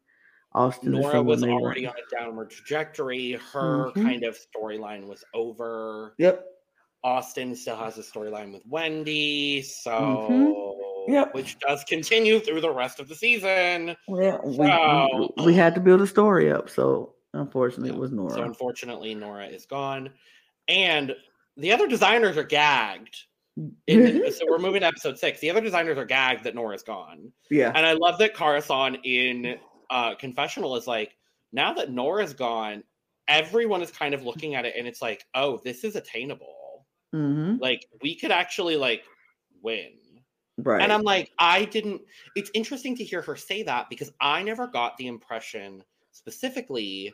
Austin 0.53 0.91
Nora 0.93 1.21
was 1.21 1.43
already 1.43 1.85
on 1.85 1.93
a 1.93 2.15
downward 2.15 2.49
trajectory. 2.49 3.33
Her 3.33 3.91
Mhm. 3.91 4.03
kind 4.03 4.23
of 4.23 4.37
storyline 4.37 5.07
was 5.07 5.23
over. 5.33 6.15
Yep. 6.17 6.45
Austin 7.03 7.55
still 7.55 7.75
has 7.75 7.97
a 7.97 8.01
storyline 8.01 8.51
with 8.53 8.63
Wendy, 8.67 9.61
so 9.61 9.91
Mm-hmm. 9.91 11.13
Yep. 11.13 11.33
which 11.35 11.59
does 11.59 11.83
continue 11.85 12.39
through 12.39 12.61
the 12.61 12.71
rest 12.71 12.99
of 12.99 13.07
the 13.07 13.15
season. 13.15 13.95
Well, 14.07 14.41
we, 14.43 14.55
So- 14.55 15.33
we, 15.37 15.45
we 15.47 15.53
had 15.53 15.75
to 15.75 15.81
build 15.81 16.01
a 16.01 16.07
story 16.07 16.51
up, 16.51 16.69
so 16.69 17.13
unfortunately, 17.33 17.89
Yeah. 17.89 17.95
it 17.95 17.99
was 17.99 18.11
Nora. 18.11 18.31
So 18.31 18.41
unfortunately, 18.43 19.13
Nora 19.15 19.45
is 19.45 19.65
gone, 19.65 20.11
and 20.67 21.15
the 21.55 21.71
other 21.71 21.87
designers 21.87 22.35
are 22.37 22.43
gagged. 22.43 23.15
In, 23.87 24.31
so 24.31 24.45
we're 24.49 24.59
moving 24.59 24.81
to 24.81 24.87
episode 24.87 25.17
six. 25.17 25.39
The 25.39 25.49
other 25.49 25.61
designers 25.61 25.97
are 25.97 26.05
gagged 26.05 26.43
that 26.43 26.53
Nora's 26.55 26.83
gone, 26.83 27.31
yeah. 27.49 27.71
and 27.73 27.85
I 27.85 27.93
love 27.93 28.17
that 28.19 28.35
Kara 28.35 28.61
Saun 28.61 28.99
in 29.03 29.57
uh, 29.89 30.15
confessional 30.15 30.75
is 30.75 30.87
like, 30.87 31.15
now 31.53 31.73
that 31.73 31.91
Nora's 31.91 32.33
gone, 32.33 32.83
everyone 33.27 33.81
is 33.81 33.91
kind 33.91 34.13
of 34.13 34.23
looking 34.23 34.55
at 34.55 34.65
it, 34.65 34.75
and 34.77 34.87
it's 34.87 35.01
like, 35.01 35.25
oh, 35.33 35.59
this 35.63 35.83
is 35.83 35.95
attainable. 35.95 36.85
hmm 37.13 37.55
Like 37.59 37.85
we 38.01 38.15
could 38.15 38.31
actually 38.31 38.77
like 38.77 39.03
win. 39.61 39.91
Right. 40.57 40.81
And 40.81 40.91
I'm 40.91 41.03
like, 41.03 41.31
I 41.37 41.65
didn't. 41.65 42.01
It's 42.35 42.49
interesting 42.53 42.95
to 42.97 43.03
hear 43.03 43.21
her 43.21 43.35
say 43.35 43.63
that 43.63 43.89
because 43.89 44.11
I 44.19 44.41
never 44.41 44.67
got 44.67 44.97
the 44.97 45.07
impression 45.07 45.83
specifically 46.11 47.13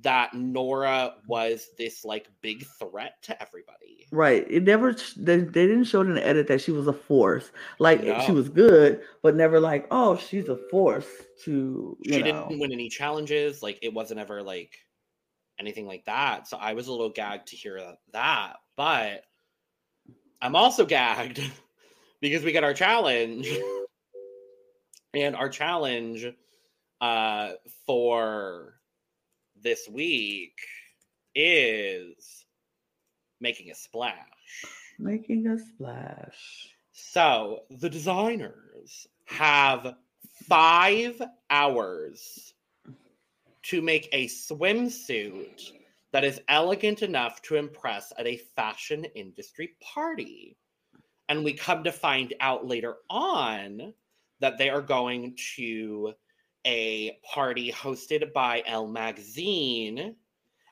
that 0.00 0.32
Nora 0.34 1.14
was 1.26 1.68
this 1.76 2.04
like 2.04 2.28
big 2.40 2.64
threat 2.78 3.14
to 3.22 3.40
everybody. 3.42 4.06
Right. 4.10 4.46
It 4.50 4.62
never 4.62 4.94
they, 5.16 5.38
they 5.38 5.66
didn't 5.66 5.84
show 5.84 6.00
it 6.00 6.06
in 6.06 6.14
the 6.14 6.26
edit 6.26 6.46
that 6.48 6.60
she 6.62 6.72
was 6.72 6.86
a 6.86 6.92
force. 6.92 7.50
Like 7.78 8.02
she 8.24 8.32
was 8.32 8.48
good, 8.48 9.02
but 9.22 9.36
never 9.36 9.60
like, 9.60 9.86
oh, 9.90 10.16
she's 10.16 10.48
a 10.48 10.56
force 10.70 11.06
to 11.44 11.96
you 12.02 12.12
She 12.12 12.18
know. 12.22 12.46
didn't 12.48 12.58
win 12.58 12.72
any 12.72 12.88
challenges. 12.88 13.62
Like 13.62 13.78
it 13.82 13.92
wasn't 13.92 14.20
ever 14.20 14.42
like 14.42 14.78
anything 15.58 15.86
like 15.86 16.04
that. 16.06 16.48
So 16.48 16.56
I 16.56 16.72
was 16.72 16.86
a 16.88 16.90
little 16.92 17.10
gagged 17.10 17.48
to 17.48 17.56
hear 17.56 17.80
that. 18.12 18.56
But 18.76 19.24
I'm 20.40 20.56
also 20.56 20.86
gagged 20.86 21.40
because 22.20 22.42
we 22.42 22.52
got 22.52 22.64
our 22.64 22.74
challenge. 22.74 23.48
And 25.14 25.36
our 25.36 25.50
challenge 25.50 26.26
uh 27.02 27.50
for 27.86 28.80
this 29.62 29.88
week 29.88 30.58
is 31.34 32.44
making 33.40 33.70
a 33.70 33.74
splash. 33.74 34.16
Making 34.98 35.46
a 35.46 35.58
splash. 35.58 36.68
So 36.92 37.60
the 37.70 37.88
designers 37.88 39.06
have 39.26 39.94
five 40.48 41.20
hours 41.50 42.54
to 43.64 43.80
make 43.80 44.08
a 44.12 44.26
swimsuit 44.26 45.72
that 46.12 46.24
is 46.24 46.40
elegant 46.48 47.02
enough 47.02 47.40
to 47.42 47.56
impress 47.56 48.12
at 48.18 48.26
a 48.26 48.40
fashion 48.56 49.04
industry 49.14 49.70
party. 49.80 50.56
And 51.28 51.44
we 51.44 51.54
come 51.54 51.84
to 51.84 51.92
find 51.92 52.34
out 52.40 52.66
later 52.66 52.96
on 53.08 53.94
that 54.40 54.58
they 54.58 54.68
are 54.68 54.82
going 54.82 55.36
to 55.56 56.12
a 56.64 57.18
party 57.22 57.72
hosted 57.72 58.32
by 58.32 58.62
Elle 58.66 58.88
Magazine. 58.88 60.16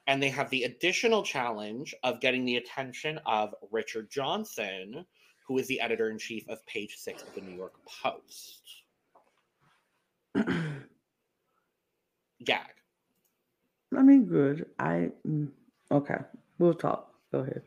And 0.07 0.23
they 0.23 0.31
have 0.31 0.51
the 0.51 0.65
additional 0.65 1.23
challenge 1.23 1.95
of 2.03 2.21
getting 2.21 2.45
the 2.45 2.57
attention 2.57 3.21
of 3.27 3.55
Richard 3.71 4.11
Johnson, 4.11 5.05
who 5.47 5.59
is 5.59 5.69
the 5.69 5.81
editor 5.81 6.11
in 6.11 6.19
chief 6.19 6.49
of 6.49 6.65
page 6.67 6.97
six 6.97 7.23
of 7.23 7.35
the 7.35 7.41
New 7.41 7.55
York 7.55 7.75
Post. 8.03 8.63
Gag. 12.45 12.75
I 13.97 14.03
mean, 14.03 14.25
good. 14.27 14.67
I 14.79 15.11
mm, 15.27 15.49
okay. 15.91 16.19
We'll 16.59 16.75
talk. 16.75 17.13
Go 17.33 17.41
ahead. 17.41 17.63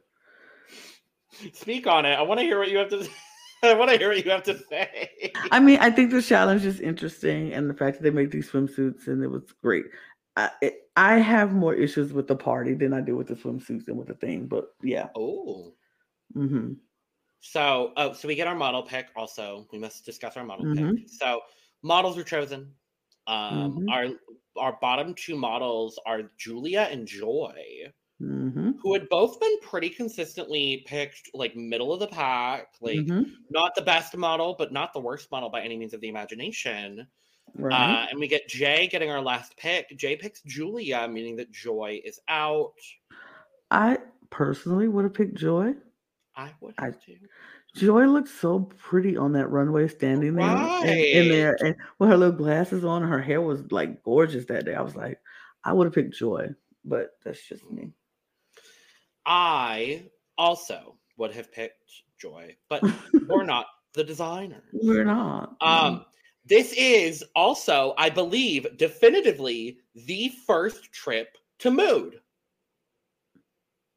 Speak 1.53 1.87
on 1.87 2.05
it. 2.05 2.13
I 2.13 2.21
want 2.21 2.39
to 2.39 2.45
hear 2.45 2.59
what 2.59 2.69
you 2.69 2.77
have 2.77 2.89
to. 2.89 3.07
I 3.71 3.73
want 3.73 3.91
to 3.91 3.97
hear 3.97 4.09
what 4.09 4.23
you 4.23 4.31
have 4.31 4.43
to 4.43 4.57
say. 4.69 5.09
I 5.51 5.59
mean, 5.59 5.79
I 5.79 5.89
think 5.89 6.11
the 6.11 6.21
challenge 6.21 6.65
is 6.65 6.79
interesting, 6.79 7.53
and 7.53 7.69
the 7.69 7.73
fact 7.73 7.97
that 7.97 8.03
they 8.03 8.09
make 8.09 8.31
these 8.31 8.49
swimsuits 8.49 9.07
and 9.07 9.23
it 9.23 9.27
was 9.27 9.53
great. 9.63 9.85
I 10.35 10.51
it, 10.61 10.89
I 10.95 11.15
have 11.19 11.53
more 11.53 11.73
issues 11.73 12.13
with 12.13 12.27
the 12.27 12.35
party 12.35 12.73
than 12.73 12.93
I 12.93 13.01
do 13.01 13.15
with 13.15 13.27
the 13.27 13.35
swimsuits 13.35 13.87
and 13.87 13.97
with 13.97 14.07
the 14.07 14.15
thing, 14.15 14.47
but 14.47 14.65
yeah. 14.81 15.09
Oh, 15.15 15.73
hmm 16.33 16.73
so 17.45 17.91
oh, 17.97 18.13
so 18.13 18.27
we 18.27 18.35
get 18.35 18.47
our 18.47 18.55
model 18.55 18.83
pick. 18.83 19.07
Also, 19.17 19.67
we 19.71 19.77
must 19.77 20.05
discuss 20.05 20.37
our 20.37 20.45
model 20.45 20.65
pick. 20.65 20.85
Mhm. 20.85 21.09
So 21.09 21.41
models 21.83 22.15
were 22.15 22.23
chosen. 22.23 22.73
Um, 23.27 23.79
Mhm. 23.79 23.91
our 23.91 24.07
our 24.57 24.77
bottom 24.79 25.13
two 25.13 25.35
models 25.35 25.99
are 26.05 26.31
Julia 26.37 26.87
and 26.89 27.05
Joy, 27.05 27.91
hmm 28.23 28.71
who 28.81 28.93
had 28.93 29.07
both 29.09 29.39
been 29.39 29.59
pretty 29.61 29.89
consistently 29.89 30.83
picked, 30.85 31.29
like 31.33 31.55
middle 31.55 31.93
of 31.93 31.99
the 31.99 32.07
pack, 32.07 32.67
like 32.81 33.07
hmm 33.07 33.23
not 33.49 33.75
the 33.75 33.81
best 33.81 34.15
model, 34.17 34.55
but 34.57 34.71
not 34.71 34.93
the 34.93 34.99
worst 34.99 35.29
model 35.31 35.49
by 35.49 35.61
any 35.61 35.77
means 35.77 35.93
of 35.93 36.01
the 36.01 36.09
imagination. 36.09 37.07
Right. 37.55 37.73
Uh, 37.73 38.07
and 38.09 38.19
we 38.19 38.27
get 38.27 38.47
Jay 38.47 38.87
getting 38.87 39.11
our 39.11 39.21
last 39.21 39.55
pick. 39.57 39.95
Jay 39.97 40.15
picks 40.15 40.41
Julia, 40.41 41.07
meaning 41.07 41.35
that 41.35 41.51
Joy 41.51 42.01
is 42.03 42.19
out. 42.27 42.73
I 43.69 43.99
personally 44.29 44.87
would 44.87 45.03
have 45.03 45.13
picked 45.13 45.35
Joy. 45.35 45.73
I 46.35 46.51
would 46.61 46.73
I- 46.77 46.85
have 46.85 47.03
to. 47.05 47.15
Joy 47.75 48.05
looked 48.05 48.29
so 48.29 48.59
pretty 48.59 49.17
on 49.17 49.33
that 49.33 49.47
runway 49.47 49.87
standing 49.87 50.35
there 50.35 50.55
in, 50.85 51.23
in 51.23 51.29
there 51.29 51.57
and 51.65 51.75
with 51.97 52.09
her 52.09 52.17
little 52.17 52.35
glasses 52.37 52.85
on. 52.85 53.01
Her 53.01 53.19
hair 53.19 53.41
was 53.41 53.71
like 53.71 54.03
gorgeous 54.03 54.45
that 54.45 54.65
day. 54.65 54.75
I 54.75 54.81
was 54.81 54.95
like, 54.95 55.19
I 55.63 55.73
would 55.73 55.85
have 55.85 55.93
picked 55.93 56.13
Joy, 56.15 56.49
but 56.85 57.17
that's 57.23 57.43
just 57.47 57.69
me. 57.71 57.91
I 59.25 60.05
also 60.37 60.95
would 61.17 61.31
have 61.33 61.51
picked 61.51 61.91
Joy, 62.19 62.55
but 62.69 62.81
we're 63.27 63.43
not 63.43 63.67
the 63.93 64.03
designer. 64.03 64.63
We're 64.73 65.05
not. 65.05 65.55
Um, 65.61 66.05
this 66.45 66.73
is 66.73 67.23
also, 67.35 67.93
I 67.97 68.09
believe, 68.09 68.67
definitively 68.77 69.77
the 69.95 70.29
first 70.45 70.91
trip 70.91 71.29
to 71.59 71.71
Mood. 71.71 72.19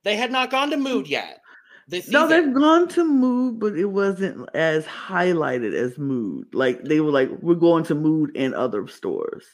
They 0.05 0.17
had 0.17 0.31
not 0.31 0.51
gone 0.51 0.71
to 0.71 0.77
Mood 0.77 1.09
yet. 1.09 1.41
This 1.89 2.09
no, 2.09 2.27
they've 2.27 2.53
gone 2.53 2.89
to 2.89 3.05
mood, 3.05 3.61
but 3.61 3.77
it 3.79 3.85
wasn't 3.85 4.49
as 4.55 4.85
highlighted 4.87 5.73
as 5.73 5.97
mood. 5.99 6.53
Like 6.53 6.83
they 6.83 7.01
were 7.01 7.13
like, 7.13 7.31
we're 7.41 7.55
going 7.55 7.85
to 7.85 7.95
mood 7.95 8.37
in 8.37 8.55
other 8.55 8.89
stores. 8.89 9.47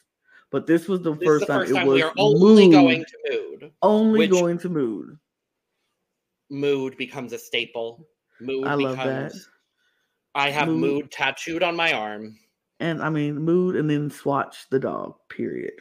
But 0.50 0.66
this 0.66 0.88
was 0.88 1.02
the 1.02 1.14
This 1.14 1.26
first 1.26 1.46
the 1.46 1.52
time 1.52 1.60
first 1.60 1.72
it 1.72 1.86
was 1.86 1.94
we 1.94 2.02
are 2.02 2.12
only 2.16 2.64
Mood, 2.68 2.72
going 2.72 3.04
to 3.04 3.18
Mood. 3.30 3.72
only 3.82 4.18
which- 4.20 4.30
going 4.30 4.58
to 4.58 4.68
mood. 4.70 5.18
Mood 6.52 6.96
becomes 6.98 7.32
a 7.32 7.38
staple. 7.38 8.06
Mood 8.40 8.66
I 8.66 8.74
love 8.74 8.96
that. 8.98 9.28
becomes. 9.32 9.48
I 10.34 10.50
have 10.50 10.68
Mood. 10.68 10.80
mood. 10.80 11.10
tattooed 11.10 11.62
on 11.62 11.74
my 11.74 11.92
arm. 11.94 12.38
And 12.78 13.02
I 13.02 13.08
mean 13.10 13.36
mood 13.36 13.76
and 13.76 13.88
then 13.88 14.10
swatch 14.10 14.68
the 14.70 14.78
dog, 14.78 15.14
period. 15.28 15.74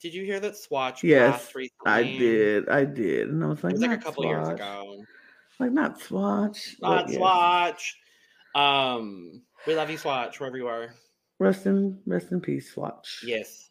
Did 0.00 0.14
you 0.14 0.24
hear 0.24 0.40
that 0.40 0.56
Swatch 0.56 1.02
Yes. 1.02 1.52
I 1.86 2.02
did. 2.02 2.68
I 2.68 2.84
did. 2.84 3.28
And 3.28 3.42
I 3.42 3.46
was 3.48 3.58
It 3.58 3.64
like, 3.64 3.72
was 3.72 3.82
like 3.82 4.00
a 4.00 4.02
couple 4.02 4.24
years 4.24 4.48
ago. 4.48 5.04
Like 5.58 5.72
not 5.72 6.00
swatch. 6.00 6.76
Not 6.80 7.08
yes. 7.08 7.16
Swatch. 7.16 7.96
Um, 8.54 9.42
we 9.66 9.74
love 9.74 9.90
you, 9.90 9.98
Swatch, 9.98 10.38
wherever 10.38 10.56
you 10.56 10.66
are. 10.68 10.94
Rest 11.38 11.66
in 11.66 11.98
rest 12.06 12.32
in 12.32 12.40
peace, 12.40 12.72
swatch. 12.72 13.22
Yes. 13.24 13.70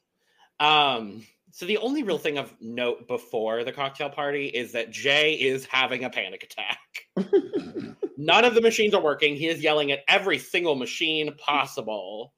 Um, 0.59 1.25
so 1.55 1.65
the 1.65 1.77
only 1.77 2.03
real 2.03 2.17
thing 2.17 2.37
of 2.37 2.53
note 2.59 3.07
before 3.07 3.63
the 3.63 3.71
cocktail 3.71 4.09
party 4.09 4.47
is 4.47 4.73
that 4.73 4.91
Jay 4.91 5.35
is 5.35 5.65
having 5.65 6.03
a 6.03 6.09
panic 6.09 6.43
attack. 6.43 6.77
None 8.17 8.43
of 8.43 8.55
the 8.55 8.61
machines 8.61 8.93
are 8.93 9.01
working. 9.01 9.37
He 9.37 9.47
is 9.47 9.63
yelling 9.63 9.89
at 9.93 10.01
every 10.09 10.37
single 10.37 10.75
machine 10.75 11.33
possible. 11.37 12.33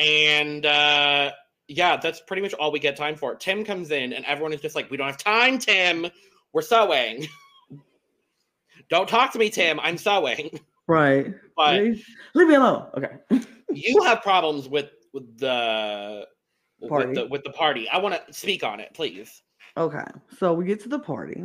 And 0.00 0.66
uh 0.66 1.30
yeah, 1.68 1.96
that's 1.96 2.22
pretty 2.22 2.42
much 2.42 2.54
all 2.54 2.72
we 2.72 2.80
get 2.80 2.96
time 2.96 3.14
for. 3.14 3.36
Tim 3.36 3.64
comes 3.64 3.92
in 3.92 4.12
and 4.12 4.24
everyone 4.24 4.52
is 4.52 4.60
just 4.60 4.74
like, 4.74 4.90
We 4.90 4.96
don't 4.96 5.06
have 5.06 5.16
time, 5.16 5.60
Tim. 5.60 6.08
We're 6.52 6.62
sewing. 6.62 7.28
Don't 8.90 9.08
talk 9.08 9.32
to 9.34 9.38
me, 9.38 9.48
Tim. 9.48 9.78
I'm 9.78 9.96
sewing. 9.96 10.58
Right. 10.88 11.32
But 11.56 11.80
leave, 11.80 12.04
leave 12.34 12.48
me 12.48 12.56
alone. 12.56 12.88
Okay. 12.98 13.44
you 13.70 14.02
have 14.02 14.22
problems 14.22 14.68
with 14.68 14.90
with 15.12 15.38
the 15.38 16.26
Party. 16.88 17.06
with 17.08 17.14
the 17.16 17.26
with 17.26 17.44
the 17.44 17.50
party. 17.50 17.88
I 17.88 17.98
want 17.98 18.14
to 18.14 18.32
speak 18.32 18.62
on 18.64 18.80
it, 18.80 18.92
please. 18.94 19.42
Okay. 19.76 20.04
So 20.38 20.52
we 20.52 20.64
get 20.64 20.80
to 20.82 20.88
the 20.88 20.98
party. 20.98 21.44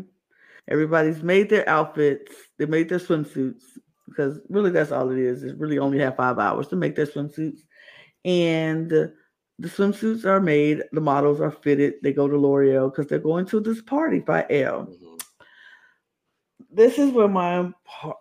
Everybody's 0.68 1.24
made 1.24 1.50
their 1.50 1.68
outfits. 1.68 2.32
They 2.58 2.66
made 2.66 2.90
their 2.90 3.00
swimsuits 3.00 3.64
because 4.08 4.40
really 4.50 4.70
that's 4.72 4.92
all 4.92 5.10
it 5.10 5.18
is. 5.18 5.44
It's 5.44 5.60
really 5.60 5.80
only 5.80 6.00
have 6.00 6.16
five 6.16 6.38
hours 6.38 6.68
to 6.68 6.76
make 6.76 6.96
their 6.96 7.08
swimsuits. 7.08 7.62
And 8.26 8.90
the 8.90 9.68
swimsuits 9.68 10.26
are 10.26 10.40
made. 10.40 10.84
The 10.92 11.02
models 11.02 11.42
are 11.42 11.52
fitted. 11.52 11.96
They 12.04 12.14
go 12.14 12.28
to 12.28 12.38
L'Oreal 12.38 12.92
because 12.92 13.08
they're 13.08 13.20
going 13.20 13.46
to 13.48 13.60
this 13.60 13.82
party 13.82 14.20
by 14.20 14.46
Elle. 14.50 14.86
Mhm. 14.88 15.22
this 16.72 17.00
is 17.00 17.12
where 17.12 17.28
my 17.28 17.72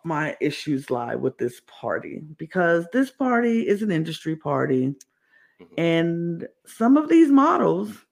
my 0.05 0.35
issues 0.41 0.91
lie 0.91 1.15
with 1.15 1.37
this 1.37 1.61
party 1.67 2.23
because 2.39 2.87
this 2.95 3.11
party 3.11 3.69
is 3.69 3.83
an 3.83 3.91
industry 3.91 4.35
party 4.35 4.95
Mhm. 5.61 5.79
and 5.79 6.49
some 6.67 6.97
of 6.97 7.09
these 7.09 7.31
models 7.31 8.07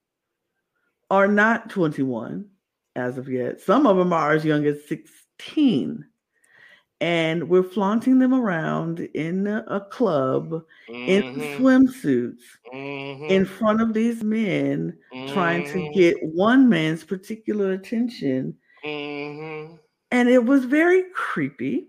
are 1.10 1.28
not 1.28 1.70
21 1.70 2.48
as 2.96 3.18
of 3.18 3.28
yet 3.28 3.60
some 3.60 3.86
of 3.86 3.96
them 3.96 4.12
are 4.12 4.32
as 4.32 4.44
young 4.44 4.64
as 4.66 4.86
16 4.88 6.04
and 7.00 7.48
we're 7.50 7.62
flaunting 7.62 8.18
them 8.20 8.34
around 8.34 9.00
in 9.14 9.46
a 9.46 9.80
club 9.90 10.62
in 11.06 11.22
Mhm. 11.34 11.56
swimsuits 11.56 12.42
Mhm. 12.72 13.26
in 13.28 13.44
front 13.46 13.80
of 13.82 13.94
these 13.94 14.24
men 14.24 14.98
trying 15.26 15.64
to 15.64 15.80
Mhm. 15.80 15.94
get 15.94 16.16
one 16.22 16.68
man's 16.68 17.04
particular 17.04 17.72
attention 17.72 18.56
Mhm. 18.84 19.78
and 20.10 20.28
it 20.28 20.44
was 20.44 20.64
very 20.64 21.04
creepy 21.14 21.88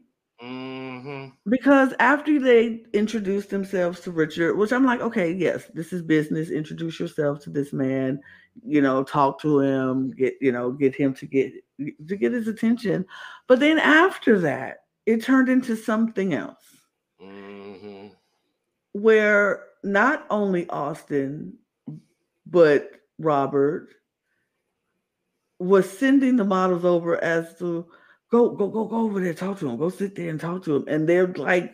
Mhm. 1.08 1.34
because 1.48 1.94
after 2.00 2.40
they 2.40 2.84
introduced 2.94 3.50
themselves 3.50 4.02
to 4.02 4.12
Richard, 4.12 4.56
which 4.58 4.74
I'm 4.74 4.86
like, 4.86 5.00
okay, 5.02 5.32
yes, 5.32 5.66
this 5.74 5.94
is 5.94 6.02
business. 6.02 6.50
Introduce 6.50 7.00
yourself 7.00 7.40
to 7.44 7.50
this 7.50 7.72
man, 7.72 8.20
you 8.64 8.82
know, 8.82 9.04
talk 9.04 9.40
to 9.42 9.60
him, 9.62 10.12
get 10.12 10.36
you 10.42 10.52
know, 10.52 10.72
get 10.72 10.96
him 10.96 11.14
to 11.16 11.26
get 11.26 11.54
to 12.08 12.16
get 12.18 12.34
his 12.34 12.48
attention. 12.48 13.06
But 13.48 13.60
then 13.60 13.80
after 13.80 14.40
that, 14.40 14.86
it 15.06 15.24
turned 15.24 15.50
into 15.50 15.76
something 15.76 16.34
else 16.34 16.82
Mhm. 17.22 18.12
where 18.94 19.64
not 19.84 20.26
only 20.30 20.68
Austin 20.70 21.58
but 22.46 22.92
Robert 23.20 23.90
was 25.60 25.90
sending 25.90 26.36
the 26.36 26.44
models 26.46 26.86
over 26.86 27.22
as 27.24 27.58
to 27.60 27.86
go 28.30 28.50
go 28.50 28.68
go 28.68 28.86
go 28.86 28.98
over 28.98 29.20
there 29.20 29.34
talk 29.34 29.60
to 29.60 29.70
him 29.70 29.78
go 29.78 29.90
sit 29.90 30.16
there 30.16 30.30
and 30.30 30.40
talk 30.40 30.64
to 30.64 30.76
him 30.76 30.86
and 30.88 31.08
they're 31.08 31.28
like 31.34 31.74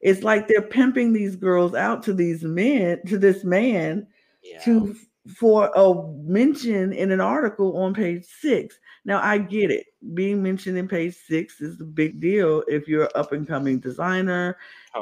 it's 0.00 0.22
like 0.22 0.48
they're 0.48 0.62
pimping 0.62 1.12
these 1.12 1.36
girls 1.36 1.74
out 1.74 2.02
to 2.02 2.12
these 2.12 2.42
men 2.42 3.00
to 3.06 3.18
this 3.18 3.44
man 3.44 4.06
Yeah. 4.42 4.60
to 4.64 4.96
for 5.36 5.70
a 5.76 5.94
mention 6.24 6.92
in 6.92 7.12
an 7.12 7.20
article 7.20 7.76
on 7.76 7.94
page 7.94 8.24
six 8.24 8.78
now 9.04 9.20
i 9.22 9.38
get 9.38 9.70
it 9.70 9.86
being 10.14 10.42
mentioned 10.42 10.76
in 10.76 10.88
page 10.88 11.14
six 11.14 11.60
is 11.60 11.80
a 11.80 11.84
big 11.84 12.20
deal 12.20 12.64
if 12.66 12.88
you're 12.88 13.04
an 13.04 13.10
up 13.14 13.28
oh, 13.30 13.36
and 13.36 13.46
coming 13.46 13.78
designer 13.78 14.56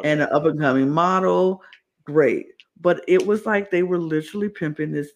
and 0.04 0.20
an 0.20 0.28
up 0.32 0.44
and 0.44 0.60
coming 0.60 0.90
model, 0.90 1.62
great. 2.04 2.46
But 2.80 3.02
it 3.08 3.26
was 3.26 3.46
like 3.46 3.70
they 3.70 3.82
were 3.82 3.98
literally 3.98 4.48
pimping 4.48 4.92
this 4.92 5.10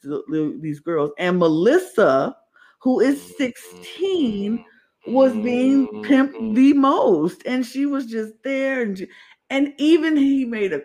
these 0.61 0.80
girls. 0.80 1.11
And 1.18 1.39
Melissa, 1.39 2.37
who 2.78 3.01
is 3.01 3.18
mm-hmm. 3.20 3.32
16, 3.39 4.64
was 5.07 5.32
being 5.32 5.86
pimped 6.05 6.55
the 6.55 6.72
most. 6.72 7.42
And 7.46 7.64
she 7.64 7.86
was 7.86 8.07
just 8.07 8.34
there. 8.42 8.82
And, 8.82 8.98
she- 8.98 9.09
and 9.50 9.74
even 9.78 10.16
he 10.16 10.44
made 10.44 10.72
a 10.72 10.82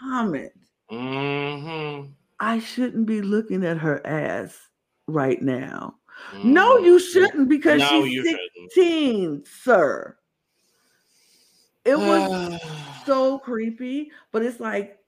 comment. 0.00 0.52
Mhm. 0.90 2.12
I 2.38 2.58
shouldn't 2.60 3.06
be 3.06 3.20
looking 3.22 3.64
at 3.64 3.78
her 3.78 4.06
ass 4.06 4.68
right 5.06 5.40
now. 5.40 5.96
No, 6.42 6.78
you 6.78 6.98
shouldn't 6.98 7.48
because 7.48 7.80
No, 7.80 8.04
she's 8.04 8.12
you 8.14 8.38
16, 8.74 9.44
sir. 9.46 10.16
It 11.84 11.98
was 11.98 12.60
so 13.06 13.38
creepy, 13.38 14.10
but 14.32 14.42
it's 14.42 14.60
like 14.60 14.98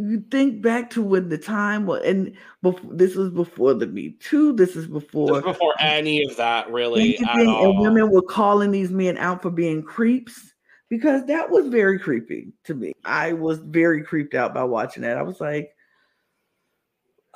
you 0.00 0.24
think 0.30 0.62
back 0.62 0.90
to 0.90 1.02
when 1.02 1.28
the 1.28 1.38
time 1.38 1.86
was, 1.86 2.02
and 2.04 2.34
before, 2.62 2.90
this 2.92 3.14
was 3.14 3.30
before 3.30 3.74
the 3.74 3.86
Me 3.86 4.16
Too. 4.20 4.52
This 4.52 4.76
is 4.76 4.86
before 4.86 5.28
Just 5.28 5.44
before 5.44 5.74
any 5.80 6.24
of 6.24 6.36
that, 6.36 6.70
really, 6.70 7.18
and 7.18 7.78
women 7.78 8.10
were 8.10 8.22
calling 8.22 8.70
these 8.70 8.90
men 8.90 9.18
out 9.18 9.42
for 9.42 9.50
being 9.50 9.82
creeps 9.82 10.54
because 10.88 11.24
that 11.26 11.50
was 11.50 11.68
very 11.68 11.98
creepy 11.98 12.52
to 12.64 12.74
me. 12.74 12.92
I 13.04 13.32
was 13.32 13.58
very 13.58 14.02
creeped 14.02 14.34
out 14.34 14.54
by 14.54 14.64
watching 14.64 15.02
that. 15.02 15.18
I 15.18 15.22
was 15.22 15.40
like, 15.40 15.74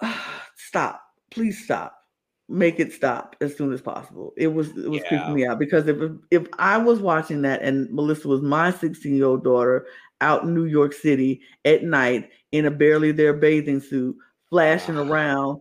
"Stop! 0.57 1.03
Please 1.31 1.65
stop! 1.65 2.04
Make 2.49 2.79
it 2.79 2.93
stop 2.93 3.37
as 3.41 3.57
soon 3.57 3.73
as 3.73 3.81
possible." 3.81 4.33
It 4.37 4.49
was 4.49 4.69
it 4.77 4.91
was 4.91 5.01
Yeah. 5.03 5.09
creeping 5.09 5.35
me 5.35 5.47
out 5.47 5.59
because 5.59 5.87
if 5.87 5.97
if 6.31 6.47
I 6.59 6.79
was 6.79 7.01
watching 7.01 7.43
that 7.43 7.63
and 7.63 7.91
Melissa 7.91 8.29
was 8.29 8.43
my 8.43 8.71
16 8.71 9.17
year 9.17 9.27
old 9.27 9.45
daughter 9.45 9.87
out 10.21 10.45
in 10.45 10.55
New 10.55 10.65
York 10.65 10.93
City 10.93 11.41
at 11.65 11.85
night 11.85 12.31
in 12.53 12.67
a 12.67 12.71
barely 12.71 13.13
there 13.13 13.35
bathing 13.35 13.81
suit, 13.81 14.17
flashing 14.49 14.97
around, 14.97 15.61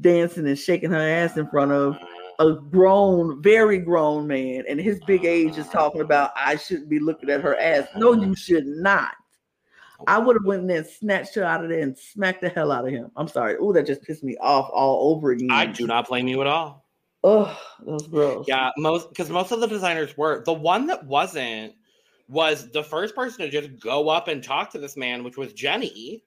dancing 0.00 0.46
and 0.46 0.58
shaking 0.58 0.90
her 0.90 1.00
ass 1.00 1.36
in 1.36 1.48
front 1.48 1.72
of 1.72 1.94
uh-huh. 1.94 2.46
a 2.46 2.60
grown, 2.70 3.42
very 3.42 3.78
grown 3.78 4.26
man, 4.26 4.64
and 4.68 4.80
his 4.80 5.00
big 5.06 5.24
age 5.24 5.52
is 5.52 5.66
uh-huh. 5.66 5.72
talking 5.72 6.00
about 6.00 6.32
I 6.36 6.56
shouldn't 6.56 6.88
be 6.88 6.98
looking 6.98 7.30
at 7.30 7.40
her 7.40 7.58
ass. 7.58 7.86
No, 7.96 8.12
you 8.12 8.34
should 8.34 8.66
not. 8.66 9.14
I 10.06 10.18
would 10.18 10.36
have 10.36 10.44
went 10.44 10.62
in 10.62 10.66
there 10.66 10.78
and 10.78 10.86
snatched 10.86 11.34
her 11.36 11.44
out 11.44 11.62
of 11.64 11.70
there 11.70 11.80
and 11.80 11.96
smacked 11.96 12.40
the 12.40 12.48
hell 12.48 12.72
out 12.72 12.86
of 12.86 12.92
him. 12.92 13.10
I'm 13.16 13.28
sorry. 13.28 13.56
Oh, 13.60 13.72
that 13.72 13.86
just 13.86 14.02
pissed 14.02 14.22
me 14.24 14.36
off 14.40 14.70
all 14.72 15.14
over 15.14 15.30
again. 15.30 15.50
I 15.50 15.66
do 15.66 15.86
not 15.86 16.08
blame 16.08 16.28
you 16.28 16.40
at 16.40 16.46
all. 16.46 16.86
Oh, 17.24 17.58
those 17.84 18.06
girls. 18.06 18.46
Yeah, 18.48 18.70
most 18.76 19.08
because 19.08 19.30
most 19.30 19.50
of 19.52 19.60
the 19.60 19.66
designers 19.66 20.16
were. 20.16 20.44
The 20.44 20.52
one 20.52 20.86
that 20.86 21.04
wasn't 21.06 21.74
was 22.28 22.70
the 22.70 22.82
first 22.82 23.14
person 23.14 23.40
to 23.40 23.50
just 23.50 23.80
go 23.80 24.08
up 24.08 24.28
and 24.28 24.42
talk 24.42 24.70
to 24.70 24.78
this 24.78 24.96
man, 24.96 25.24
which 25.24 25.36
was 25.36 25.52
Jenny 25.52 26.24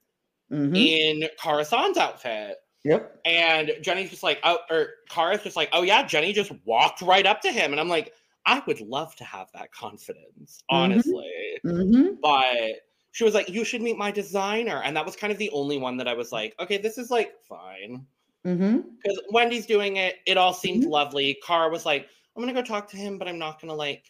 Mhm. 0.50 0.76
in 0.76 1.28
Kara 1.42 1.64
Saun's 1.64 1.96
outfit. 1.96 2.56
Yep. 2.84 3.20
And 3.24 3.72
Jenny's 3.82 4.10
just 4.10 4.22
like, 4.22 4.40
oh, 4.42 4.58
or 4.70 4.88
Kara's 5.10 5.42
just 5.42 5.56
like, 5.56 5.68
oh 5.72 5.82
yeah, 5.82 6.02
Jenny 6.06 6.32
just 6.32 6.52
walked 6.64 7.02
right 7.02 7.26
up 7.26 7.40
to 7.42 7.52
him. 7.52 7.72
And 7.72 7.80
I'm 7.80 7.88
like, 7.88 8.12
I 8.46 8.62
would 8.66 8.80
love 8.80 9.14
to 9.16 9.24
have 9.24 9.48
that 9.52 9.70
confidence, 9.72 10.62
Mhm. 10.70 10.74
honestly. 10.74 11.60
Mm-hmm. 11.64 12.14
But 12.22 12.80
she 13.12 13.24
was 13.24 13.34
like, 13.34 13.48
you 13.48 13.64
should 13.64 13.82
meet 13.82 13.96
my 13.96 14.10
designer. 14.10 14.82
And 14.84 14.96
that 14.96 15.04
was 15.04 15.16
kind 15.16 15.32
of 15.32 15.38
the 15.38 15.50
only 15.50 15.78
one 15.78 15.96
that 15.96 16.06
I 16.08 16.14
was 16.14 16.30
like, 16.32 16.54
okay, 16.60 16.78
this 16.78 16.96
is 16.98 17.10
like 17.10 17.32
fine. 17.48 18.06
Mm-hmm. 18.46 18.78
Because 19.02 19.20
Wendy's 19.32 19.66
doing 19.66 19.96
it, 19.96 20.16
it 20.26 20.36
all 20.36 20.54
seemed 20.54 20.84
Mhm. 20.84 20.90
lovely. 20.90 21.34
Car 21.42 21.70
was 21.70 21.84
like, 21.84 22.08
I'm 22.36 22.42
gonna 22.42 22.54
go 22.54 22.62
talk 22.62 22.88
to 22.90 22.96
him, 22.96 23.18
but 23.18 23.28
I'm 23.28 23.38
not 23.38 23.60
gonna 23.60 23.74
like 23.74 24.04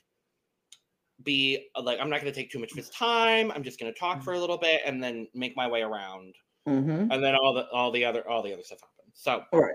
be 1.22 1.68
like, 1.80 1.98
I'm 2.01 2.11
not 2.11 2.20
gonna 2.20 2.32
take 2.32 2.51
too 2.51 2.59
much 2.59 2.70
of 2.72 2.76
his 2.76 2.90
time. 2.90 3.51
I'm 3.53 3.62
just 3.62 3.80
gonna 3.80 3.92
talk 3.92 4.22
for 4.22 4.34
a 4.34 4.38
little 4.38 4.59
bit 4.59 4.82
and 4.84 5.03
then 5.03 5.26
make 5.34 5.57
my 5.57 5.66
way 5.66 5.82
around. 5.82 6.34
Mm-hmm. 6.68 7.11
And 7.11 7.24
then 7.24 7.34
all 7.34 7.55
the 7.55 7.66
all 7.70 7.90
the 7.90 8.05
other 8.05 8.28
all 8.28 8.42
the 8.42 8.53
other 8.53 8.62
stuff 8.62 8.80
happened. 8.80 9.12
So 9.14 9.42
All 9.53 9.61
right. 9.62 9.74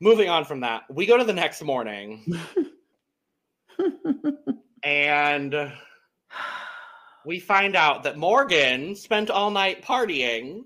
moving 0.00 0.28
on 0.28 0.44
from 0.44 0.60
that, 0.60 0.82
we 0.90 1.06
go 1.06 1.16
to 1.18 1.24
the 1.24 1.32
next 1.32 1.62
morning 1.62 2.24
and 4.82 5.54
we 7.26 7.38
find 7.40 7.76
out 7.76 8.02
that 8.04 8.16
Morgan 8.16 8.94
spent 8.96 9.30
all 9.30 9.50
night 9.50 9.82
partying 9.82 10.64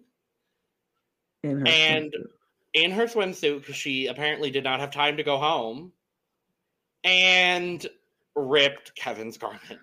In 1.42 1.60
her 1.60 1.66
And- 1.68 2.12
swimsuit. 2.12 2.26
in 2.74 2.90
her 2.92 3.04
swimsuit 3.06 3.60
because 3.60 3.76
she 3.76 4.06
apparently 4.06 4.50
did 4.50 4.64
not 4.64 4.80
have 4.80 4.90
time 4.90 5.16
to 5.16 5.22
go 5.22 5.36
home 5.38 5.92
and 7.04 7.86
ripped 8.34 8.94
Kevin's 8.96 9.36
garment. 9.38 9.80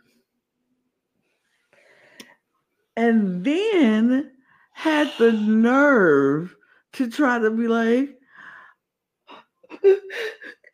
and 2.97 3.43
then 3.45 4.31
had 4.73 5.11
the 5.17 5.31
nerve 5.31 6.55
to 6.93 7.09
try 7.09 7.39
to 7.39 7.49
be 7.51 7.67
like, 7.67 8.09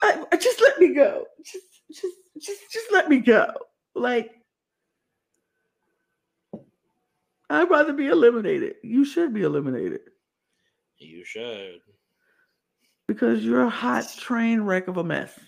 I, 0.02 0.26
I- 0.32 0.38
just 0.38 0.62
let 0.62 0.80
me 0.80 0.94
go. 0.94 1.26
Just, 1.44 1.66
just, 1.92 2.16
just, 2.42 2.72
just 2.72 2.92
let 2.92 3.10
me 3.10 3.20
go. 3.20 3.52
Like, 3.94 4.32
I'd 7.50 7.70
rather 7.70 7.94
be 7.94 8.08
eliminated. 8.08 8.76
You 8.84 9.06
should 9.06 9.34
be 9.34 9.44
eliminated 9.44 10.02
You 10.98 11.24
should. 11.24 11.80
because 13.08 13.44
you're 13.44 13.64
a 13.64 13.70
hot 13.70 14.06
train 14.18 14.62
wreck 14.62 14.88
of 14.88 14.98
a 14.98 15.04
mess. 15.04 15.40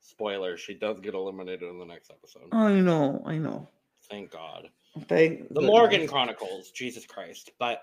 Spoiler, 0.00 0.56
she 0.56 0.74
does 0.74 1.00
get 1.00 1.14
eliminated 1.14 1.68
in 1.68 1.78
the 1.78 1.84
next 1.84 2.10
episode. 2.10 2.48
I 2.52 2.72
know, 2.80 3.22
I 3.26 3.36
know. 3.36 3.68
Thank 4.08 4.30
God. 4.30 4.68
Thank 5.08 5.52
The 5.52 5.60
Morgan 5.60 6.06
Chronicles, 6.06 6.70
Jesus 6.70 7.04
Christ. 7.06 7.50
But 7.58 7.80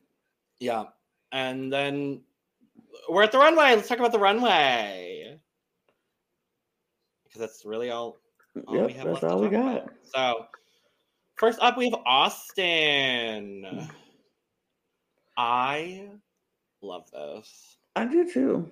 yeah. 0.60 0.84
And 1.32 1.72
then 1.72 2.20
we're 3.08 3.24
at 3.24 3.32
the 3.32 3.38
runway. 3.38 3.74
Let's 3.74 3.88
talk 3.88 3.98
about 3.98 4.12
the 4.12 4.18
runway. 4.18 5.38
Because 7.24 7.40
that's 7.40 7.64
really 7.64 7.90
all 7.90 8.18
all 8.68 8.84
we 8.86 8.92
have 8.92 9.06
that's 9.06 9.24
all 9.24 9.40
we 9.40 9.48
got. 9.48 9.76
about. 9.76 9.92
So, 10.14 10.46
first 11.36 11.58
up, 11.60 11.76
we 11.76 11.86
have 11.86 12.00
Austin. 12.06 13.88
I 15.36 16.08
love 16.82 17.10
this. 17.10 17.76
I 17.96 18.04
do 18.04 18.28
too. 18.30 18.70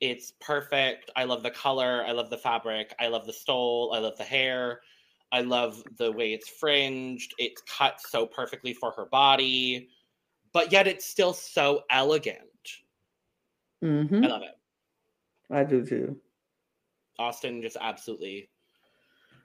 It's 0.00 0.32
perfect. 0.40 1.10
I 1.14 1.24
love 1.24 1.42
the 1.42 1.50
color. 1.50 2.04
I 2.06 2.12
love 2.12 2.30
the 2.30 2.38
fabric. 2.38 2.94
I 2.98 3.08
love 3.08 3.26
the 3.26 3.32
stole. 3.32 3.92
I 3.94 3.98
love 3.98 4.16
the 4.16 4.24
hair. 4.24 4.80
I 5.32 5.42
love 5.42 5.82
the 5.98 6.10
way 6.10 6.32
it's 6.32 6.48
fringed. 6.48 7.34
It's 7.38 7.62
cut 7.62 8.00
so 8.00 8.26
perfectly 8.26 8.72
for 8.72 8.90
her 8.92 9.06
body, 9.06 9.88
but 10.52 10.72
yet 10.72 10.86
it's 10.86 11.04
still 11.04 11.32
so 11.32 11.82
elegant. 11.90 12.38
hmm 13.82 14.24
I 14.24 14.26
love 14.26 14.42
it. 14.42 14.56
I 15.50 15.64
do 15.64 15.84
too. 15.84 16.16
Austin 17.18 17.60
just 17.60 17.76
absolutely 17.80 18.48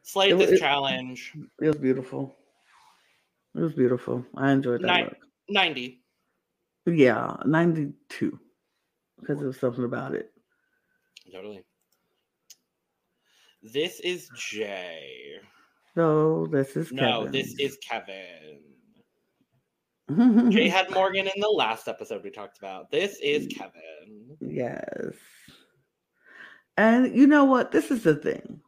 slayed 0.06 0.34
It 0.34 0.38
this 0.38 0.52
it- 0.52 0.60
challenge. 0.60 1.34
It 1.62 1.68
was 1.68 1.78
beautiful. 1.78 2.36
It 3.56 3.60
was 3.62 3.74
beautiful. 3.74 4.26
I 4.36 4.52
enjoyed 4.52 4.82
that 4.84 5.04
look. 5.04 5.18
90. 5.50 6.02
Yeah, 6.86 7.36
92. 7.46 8.40
Because 9.20 9.40
there 9.40 9.48
was 9.48 9.60
something 9.60 9.84
about 9.86 10.14
it. 10.14 10.32
Totally. 11.32 11.64
This 13.64 14.00
is 14.02 14.30
Jay. 14.38 15.40
No, 15.96 16.46
this 16.46 16.76
is 16.76 16.92
No, 16.92 17.24
Kevin. 17.26 17.32
this 17.32 17.56
is 17.60 17.78
Kevin. 17.78 18.60
Jay 20.52 20.68
had 20.68 20.92
Morgan 20.92 21.26
in 21.28 21.40
the 21.42 21.48
last 21.50 21.88
episode 21.88 22.24
we 22.24 22.30
talked 22.30 22.60
about. 22.60 22.92
This 22.92 23.18
is 23.24 23.48
Kevin. 23.48 24.38
Yes. 24.42 25.16
And 26.78 27.16
you 27.16 27.26
know 27.26 27.46
what? 27.46 27.72
This 27.72 27.90
is 27.90 28.04
the 28.04 28.16
thing. 28.16 28.60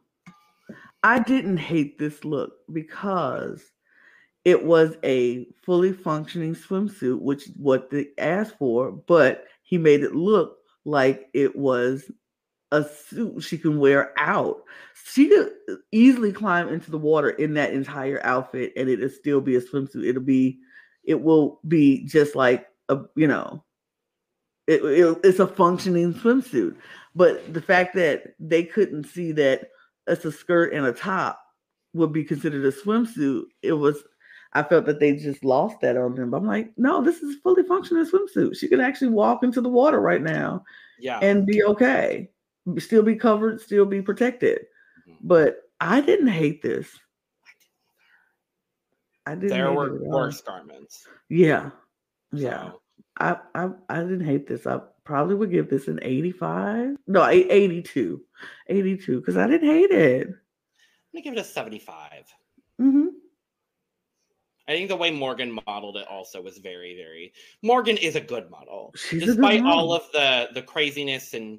I 1.02 1.20
didn't 1.20 1.58
hate 1.58 1.98
this 1.98 2.24
look 2.24 2.52
because 2.72 3.62
it 4.44 4.64
was 4.64 4.96
a 5.04 5.46
fully 5.62 5.92
functioning 5.92 6.54
swimsuit, 6.54 7.20
which 7.20 7.48
is 7.48 7.54
what 7.56 7.90
they 7.90 8.08
asked 8.18 8.56
for, 8.58 8.90
but 8.92 9.44
he 9.62 9.78
made 9.78 10.02
it 10.02 10.14
look 10.14 10.58
like 10.84 11.28
it 11.34 11.54
was 11.54 12.10
a 12.72 12.84
suit 12.84 13.42
she 13.42 13.58
can 13.58 13.78
wear 13.78 14.12
out. 14.18 14.62
She 15.04 15.28
could 15.28 15.52
easily 15.92 16.32
climb 16.32 16.68
into 16.68 16.90
the 16.90 16.98
water 16.98 17.30
in 17.30 17.54
that 17.54 17.72
entire 17.72 18.24
outfit 18.24 18.72
and 18.76 18.88
it'll 18.88 19.08
still 19.08 19.40
be 19.40 19.56
a 19.56 19.60
swimsuit. 19.60 20.06
It'll 20.06 20.22
be, 20.22 20.58
it 21.04 21.20
will 21.20 21.60
be 21.66 22.04
just 22.04 22.34
like 22.34 22.66
a, 22.88 23.00
you 23.16 23.26
know, 23.26 23.64
it, 24.66 24.82
it- 24.84 25.20
it's 25.24 25.38
a 25.38 25.46
functioning 25.46 26.14
swimsuit. 26.14 26.76
But 27.14 27.52
the 27.52 27.62
fact 27.62 27.94
that 27.96 28.34
they 28.38 28.64
couldn't 28.64 29.04
see 29.04 29.32
that 29.32 29.70
it's 30.08 30.24
a 30.24 30.32
skirt 30.32 30.72
and 30.72 30.86
a 30.86 30.92
top 30.92 31.40
would 31.94 32.12
be 32.12 32.24
considered 32.24 32.64
a 32.64 32.72
swimsuit, 32.72 33.44
it 33.62 33.72
was. 33.72 34.02
I 34.54 34.62
felt 34.62 34.86
that 34.86 34.98
they 34.98 35.14
just 35.14 35.44
lost 35.44 35.76
that 35.82 35.96
on 35.98 36.14
them. 36.14 36.30
But 36.30 36.38
I'm 36.38 36.46
like, 36.46 36.72
no, 36.78 37.02
this 37.02 37.18
is 37.22 37.36
a 37.36 37.40
fully 37.40 37.62
functioning 37.64 38.06
swimsuit. 38.06 38.56
She 38.56 38.66
can 38.68 38.80
actually 38.80 39.08
walk 39.10 39.42
into 39.44 39.60
the 39.60 39.68
water 39.68 40.00
right 40.00 40.22
now 40.22 40.64
Yeah. 40.98 41.18
and 41.20 41.44
be 41.46 41.62
okay, 41.64 42.30
still 42.78 43.02
be 43.02 43.14
covered, 43.14 43.60
still 43.60 43.84
be 43.84 44.00
protected. 44.00 44.60
Mhm. 45.06 45.16
But 45.22 45.70
I 45.80 46.00
didn't 46.00 46.28
hate 46.28 46.62
this. 46.62 46.88
I 49.26 49.34
didn't. 49.34 49.50
there 49.50 49.72
were 49.72 49.96
it 49.96 50.00
at 50.02 50.06
all. 50.06 50.20
worse 50.20 50.40
garments. 50.40 51.06
Yeah, 51.28 51.70
yeah. 52.32 52.70
So, 52.70 52.80
I, 53.18 53.36
I 53.54 53.70
I 53.90 54.00
didn't 54.00 54.24
hate 54.24 54.46
this. 54.46 54.66
I 54.66 54.80
probably 55.08 55.34
would 55.34 55.50
give 55.50 55.70
this 55.70 55.88
an 55.88 55.98
85. 56.02 56.96
No, 57.06 57.22
a- 57.24 57.30
82. 57.32 58.20
82 58.68 59.20
because 59.20 59.38
I 59.38 59.46
didn't 59.46 59.66
hate 59.70 59.90
it. 59.90 60.26
I'm 60.28 60.34
gonna 61.14 61.22
give 61.24 61.32
it 61.32 61.38
a 61.38 61.44
75. 61.44 62.24
Mm-hmm. 62.78 63.06
I 64.68 64.72
think 64.72 64.90
the 64.90 64.96
way 64.96 65.10
Morgan 65.10 65.58
modeled 65.66 65.96
it 65.96 66.06
also 66.08 66.42
was 66.42 66.58
very, 66.58 66.94
very. 66.94 67.32
Morgan 67.62 67.96
is 67.96 68.16
a 68.16 68.20
good 68.20 68.50
model, 68.50 68.92
She's 68.96 69.22
a 69.22 69.26
good 69.26 69.36
despite 69.36 69.62
model. 69.62 69.78
all 69.78 69.92
of 69.94 70.02
the 70.12 70.48
the 70.52 70.60
craziness 70.62 71.32
and 71.32 71.58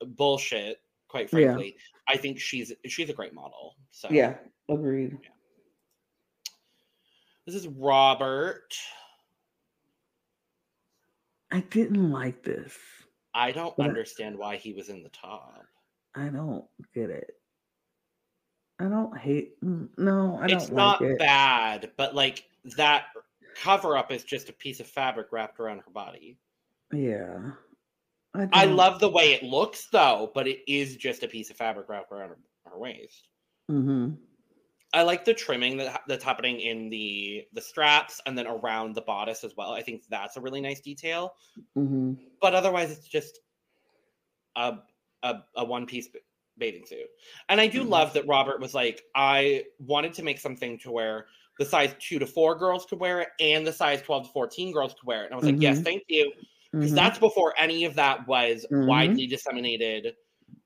bullshit. 0.00 0.78
Quite 1.08 1.32
Yeah. 1.32 1.46
frankly, 1.54 1.76
I 2.06 2.16
think 2.16 2.38
she's 2.38 2.72
she's 2.86 3.10
a 3.10 3.12
great 3.12 3.34
model. 3.34 3.74
So 3.90 4.06
Yeah, 4.08 4.36
agreed. 4.68 5.18
this 7.44 7.56
is 7.56 7.66
Robert. 7.66 8.72
I 11.52 11.60
didn't 11.60 12.10
like 12.10 12.42
this. 12.42 12.76
I 13.34 13.52
don't 13.52 13.76
But 13.76 13.86
I- 13.86 13.88
understand 13.90 14.36
why 14.38 14.56
he 14.56 14.72
was 14.72 14.88
in 14.88 15.02
the 15.02 15.08
top. 15.10 15.64
I 16.14 16.28
don't 16.28 16.64
get 16.94 17.08
it. 17.10 17.36
I 18.78 18.84
don't 18.88 19.16
hate. 19.16 19.60
mm, 19.62 19.88
No, 19.96 20.38
I 20.40 20.46
it's 20.46 20.66
don't 20.66 20.76
not 20.76 21.00
like 21.00 21.10
it. 21.12 21.18
bad, 21.18 21.92
but 21.96 22.14
like 22.14 22.48
that 22.76 23.06
cover 23.54 23.96
up 23.96 24.10
is 24.10 24.24
just 24.24 24.48
a 24.48 24.52
piece 24.52 24.80
of 24.80 24.86
fabric 24.86 25.28
wrapped 25.30 25.60
around 25.60 25.78
her 25.78 25.90
body. 25.90 26.38
Yeah, 26.92 27.52
I 28.34 28.46
don't- 28.66 28.76
love 28.76 28.98
the 29.00 29.08
way 29.10 29.32
it 29.34 29.42
looks 29.42 29.86
though, 29.88 30.30
but 30.34 30.48
it 30.48 30.60
is 30.70 30.96
just 30.96 31.22
a 31.22 31.28
piece 31.28 31.50
of 31.50 31.56
fabric 31.56 31.88
wrapped 31.88 32.10
around 32.12 32.30
her, 32.30 32.38
her 32.70 32.78
waist. 32.78 33.28
Mhm. 33.70 34.16
I 34.94 35.02
like 35.02 35.24
the 35.24 35.32
trimming 35.34 35.78
that 35.78 36.02
that's 36.06 36.24
happening 36.24 36.60
in 36.60 36.90
the 36.90 37.46
the 37.52 37.60
straps 37.60 38.20
and 38.26 38.36
then 38.36 38.46
around 38.46 38.94
the 38.94 39.00
bodice 39.02 39.42
as 39.44 39.56
well. 39.56 39.72
I 39.72 39.82
think 39.82 40.02
that's 40.08 40.36
a 40.36 40.40
really 40.40 40.60
nice 40.60 40.80
detail. 40.80 41.34
Mhm. 41.76 42.18
But 42.40 42.54
otherwise, 42.54 42.90
it's 42.90 43.08
just 43.08 43.40
a 44.56 44.78
a, 45.22 45.40
a 45.56 45.64
one 45.64 45.86
piece 45.86 46.08
bathing 46.58 46.84
suit. 46.84 47.06
And 47.48 47.60
I 47.60 47.66
do 47.68 47.84
Mhm. 47.84 47.88
love 47.88 48.12
that 48.14 48.26
Robert 48.26 48.60
was 48.60 48.74
like, 48.74 49.02
I 49.14 49.64
wanted 49.78 50.12
to 50.14 50.22
make 50.22 50.38
something 50.38 50.78
to 50.80 50.90
where 50.90 51.26
the 51.58 51.64
size 51.64 51.94
two 52.00 52.18
to 52.18 52.26
four 52.26 52.54
girls 52.56 52.84
could 52.86 52.98
wear 53.00 53.20
it 53.20 53.28
and 53.40 53.66
the 53.66 53.72
size 53.72 54.02
twelve 54.02 54.26
to 54.26 54.32
fourteen 54.32 54.72
girls 54.72 54.94
could 54.94 55.06
wear 55.06 55.22
it. 55.22 55.26
And 55.26 55.34
I 55.34 55.36
was 55.36 55.46
like, 55.46 55.60
yes, 55.60 55.80
Mhm. 55.80 55.84
thank 55.84 56.02
you, 56.08 56.32
because 56.72 56.92
Mhm. 56.92 56.96
that's 56.96 57.18
before 57.18 57.54
any 57.58 57.84
of 57.84 57.94
that 57.94 58.26
was 58.26 58.66
Mhm. 58.70 58.86
widely 58.86 59.26
disseminated 59.26 60.16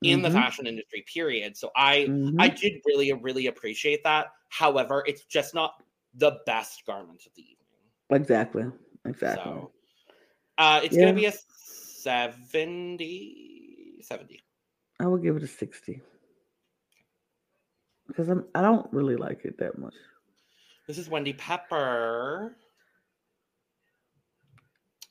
in 0.03 0.21
the 0.21 0.29
Mhm. 0.29 0.31
fashion 0.31 0.67
industry. 0.67 1.03
Period. 1.13 1.57
So 1.57 1.71
I 1.75 2.07
Mhm. 2.07 2.35
I 2.39 2.49
did 2.49 2.81
really, 2.85 3.11
really 3.13 3.47
appreciate 3.47 4.03
that. 4.03 4.27
However, 4.49 5.03
it's 5.07 5.25
just 5.25 5.53
not 5.55 5.83
the 6.13 6.39
best 6.45 6.85
garment 6.85 7.25
of 7.25 7.33
the 7.35 7.41
evening. 7.43 7.57
exactly, 8.09 8.65
exactly. 9.05 9.51
So 9.53 9.71
uh, 10.57 10.81
it's 10.83 10.95
Yeah. 10.95 10.97
going 10.97 11.13
to 11.13 11.19
be 11.19 11.25
a 11.25 11.31
70. 11.31 13.99
70. 14.01 14.41
I 14.99 15.07
will 15.07 15.17
give 15.17 15.35
it 15.35 15.43
a 15.43 15.47
60 15.47 16.01
because 18.07 18.29
I'm. 18.29 18.45
I 18.55 18.61
don't 18.61 18.91
really 18.93 19.15
like 19.15 19.45
it 19.45 19.57
that 19.59 19.77
much. 19.77 19.93
This 20.87 20.97
is 20.97 21.09
Wendy 21.09 21.33
Pepper. 21.33 22.55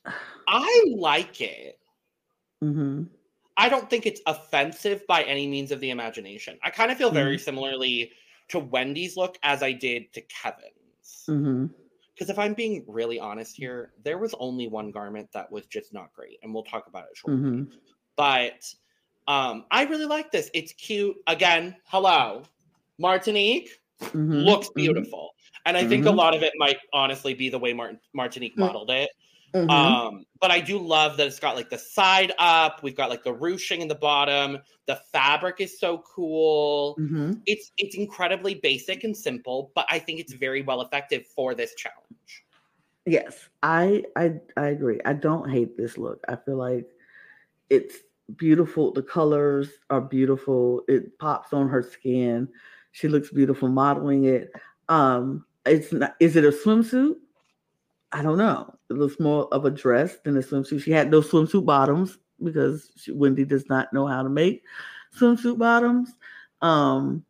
I 0.47 0.83
like 0.95 1.41
it. 1.41 1.79
hmm 2.61 3.03
I 3.57 3.69
don't 3.69 3.89
think 3.89 4.05
it's 4.05 4.21
offensive 4.27 5.05
by 5.07 5.23
any 5.23 5.47
means 5.47 5.71
of 5.71 5.79
the 5.79 5.89
imagination. 5.89 6.59
I 6.63 6.69
kind 6.69 6.91
of 6.91 6.97
feel 6.97 7.09
very 7.11 7.37
similarly 7.39 8.11
to 8.49 8.59
Wendy's 8.59 9.17
look 9.17 9.37
as 9.43 9.63
I 9.63 9.71
did 9.71 10.13
to 10.13 10.21
Kevin's. 10.21 11.23
Because 12.13 12.29
if 12.29 12.39
I'm 12.39 12.53
being 12.53 12.85
really 12.87 13.19
honest 13.19 13.55
here, 13.55 13.93
there 14.03 14.17
was 14.19 14.33
only 14.39 14.67
one 14.67 14.91
garment 14.91 15.31
that 15.33 15.51
was 15.51 15.65
just 15.65 15.93
not 15.93 16.13
great, 16.13 16.39
and 16.43 16.53
we'll 16.53 16.63
talk 16.63 16.87
about 16.87 17.05
it 17.11 17.17
shortly. 17.17 17.41
hmm 17.41 17.63
But 18.15 18.73
um, 19.27 19.65
I 19.71 19.83
really 19.83 20.05
like 20.05 20.31
this. 20.31 20.49
It's 20.53 20.71
cute. 20.73 21.17
Again, 21.27 21.75
hello, 21.85 22.43
Martinique 22.97 23.69
hmm 23.99 24.31
looks 24.33 24.69
beautiful, 24.75 25.31
and 25.65 25.75
I 25.75 25.85
think 25.85 26.05
a 26.05 26.09
Mhm. 26.09 26.15
lot 26.15 26.35
of 26.35 26.43
it 26.43 26.53
might 26.57 26.77
honestly 26.93 27.33
be 27.33 27.49
the 27.49 27.59
way 27.59 27.73
Martin 27.73 27.99
Martinique 28.13 28.55
Mm. 28.55 28.59
modeled 28.59 28.91
it. 28.91 29.09
Hmm 29.53 29.69
Um, 29.69 30.25
but 30.39 30.51
I 30.51 30.59
do 30.59 30.77
love 30.77 31.17
that 31.17 31.27
it's 31.27 31.39
got 31.39 31.55
like 31.55 31.69
the 31.69 31.77
side 31.77 32.31
up. 32.37 32.83
We've 32.83 32.95
got 32.95 33.09
like 33.09 33.23
the 33.23 33.33
ruching 33.33 33.81
in 33.81 33.87
the 33.87 33.95
bottom. 33.95 34.59
The 34.85 34.99
fabric 35.11 35.59
is 35.59 35.79
so 35.79 35.99
cool. 35.99 36.95
hmm 36.95 37.33
It's 37.45 37.71
it's 37.77 37.95
incredibly 37.95 38.55
basic 38.55 39.03
and 39.03 39.15
simple, 39.15 39.71
but 39.75 39.85
I 39.89 39.99
think 39.99 40.19
it's 40.19 40.33
very 40.33 40.61
well 40.61 40.81
effective 40.81 41.25
for 41.27 41.55
this 41.55 41.75
challenge. 41.75 42.45
Yes, 43.05 43.47
I, 43.63 44.03
I 44.17 44.33
I 44.57 44.67
agree. 44.67 44.99
I 45.05 45.13
don't 45.13 45.49
hate 45.49 45.77
this 45.77 45.97
look. 45.97 46.23
I 46.27 46.35
feel 46.35 46.57
like 46.57 46.85
it's 47.69 47.95
beautiful. 48.35 48.91
The 48.91 49.03
colors 49.03 49.69
are 49.89 50.01
beautiful. 50.01 50.83
It 50.89 51.17
pops 51.17 51.53
on 51.53 51.69
her 51.69 51.81
skin. 51.81 52.49
She 52.91 53.07
looks 53.07 53.29
beautiful 53.29 53.69
modeling 53.69 54.25
it. 54.25 54.51
Um, 54.89 55.45
it's 55.65 55.93
not. 55.93 56.15
Is 56.19 56.35
it 56.35 56.43
a 56.43 56.49
swimsuit? 56.51 57.15
I 58.11 58.21
don't 58.21 58.37
know. 58.37 58.76
It 58.89 58.93
looks 58.93 59.19
more 59.19 59.51
of 59.53 59.65
a 59.65 59.71
dress 59.71 60.17
than 60.23 60.37
a 60.37 60.41
swimsuit. 60.41 60.81
She 60.81 60.91
had 60.91 61.11
no 61.11 61.21
swimsuit 61.21 61.65
bottoms 61.65 62.17
because 62.43 62.91
she, 62.95 63.11
Wendy 63.11 63.43
does 63.43 63.67
not 63.69 63.91
know 63.93 64.07
how 64.07 64.23
to 64.23 64.29
make 64.29 64.63
swimsuit 65.17 65.57
bottoms. 65.57 66.13
Um, 66.61 67.23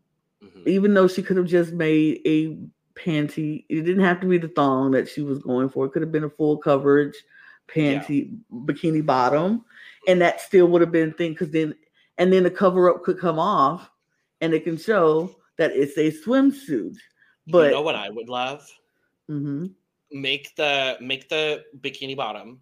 Mhm. 0.44 0.68
even 0.68 0.94
though 0.94 1.08
she 1.08 1.24
could 1.24 1.38
have 1.38 1.48
just 1.48 1.74
made 1.74 2.22
a 2.26 2.58
panty, 2.94 3.66
it 3.70 3.82
didn't 3.84 4.04
have 4.04 4.20
to 4.22 4.28
be 4.28 4.38
the 4.38 4.50
thong 4.50 4.92
that 4.92 5.08
she 5.08 5.22
was 5.22 5.40
going 5.40 5.70
for. 5.70 5.86
It 5.86 5.92
could 5.92 6.02
have 6.04 6.12
been 6.12 6.26
a 6.26 6.30
full 6.30 6.58
coverage 6.58 7.16
panty 7.68 8.38
bikini 8.52 9.06
bottom, 9.06 9.66
and 10.08 10.22
that 10.22 10.40
still 10.42 10.68
would 10.68 10.82
have 10.82 10.92
been 10.92 11.12
thing. 11.14 11.32
Because 11.34 11.50
then, 11.52 11.76
and 12.18 12.32
then 12.32 12.44
the 12.44 12.52
cover 12.52 12.90
up 12.90 13.04
could 13.04 13.20
come 13.20 13.40
off, 13.40 13.90
and 14.42 14.54
it 14.54 14.64
can 14.64 14.78
show 14.78 15.36
that 15.58 15.72
it's 15.72 15.98
a 15.98 16.12
swimsuit. 16.12 16.98
But 17.48 17.68
you 17.68 17.72
know 17.72 17.82
what 17.82 17.96
I 17.96 18.10
would 18.10 18.30
love? 18.30 18.70
Mhm, 19.30 19.74
Make 20.12 20.56
the 20.56 20.98
make 21.02 21.30
the 21.30 21.66
bikini 21.82 22.16
bottom 22.16 22.62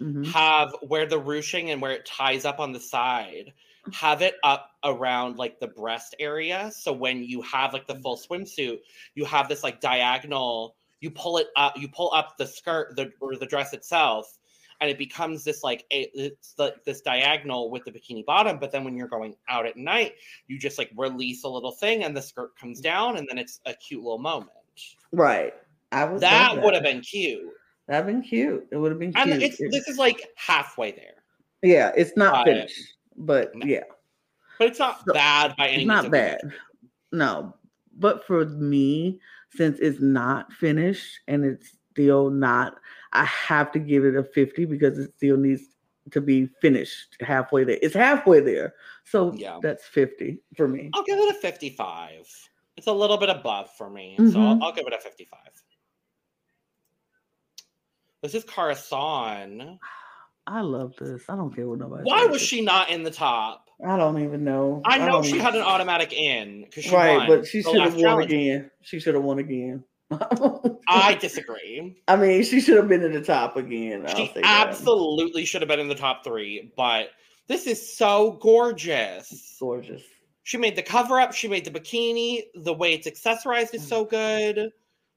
mhm. 0.00 0.26
have 0.26 0.74
where 0.82 1.06
the 1.06 1.18
ruching 1.18 1.70
and 1.70 1.82
where 1.82 1.92
it 1.92 2.06
ties 2.06 2.44
up 2.44 2.60
on 2.60 2.72
the 2.72 2.80
side 2.80 3.52
have 3.92 4.22
it 4.22 4.34
up 4.44 4.70
around 4.84 5.36
like 5.36 5.58
the 5.58 5.66
breast 5.66 6.14
area 6.18 6.70
so 6.74 6.92
when 6.92 7.22
you 7.24 7.42
have 7.42 7.72
like 7.72 7.86
the 7.86 7.94
full 7.96 8.16
swimsuit 8.16 8.78
you 9.14 9.24
have 9.24 9.48
this 9.48 9.62
like 9.62 9.80
diagonal 9.80 10.76
you 11.00 11.10
pull 11.10 11.38
it 11.38 11.48
up 11.56 11.76
you 11.76 11.88
pull 11.88 12.12
up 12.12 12.36
the 12.38 12.46
skirt 12.46 12.94
the 12.96 13.10
or 13.20 13.36
the 13.36 13.46
dress 13.46 13.72
itself 13.72 14.38
and 14.80 14.90
it 14.90 14.98
becomes 14.98 15.44
this 15.44 15.62
like 15.62 15.84
a 15.92 16.10
it's 16.14 16.54
like 16.58 16.82
this 16.84 17.00
diagonal 17.00 17.70
with 17.70 17.84
the 17.84 17.90
bikini 17.90 18.24
bottom 18.24 18.58
but 18.58 18.70
then 18.70 18.84
when 18.84 18.96
you're 18.96 19.08
going 19.08 19.34
out 19.48 19.66
at 19.66 19.76
night 19.76 20.12
you 20.46 20.58
just 20.58 20.78
like 20.78 20.90
release 20.96 21.44
a 21.44 21.48
little 21.48 21.72
thing 21.72 22.04
and 22.04 22.16
the 22.16 22.22
skirt 22.22 22.56
comes 22.58 22.80
down 22.80 23.16
and 23.16 23.26
then 23.28 23.38
it's 23.38 23.60
a 23.66 23.74
cute 23.74 24.02
little 24.02 24.18
moment 24.18 24.50
right. 25.12 25.54
I 25.92 26.04
would 26.04 26.20
that 26.20 26.54
love 26.54 26.64
would 26.64 26.74
have 26.74 26.82
been 26.82 27.00
cute 27.00 27.42
that'd 27.88 28.06
been 28.06 28.22
cute. 28.22 28.66
It 28.70 28.76
would 28.76 28.92
have 28.92 29.00
been 29.00 29.12
cute. 29.12 29.28
and 29.28 29.42
it's 29.42 29.60
It- 29.60 29.70
this 29.72 29.88
is 29.88 29.98
like 29.98 30.20
halfway 30.36 30.92
there 30.92 31.14
yeah, 31.62 31.92
it's 31.96 32.16
not 32.16 32.46
it. 32.48 32.54
finished, 32.54 32.94
but 33.16 33.54
No. 33.54 33.66
yeah, 33.66 33.82
but 34.58 34.68
it's 34.68 34.78
not 34.78 35.04
So, 35.06 35.12
bad 35.12 35.54
by 35.56 35.68
any 35.68 35.82
it's 35.82 35.88
not 35.88 36.10
bad. 36.10 36.40
No, 37.12 37.54
but 37.98 38.24
for 38.26 38.46
me, 38.46 39.20
since 39.50 39.78
it's 39.80 40.00
not 40.00 40.52
finished 40.52 41.18
and 41.28 41.44
it's 41.44 41.76
still 41.90 42.30
not, 42.30 42.78
I 43.12 43.24
have 43.24 43.72
to 43.72 43.78
give 43.78 44.04
it 44.04 44.14
a 44.16 44.22
50 44.22 44.64
because 44.64 44.98
it 44.98 45.12
still 45.16 45.36
needs 45.36 45.62
to 46.12 46.20
be 46.20 46.46
finished 46.62 47.16
halfway 47.20 47.64
there. 47.64 47.78
It's 47.82 47.94
halfway 47.94 48.40
there. 48.40 48.74
So 49.04 49.32
Yeah. 49.34 49.58
that's 49.60 49.84
50 49.86 50.38
for 50.56 50.66
me. 50.68 50.90
I'll 50.94 51.02
give 51.02 51.18
it 51.18 51.28
a 51.36 51.38
55. 51.40 52.26
It's 52.76 52.86
a 52.86 52.92
little 52.92 53.18
bit 53.18 53.28
above 53.28 53.70
for 53.76 53.90
me, 53.90 54.14
so 54.16 54.22
mm-hmm. 54.22 54.38
I'll. 54.38 54.62
I'll 54.62 54.72
give 54.72 54.86
it 54.86 54.94
a 54.94 54.98
55. 54.98 55.40
This 58.22 58.34
is 58.34 58.44
Kara 58.44 58.74
Saun. 58.74 59.78
I 60.46 60.60
love 60.60 60.94
this. 60.98 61.22
I 61.28 61.36
don't 61.36 61.54
care 61.54 61.68
what 61.68 61.78
nobody 61.78 62.02
Why 62.04 62.26
was 62.26 62.42
she 62.42 62.60
not 62.60 62.90
in 62.90 63.02
the 63.02 63.10
top? 63.10 63.68
I 63.86 63.96
don't 63.96 64.22
even 64.22 64.44
know. 64.44 64.82
I 64.84 64.98
know 64.98 65.06
don't 65.06 65.22
she 65.22 65.30
even- 65.30 65.40
had 65.40 65.54
an 65.54 65.62
automatic 65.62 66.12
in 66.12 66.64
because 66.64 66.84
she 66.84 66.94
right, 66.94 67.16
won 67.16 67.26
but 67.28 67.46
she 67.46 67.62
should 67.62 67.80
have 67.80 67.94
won 67.94 68.02
challenge. 68.02 68.32
again. 68.32 68.70
She 68.82 69.00
should 69.00 69.14
have 69.14 69.24
won 69.24 69.38
again. 69.38 69.84
I 70.88 71.16
disagree. 71.20 72.02
I 72.08 72.16
mean, 72.16 72.42
she 72.42 72.60
should 72.60 72.76
have 72.76 72.88
been 72.88 73.02
in 73.02 73.12
the 73.12 73.22
top 73.22 73.56
again. 73.56 74.04
I'll 74.06 74.16
She 74.16 74.30
that. 74.34 74.44
absolutely 74.44 75.44
should 75.44 75.62
have 75.62 75.68
been 75.68 75.80
in 75.80 75.88
the 75.88 75.94
top 75.94 76.24
three, 76.24 76.72
but 76.76 77.10
this 77.46 77.66
is 77.66 77.96
so 77.96 78.32
gorgeous. 78.42 79.56
gorgeous. 79.60 80.02
She 80.42 80.58
made 80.58 80.74
the 80.74 80.82
cover 80.82 81.20
up. 81.20 81.32
She 81.32 81.46
made 81.46 81.64
the 81.64 81.70
bikini. 81.70 82.42
The 82.54 82.72
way 82.74 82.92
it's 82.92 83.06
accessorized 83.06 83.72
is 83.74 83.82
mm. 83.82 83.88
so 83.88 84.04
good. 84.04 84.72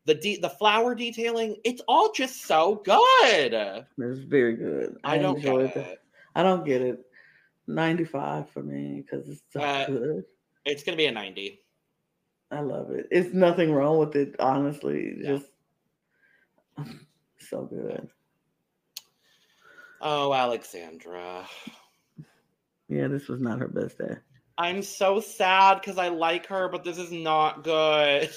The 0.06 0.16
de- 0.16 0.40
the 0.40 0.50
flower 0.50 0.96
detailing, 0.96 1.56
it's 1.64 1.82
all 1.88 2.12
just 2.12 2.44
so 2.46 2.76
good. 2.84 3.54
It's 3.98 4.20
very 4.20 4.56
good. 4.56 4.98
I 5.04 5.18
don't 5.18 5.36
get 5.40 5.46
enjoyed 5.46 5.76
it. 5.78 6.02
I 6.36 6.44
don't 6.44 6.66
get 6.66 6.82
it. 6.82 7.00
95 7.68 8.50
for 8.50 8.62
me 8.62 9.02
because 9.02 9.30
it's 9.30 9.42
so 9.52 9.62
Uh, 9.62 9.86
good. 9.88 10.26
It's 10.66 10.84
gonna 10.84 10.98
be 10.98 11.06
a 11.06 11.12
90. 11.12 11.62
I 12.52 12.60
love 12.60 12.92
it. 12.92 13.08
It's 13.12 13.34
nothing 13.34 13.72
wrong 13.72 13.98
with 13.98 14.16
it, 14.16 14.36
honestly. 14.40 15.16
Yeah. 15.20 15.38
Just 15.38 15.46
so 17.50 17.64
good. 17.64 18.10
Oh, 20.02 20.34
Alexandra. 20.34 21.48
Yeah, 22.90 23.08
this 23.08 23.30
was 23.30 23.40
not 23.40 23.60
her 23.60 23.70
best 23.70 23.98
day. 23.98 24.18
I'm 24.58 24.84
so 24.84 25.20
sad 25.22 25.80
because 25.80 25.98
I 25.98 26.10
like 26.10 26.46
her, 26.48 26.68
but 26.68 26.84
this 26.84 26.98
is 26.98 27.12
not 27.12 27.64
good. 27.64 28.30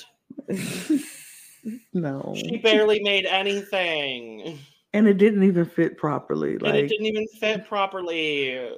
no. 1.93 2.35
She 2.37 2.59
barely 2.59 3.01
made 3.03 3.27
anything. 3.27 4.59
And 4.93 5.07
it 5.07 5.19
didn't 5.19 5.43
even 5.43 5.65
fit 5.67 5.99
properly. 5.99 6.55
and 6.55 6.77
it 6.77 6.89
didn't 6.89 7.07
even 7.07 7.27
fit 7.39 7.67
properly. 7.69 8.71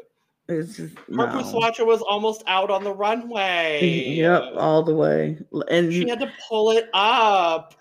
it's 0.49 0.77
just 0.77 0.97
no. 1.09 1.27
Puswacha 1.27 1.87
was 1.87 2.01
almost 2.03 2.43
out 2.47 2.71
on 2.71 2.83
the 2.83 2.93
runway. 2.93 4.15
Yep, 4.17 4.55
all 4.57 4.83
the 4.83 4.95
way. 4.95 5.39
And 5.71 5.93
She 5.93 6.09
had 6.09 6.19
to 6.21 6.33
pull 6.49 6.71
it 6.73 6.89
up. 6.93 7.75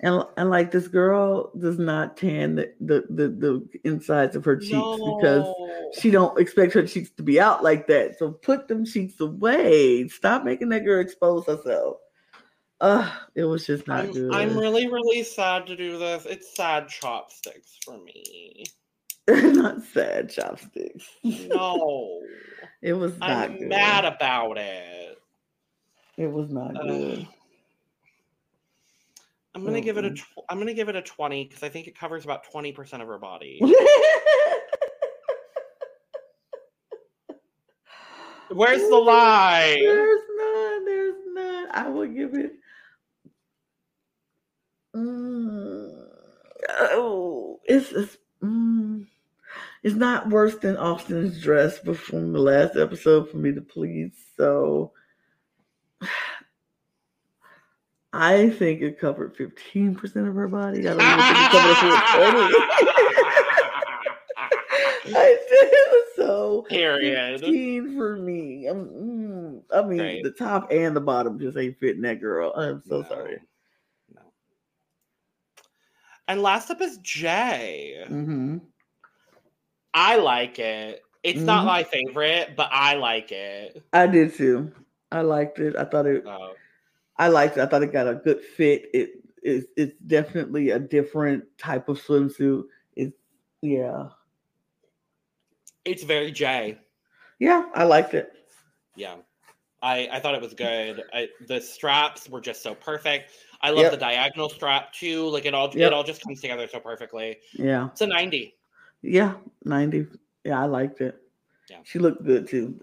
And 0.00 0.24
and 0.36 0.50
like 0.50 0.70
this 0.72 0.88
girl 0.88 1.52
does 1.58 1.78
not 1.78 2.16
tan 2.16 2.56
the 2.56 2.72
the 2.80 3.04
the, 3.10 3.28
the 3.28 3.68
insides 3.84 4.34
of 4.34 4.44
her 4.44 4.56
cheeks 4.56 4.72
because 4.72 5.46
she 6.00 6.10
don't 6.10 6.36
expect 6.40 6.72
her 6.72 6.86
cheeks 6.86 7.10
to 7.10 7.22
be 7.22 7.38
out 7.38 7.62
like 7.62 7.86
that. 7.88 8.18
So 8.18 8.32
put 8.32 8.66
them 8.66 8.84
cheeks 8.84 9.20
away. 9.20 10.08
Stop 10.08 10.42
making 10.44 10.70
that 10.70 10.84
girl 10.84 11.00
expose 11.00 11.46
herself. 11.46 11.98
Uh, 12.84 13.10
it 13.34 13.44
was 13.44 13.66
just 13.66 13.88
not 13.88 14.04
I'm, 14.04 14.12
good. 14.12 14.34
I'm 14.34 14.58
really, 14.58 14.86
really 14.88 15.22
sad 15.22 15.66
to 15.68 15.76
do 15.76 15.98
this. 15.98 16.26
It's 16.26 16.54
sad 16.54 16.86
chopsticks 16.86 17.78
for 17.82 17.96
me. 17.96 18.66
not 19.26 19.82
sad 19.84 20.28
chopsticks. 20.28 21.06
No. 21.22 22.20
it 22.82 22.92
was 22.92 23.18
not 23.18 23.28
good. 23.28 23.52
I'm 23.52 23.58
good. 23.58 23.68
mad 23.68 24.04
about 24.04 24.58
it. 24.58 25.16
It 26.18 26.30
was 26.30 26.50
not 26.50 26.76
Ugh. 26.76 26.86
good. 26.86 27.26
I'm 29.54 29.64
gonna 29.64 29.80
give 29.80 29.96
it 29.96 30.04
a. 30.04 30.10
Tw- 30.10 30.44
I'm 30.50 30.58
gonna 30.58 30.74
give 30.74 30.90
it 30.90 30.96
a 30.96 31.00
twenty 31.00 31.44
because 31.44 31.62
I 31.62 31.70
think 31.70 31.86
it 31.86 31.98
covers 31.98 32.26
about 32.26 32.44
twenty 32.44 32.72
percent 32.72 33.02
of 33.02 33.08
her 33.08 33.16
body. 33.16 33.60
Where's 38.50 38.86
the 38.90 38.96
lie? 38.96 39.78
There's 39.80 40.20
none. 40.36 40.84
There's 40.84 41.14
none. 41.32 41.68
I 41.70 41.88
would 41.88 42.14
give 42.14 42.34
it. 42.34 42.56
Mm, 44.94 46.06
oh, 46.70 47.60
it's 47.64 47.90
it's, 47.92 48.16
mm, 48.42 49.06
it's 49.82 49.96
not 49.96 50.28
worse 50.30 50.56
than 50.56 50.76
Austin's 50.76 51.40
dress, 51.42 51.78
from 51.78 52.32
the 52.32 52.38
last 52.38 52.76
episode 52.76 53.28
for 53.30 53.38
me 53.38 53.52
to 53.52 53.60
please. 53.60 54.12
So 54.36 54.92
I 58.12 58.50
think 58.50 58.80
it 58.82 59.00
covered 59.00 59.36
fifteen 59.36 59.96
percent 59.96 60.28
of 60.28 60.34
her 60.36 60.46
body. 60.48 60.88
I 60.88 60.94
don't 60.94 61.00
even 61.00 61.24
think 61.24 61.38
it 61.38 61.50
covered 61.50 61.76
full. 62.12 62.60
I 65.16 65.36
did 65.50 66.04
so. 66.16 66.62
Period. 66.68 67.40
15 67.40 67.96
for 67.96 68.16
me. 68.16 68.66
Mm, 68.70 69.62
I 69.74 69.82
mean, 69.82 70.00
Right. 70.00 70.22
the 70.22 70.30
top 70.30 70.72
and 70.72 70.96
the 70.96 71.00
bottom 71.00 71.38
just 71.38 71.58
ain't 71.58 71.78
fitting 71.78 72.02
that 72.02 72.20
girl. 72.20 72.52
I'm 72.54 72.82
so 72.88 73.02
No. 73.02 73.08
sorry. 73.08 73.38
And 76.28 76.42
last 76.42 76.70
up 76.70 76.80
is 76.80 76.98
Jay. 76.98 78.04
hmm 78.08 78.58
I 79.92 80.16
like 80.16 80.58
it. 80.58 81.02
It's 81.22 81.40
not 81.40 81.62
Mhm. 81.62 81.66
my 81.66 81.82
favorite, 81.84 82.54
but 82.56 82.68
I 82.72 82.94
like 82.94 83.30
it. 83.32 83.82
I 83.92 84.06
did 84.06 84.34
too. 84.34 84.72
I 85.12 85.20
liked 85.20 85.58
it. 85.60 85.76
I 85.76 85.84
thought 85.84 86.06
it. 86.06 86.24
Oh, 86.26 86.54
I 87.16 87.28
liked 87.28 87.56
it. 87.56 87.60
I 87.60 87.66
thought 87.66 87.82
it 87.82 87.92
got 87.92 88.08
a 88.08 88.14
good 88.16 88.40
fit. 88.42 88.90
It 88.92 89.10
is. 89.42 89.66
It's 89.76 89.94
definitely 90.06 90.70
a 90.70 90.78
different 90.78 91.44
type 91.58 91.88
of 91.88 92.00
swimsuit. 92.02 92.64
It's 92.96 93.16
yeah, 93.62 94.08
it's 95.84 96.02
very 96.02 96.32
Jay. 96.32 96.78
yeah. 97.38 97.66
I 97.74 97.84
liked 97.84 98.14
it. 98.14 98.32
Yeah. 98.96 99.16
I, 99.82 100.08
I 100.10 100.20
thought 100.20 100.34
it 100.34 100.40
was 100.40 100.54
good. 100.54 101.02
I, 101.12 101.28
the 101.46 101.60
straps 101.60 102.28
were 102.28 102.40
just 102.40 102.62
so 102.62 102.74
perfect. 102.74 103.32
I 103.64 103.70
love 103.70 103.84
Yep. 103.84 103.92
the 103.92 103.96
diagonal 103.98 104.50
strap 104.50 104.92
too. 104.92 105.26
Like 105.28 105.46
it 105.46 105.54
all 105.54 105.68
Yep. 105.68 105.76
it 105.76 105.92
all 105.94 106.04
just 106.04 106.22
comes 106.22 106.42
together 106.42 106.68
so 106.68 106.78
perfectly. 106.80 107.38
Yeah, 107.54 107.86
It's 107.92 108.02
a 108.02 108.06
90. 108.06 108.54
yeah. 109.00 109.34
Ninety. 109.64 110.06
Yeah, 110.44 110.60
I 110.62 110.66
liked 110.66 111.00
it. 111.00 111.16
Yeah. 111.70 111.78
She 111.84 111.98
looked 111.98 112.22
good 112.24 112.46
too. 112.46 112.78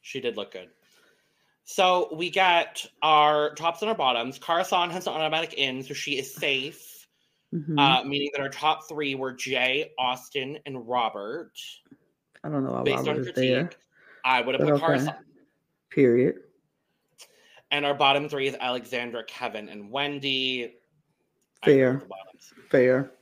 She 0.00 0.20
did 0.20 0.36
look 0.36 0.52
good. 0.52 0.70
So 1.64 2.14
we 2.14 2.30
got 2.30 2.86
our 3.02 3.52
tops 3.56 3.82
and 3.82 3.88
our 3.88 3.96
bottoms. 3.96 4.38
Kara 4.38 4.62
Saun 4.62 4.90
has 4.92 5.08
an 5.08 5.14
automatic 5.14 5.54
in, 5.54 5.82
so 5.82 5.92
she 5.94 6.18
is 6.18 6.32
safe. 6.32 7.08
Mhm. 7.52 7.78
Uh, 7.78 8.04
meaning 8.04 8.30
that 8.34 8.40
our 8.42 8.48
top 8.48 8.88
three 8.88 9.16
were 9.16 9.32
Jay, 9.32 9.92
Austin, 9.98 10.58
and 10.66 10.88
Robert. 10.88 11.52
I 12.44 12.48
don't 12.48 12.62
know 12.64 12.80
Based 12.84 12.98
Robert 12.98 13.10
on 13.10 13.22
critique, 13.24 13.34
there. 13.50 13.70
I 14.24 14.40
would 14.40 14.54
have 14.54 14.60
But 14.60 14.78
put 14.78 14.84
okay. 14.84 14.86
Kara 14.86 14.98
Saun. 15.00 15.24
Period. 15.90 16.42
And 17.72 17.84
our 17.86 17.94
bottom 17.94 18.28
three 18.28 18.46
is 18.46 18.54
Alexandra, 18.60 19.24
Kevin, 19.24 19.68
and 19.70 19.90
Wendy. 19.90 20.74
Fair. 21.64 21.92
with 21.94 22.02
the 22.02 22.06
bottoms. 22.08 22.52
Fair. 22.70 23.12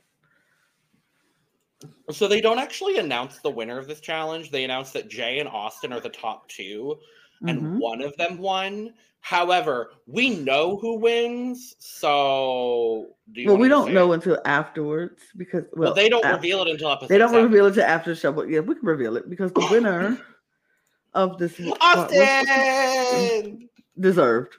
So 2.11 2.27
they 2.27 2.41
don't 2.41 2.59
actually 2.59 2.97
announce 2.97 3.39
the 3.39 3.49
winner 3.49 3.79
of 3.79 3.87
this 3.87 4.01
challenge. 4.01 4.51
They 4.51 4.63
announce 4.65 4.91
that 4.91 5.09
Jay 5.09 5.39
and 5.39 5.47
Austin 5.47 5.93
are 5.93 5.99
the 6.01 6.09
top 6.09 6.47
two, 6.49 6.99
and 7.47 7.61
Mhm. 7.61 7.79
one 7.79 8.01
of 8.01 8.15
them 8.17 8.37
won. 8.39 8.93
However, 9.21 9.93
we 10.05 10.31
know 10.31 10.75
who 10.77 10.95
wins. 10.99 11.75
So 11.79 13.15
do 13.31 13.41
you 13.41 13.47
Well, 13.47 13.57
we 13.57 13.67
don't 13.69 13.93
know 13.93 14.11
it? 14.11 14.15
until 14.15 14.39
afterwards 14.45 15.21
because 15.37 15.63
well, 15.73 15.85
Well, 15.89 15.93
they 15.93 16.09
don't 16.09 16.25
af- 16.25 16.35
reveal 16.35 16.61
it 16.63 16.67
until 16.69 16.89
episode. 16.91 17.07
They 17.09 17.17
don't 17.19 17.29
seven. 17.29 17.45
reveal 17.45 17.67
it 17.67 17.73
to 17.75 17.87
after 17.87 18.09
the 18.13 18.19
show, 18.19 18.31
but 18.33 18.49
yeah, 18.49 18.59
we 18.59 18.75
can 18.75 18.85
reveal 18.85 19.15
it 19.17 19.29
because 19.29 19.51
the 19.53 19.67
winner 19.71 20.19
of 21.13 21.37
this 21.37 21.59
Austin. 21.81 23.69
Deserved, 23.99 24.55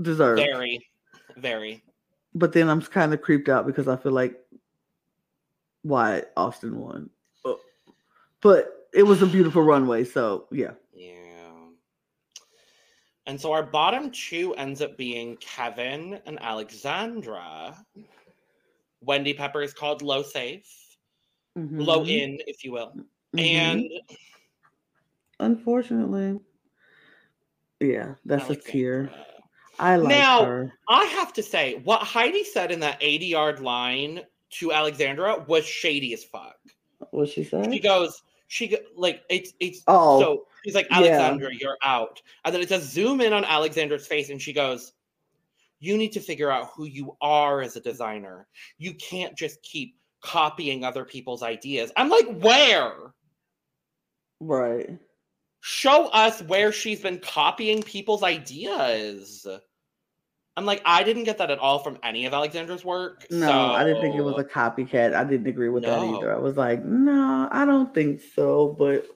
deserved. 0.00 0.40
Very, 0.40 0.86
very. 1.36 1.82
But 2.34 2.52
then 2.52 2.68
I'm 2.68 2.82
kind 2.82 3.12
of 3.14 3.22
creeped 3.22 3.48
out 3.48 3.66
because 3.66 3.88
I 3.88 3.96
feel 3.96 4.12
like 4.12 4.38
why 5.82 6.24
Austin 6.36 6.78
won. 6.78 7.10
But- 7.44 7.60
But 8.42 8.88
it 8.92 9.02
was 9.02 9.22
a 9.22 9.26
beautiful 9.26 9.62
runway, 9.62 10.04
so 10.04 10.46
yeah. 10.50 10.72
Yeah. 10.94 11.12
And 13.26 13.40
so 13.40 13.52
our 13.52 13.62
bottom 13.64 14.10
two 14.10 14.54
ends 14.54 14.80
up 14.82 14.96
being 14.96 15.36
Kevin 15.38 16.20
and 16.26 16.38
Alexandra. 16.40 17.76
Wendy 19.00 19.34
Pepper 19.34 19.62
is 19.62 19.72
called 19.74 20.00
low 20.02 20.22
safe, 20.22 20.68
low 21.56 22.04
Mhm, 22.04 22.08
in, 22.08 22.40
if 22.46 22.62
you 22.64 22.72
will. 22.72 22.92
mhm. 23.34 23.40
And 23.40 23.90
unfortunately, 25.40 26.38
yeah, 27.80 28.14
that's 28.24 28.50
a 28.50 28.56
tear. 28.56 29.10
I 29.78 29.96
like 29.96 30.08
Now- 30.08 30.44
her. 30.44 30.72
I 30.88 31.04
have 31.04 31.32
to 31.34 31.42
say, 31.42 31.80
what 31.84 32.02
Heidi 32.02 32.44
said 32.44 32.72
in 32.72 32.80
that 32.80 33.00
ADR 33.00 33.60
line 33.60 34.22
to 34.52 34.72
Alexandra 34.72 35.44
was 35.46 35.66
shady 35.66 36.14
as 36.14 36.24
fuck. 36.24 36.56
What 37.10 37.28
she 37.28 37.44
saying? 37.44 37.72
She 37.72 37.78
goes, 37.80 38.22
she 38.48 38.76
like 38.96 39.22
it's 39.28 39.52
it's 39.60 39.82
Oh, 39.86 40.20
so 40.20 40.46
she's 40.64 40.74
like 40.74 40.86
yeah. 40.90 40.98
Alexandra, 40.98 41.50
you're 41.52 41.76
out, 41.82 42.22
and 42.44 42.54
then 42.54 42.62
it 42.62 42.68
says 42.68 42.84
zoom 42.90 43.20
in 43.20 43.32
on 43.32 43.44
Alexandra's 43.44 44.06
face, 44.06 44.30
and 44.30 44.40
she 44.40 44.52
goes, 44.52 44.92
"You 45.80 45.96
need 45.96 46.12
to 46.12 46.20
figure 46.20 46.50
out 46.50 46.70
who 46.74 46.84
you 46.84 47.16
are 47.20 47.60
as 47.60 47.76
a 47.76 47.80
designer. 47.80 48.46
You 48.78 48.94
can't 48.94 49.36
just 49.36 49.60
keep 49.62 49.96
copying 50.22 50.84
other 50.84 51.04
people's 51.04 51.42
ideas." 51.42 51.92
I'm 51.96 52.08
like, 52.08 52.26
where? 52.38 53.12
right. 54.40 54.98
Show 55.68 56.06
us 56.10 56.40
where 56.42 56.70
she's 56.70 57.00
been 57.00 57.18
copying 57.18 57.82
people's 57.82 58.22
ideas. 58.22 59.44
I'm 60.56 60.64
like, 60.64 60.80
I 60.84 61.02
didn't 61.02 61.24
get 61.24 61.38
that 61.38 61.50
at 61.50 61.58
all 61.58 61.80
from 61.80 61.98
any 62.04 62.24
of 62.24 62.32
Alexandra's 62.32 62.84
work. 62.84 63.26
No, 63.32 63.72
I 63.72 63.82
didn't 63.82 64.00
think 64.00 64.14
it 64.14 64.22
was 64.22 64.38
a 64.38 64.44
copycat. 64.44 65.12
I 65.12 65.24
didn't 65.24 65.48
agree 65.48 65.68
with 65.68 65.82
that 65.82 65.98
either. 65.98 66.32
I 66.32 66.38
was 66.38 66.56
like, 66.56 66.84
no, 66.84 67.48
I 67.50 67.64
don't 67.64 67.92
think 67.92 68.20
so. 68.36 68.76
But 68.78 69.08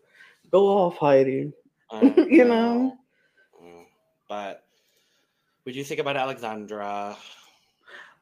go 0.50 0.66
off, 0.66 0.96
Heidi. 0.96 1.52
You 2.02 2.44
know? 2.44 2.98
Mm, 3.62 3.84
But 4.28 4.64
would 5.64 5.76
you 5.76 5.84
think 5.84 6.00
about 6.00 6.16
Alexandra? 6.16 7.16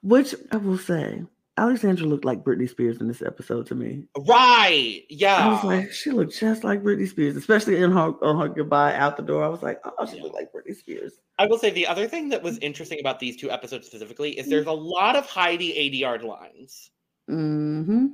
Which 0.02 0.34
I 0.52 0.58
will 0.58 0.76
say, 0.76 1.22
Alexandra 1.58 2.06
looked 2.06 2.24
like 2.24 2.44
Britney 2.44 2.68
Spears 2.68 3.00
in 3.00 3.08
this 3.08 3.20
episode 3.20 3.66
to 3.66 3.74
me. 3.74 4.04
Right. 4.26 5.02
Yeah. 5.10 5.36
I 5.36 5.52
was 5.52 5.64
like, 5.64 5.92
she 5.92 6.10
looked 6.10 6.38
just 6.38 6.62
like 6.64 6.82
Britney 6.82 7.08
Spears, 7.08 7.36
especially 7.36 7.82
in 7.82 7.90
her 7.90 8.14
on 8.22 8.38
her 8.40 8.48
goodbye 8.48 8.94
out 8.94 9.16
the 9.16 9.22
door. 9.22 9.44
I 9.44 9.48
was 9.48 9.62
like, 9.62 9.80
oh, 9.84 10.06
she 10.06 10.16
Yeah. 10.16 10.22
looked 10.22 10.34
like 10.36 10.52
Britney 10.52 10.76
Spears. 10.76 11.14
I 11.38 11.46
will 11.46 11.58
say 11.58 11.70
the 11.70 11.86
other 11.86 12.06
thing 12.08 12.28
that 12.30 12.42
was 12.42 12.58
interesting 12.58 13.00
about 13.00 13.20
these 13.20 13.36
two 13.36 13.50
episodes 13.50 13.86
specifically 13.86 14.38
is 14.38 14.48
there's 14.48 14.66
a 14.66 14.72
lot 14.72 15.16
of 15.16 15.26
Heidi 15.26 15.72
ADR 15.74 16.22
lines. 16.22 16.90
Mm-hmm. 17.28 18.06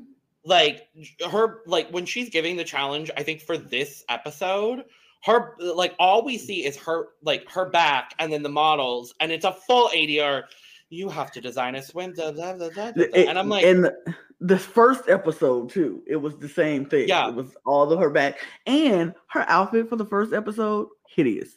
Like 0.44 0.88
her, 1.30 1.62
like 1.66 1.88
when 1.90 2.04
she's 2.06 2.28
giving 2.28 2.56
the 2.56 2.64
challenge, 2.64 3.10
I 3.16 3.22
think 3.22 3.40
for 3.40 3.56
this 3.56 4.04
episode, 4.08 4.84
her 5.24 5.54
like 5.58 5.94
all 5.98 6.22
we 6.24 6.36
see 6.36 6.66
is 6.66 6.76
her 6.76 7.08
like 7.22 7.50
her 7.50 7.70
back 7.70 8.14
and 8.18 8.30
then 8.32 8.42
the 8.42 8.50
models, 8.50 9.14
and 9.20 9.32
it's 9.32 9.46
a 9.46 9.52
full 9.52 9.90
80 9.92 10.12
yard. 10.12 10.44
You 10.90 11.08
have 11.08 11.32
to 11.32 11.40
design 11.40 11.74
a 11.74 11.82
swim, 11.82 12.12
da, 12.12 12.30
da, 12.30 12.52
da, 12.56 12.68
da. 12.68 12.92
and 13.14 13.38
I'm 13.38 13.48
like, 13.48 13.64
and 13.64 13.84
the, 13.84 14.14
the 14.40 14.58
first 14.58 15.08
episode 15.08 15.70
too, 15.70 16.02
it 16.06 16.16
was 16.16 16.36
the 16.38 16.48
same 16.48 16.84
thing. 16.86 17.08
Yeah. 17.08 17.28
it 17.28 17.34
was 17.34 17.56
all 17.66 17.90
of 17.90 17.98
her 17.98 18.10
back 18.10 18.38
and 18.66 19.14
her 19.30 19.44
outfit 19.48 19.88
for 19.88 19.96
the 19.96 20.04
first 20.04 20.32
episode, 20.32 20.88
hideous, 21.08 21.56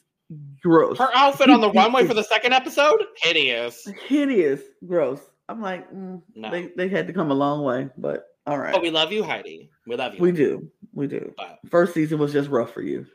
gross, 0.62 0.98
her 0.98 1.10
outfit 1.14 1.50
on 1.50 1.62
the 1.62 1.72
runway 1.76 2.08
for 2.08 2.14
the 2.16 2.24
second 2.24 2.54
episode, 2.54 3.04
hideous. 3.22 3.88
hideous, 4.08 4.62
gross. 4.88 5.20
I'm 5.50 5.62
like, 5.62 5.92
mm, 5.94 6.22
No. 6.36 6.50
they 6.52 6.72
they 6.76 6.88
had 6.90 7.08
to 7.08 7.14
come 7.14 7.30
a 7.30 7.36
long 7.36 7.64
way, 7.64 7.90
but 7.98 8.26
all 8.48 8.58
right, 8.58 8.74
But 8.74 8.82
we 8.82 8.90
love 8.90 9.12
you, 9.12 9.24
Heidi. 9.24 9.70
We 9.86 9.96
love 9.98 10.16
you. 10.16 10.22
we 10.22 10.32
do, 10.32 10.72
we 10.94 11.06
do. 11.08 11.34
But 11.38 11.60
First 11.70 11.94
season 11.94 12.18
was 12.18 12.34
just 12.34 12.50
rough 12.50 12.74
for 12.74 12.82
you. 12.82 13.06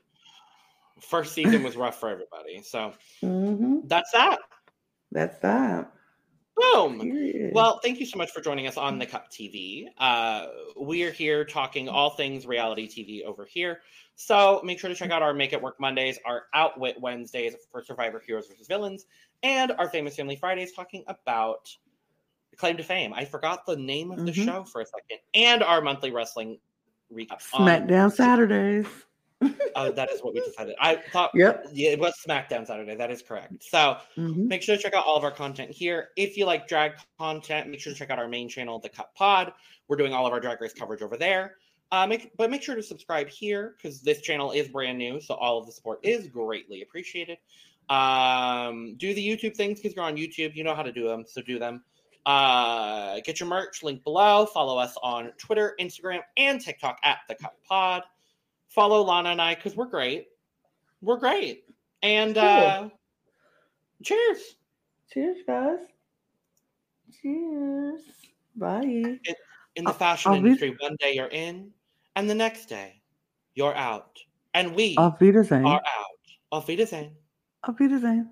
first 1.01 1.33
season 1.35 1.63
was 1.63 1.77
rough 1.77 1.99
for 1.99 2.09
everybody. 2.11 2.63
So 2.63 2.93
hmm 3.21 3.81
that's 3.87 4.13
that. 4.13 4.39
That's 5.11 5.39
that. 5.41 5.91
Boom. 6.57 7.51
Well, 7.53 7.81
thank 7.83 7.99
you 7.99 8.07
so 8.07 8.19
much 8.19 8.31
for 8.31 8.41
joining 8.41 8.67
us 8.67 8.77
on 8.77 8.99
the 8.99 9.07
Cup 9.07 9.31
TV. 9.31 9.87
Uh, 9.99 10.47
we 10.79 11.03
are 11.05 11.11
here 11.11 11.45
talking 11.45 11.89
all 11.89 12.11
things 12.11 12.47
reality 12.47 12.87
TV 12.89 13.25
over 13.25 13.45
here. 13.45 13.81
So 14.17 14.61
make 14.63 14.79
sure 14.79 14.89
to 14.89 14.95
check 14.95 15.11
out 15.11 15.23
our 15.23 15.33
Make 15.33 15.53
It 15.53 15.63
Work 15.63 15.81
Mondays, 15.81 16.19
our 16.27 16.45
Outwit 16.55 17.01
Wednesdays 17.01 17.55
for 17.71 17.83
Survivor 17.83 18.23
Heroes 18.25 18.47
versus 18.49 18.67
Villains, 18.67 19.07
and 19.43 19.73
our 19.73 19.89
Famous 19.89 20.15
Family 20.17 20.37
Fridays 20.37 20.73
talking 20.73 21.05
about 21.07 21.75
Claim 22.57 22.77
to 22.77 22.83
Fame. 22.83 23.15
I 23.15 23.25
forgot 23.25 23.65
the 23.67 23.77
name 23.77 24.11
of 24.11 24.25
the 24.27 24.33
Mhm. 24.33 24.45
show 24.45 24.65
for 24.65 24.83
a 24.83 24.87
second, 24.87 25.19
and 25.35 25.63
our 25.63 25.81
monthly 25.81 26.11
wrestling 26.11 26.59
recap. 27.13 27.43
on- 27.55 27.67
SmackDown 27.67 28.13
Saturdays. 28.13 28.87
Oh, 29.77 29.91
that 29.97 30.11
is 30.11 30.23
what 30.23 30.35
we 30.35 30.41
decided. 30.41 30.75
I 30.81 30.97
thought 31.13 31.31
Yep. 31.35 31.67
yeah, 31.73 31.91
it 31.91 31.99
was 31.99 32.15
SmackDown 32.27 32.67
Saturday. 32.67 32.95
That 32.95 33.11
is 33.11 33.23
correct. 33.23 33.63
So 33.63 33.97
Mhm. 34.17 34.47
make 34.49 34.63
sure 34.63 34.77
to 34.77 34.83
check 34.83 34.95
out 34.95 35.05
all 35.07 35.17
of 35.17 35.25
our 35.25 35.31
content 35.31 35.71
here. 35.71 36.11
If 36.17 36.37
you 36.37 36.45
like 36.47 36.69
drag 36.69 36.93
content, 37.19 37.69
make 37.69 37.81
sure 37.81 37.93
to 37.93 37.99
check 37.99 38.11
out 38.11 38.19
our 38.19 38.29
main 38.29 38.49
channel, 38.49 38.79
The 38.79 38.89
Cup 38.89 39.15
Pod. 39.15 39.53
We're 39.89 39.97
doing 39.97 40.13
all 40.15 40.27
of 40.27 40.33
our 40.33 40.41
drag 40.41 40.61
race 40.61 40.73
coverage 40.73 41.03
over 41.03 41.17
there. 41.17 41.57
Uh, 41.91 42.07
make, 42.07 42.35
but 42.39 42.51
make 42.51 42.63
sure 42.63 42.75
to 42.75 42.83
subscribe 42.83 43.29
here 43.29 43.75
because 43.77 44.01
this 44.01 44.23
channel 44.23 44.51
is 44.53 44.67
brand 44.69 44.97
new, 44.97 45.21
so 45.21 45.35
all 45.35 45.59
of 45.59 45.67
the 45.67 45.73
support 45.73 46.01
is 46.03 46.27
greatly 46.29 46.81
appreciated. 46.81 47.37
Um, 47.91 48.95
do 48.97 49.13
the 49.13 49.27
YouTube 49.27 49.55
things 49.57 49.79
because 49.81 49.95
you're 49.95 50.05
on 50.05 50.17
YouTube. 50.17 50.55
You 50.55 50.65
know 50.65 50.75
how 50.75 50.83
to 50.83 50.93
do 50.93 51.07
them, 51.07 51.25
so 51.27 51.43
do 51.43 51.59
them. 51.59 51.85
Uh, 52.25 53.21
get 53.25 53.41
your 53.41 53.49
merch 53.49 53.83
link 53.83 54.03
below. 54.05 54.47
Follow 54.47 54.79
us 54.79 54.97
on 55.03 55.33
Twitter, 55.39 55.75
Instagram, 55.81 56.21
and 56.37 56.61
TikTok 56.61 56.99
at 57.05 57.19
The 57.29 57.35
Cup 57.35 57.57
Pod. 57.69 58.05
Follow 58.75 59.03
Lana 59.03 59.31
and 59.31 59.41
I 59.41 59.55
because 59.55 59.77
we're 59.77 59.87
great. 59.87 60.29
We're 61.03 61.19
great. 61.19 61.65
And 62.03 62.39
uh, 62.39 62.89
cheers. 64.03 64.57
Cheers, 65.13 65.39
guys. 65.47 65.79
Cheers. 67.21 68.01
Bye. 68.57 69.19
in 69.77 69.85
the 69.85 69.91
Auf- 69.91 69.99
fashion 69.99 70.33
Wied- 70.33 70.39
industry, 70.45 70.77
one 70.81 70.97
day 71.01 71.15
you're 71.15 71.27
in, 71.29 71.71
and 72.17 72.29
the 72.29 72.35
next 72.35 72.67
day 72.67 73.01
you're 73.55 73.75
out, 73.75 74.19
and 74.55 74.75
we 74.75 74.97
are 75.67 75.77
out. 75.77 75.83
Auf 76.51 76.67
Wiedersehen. 76.69 77.11
Auf 77.65 77.79
Wiedersehen. 77.79 78.29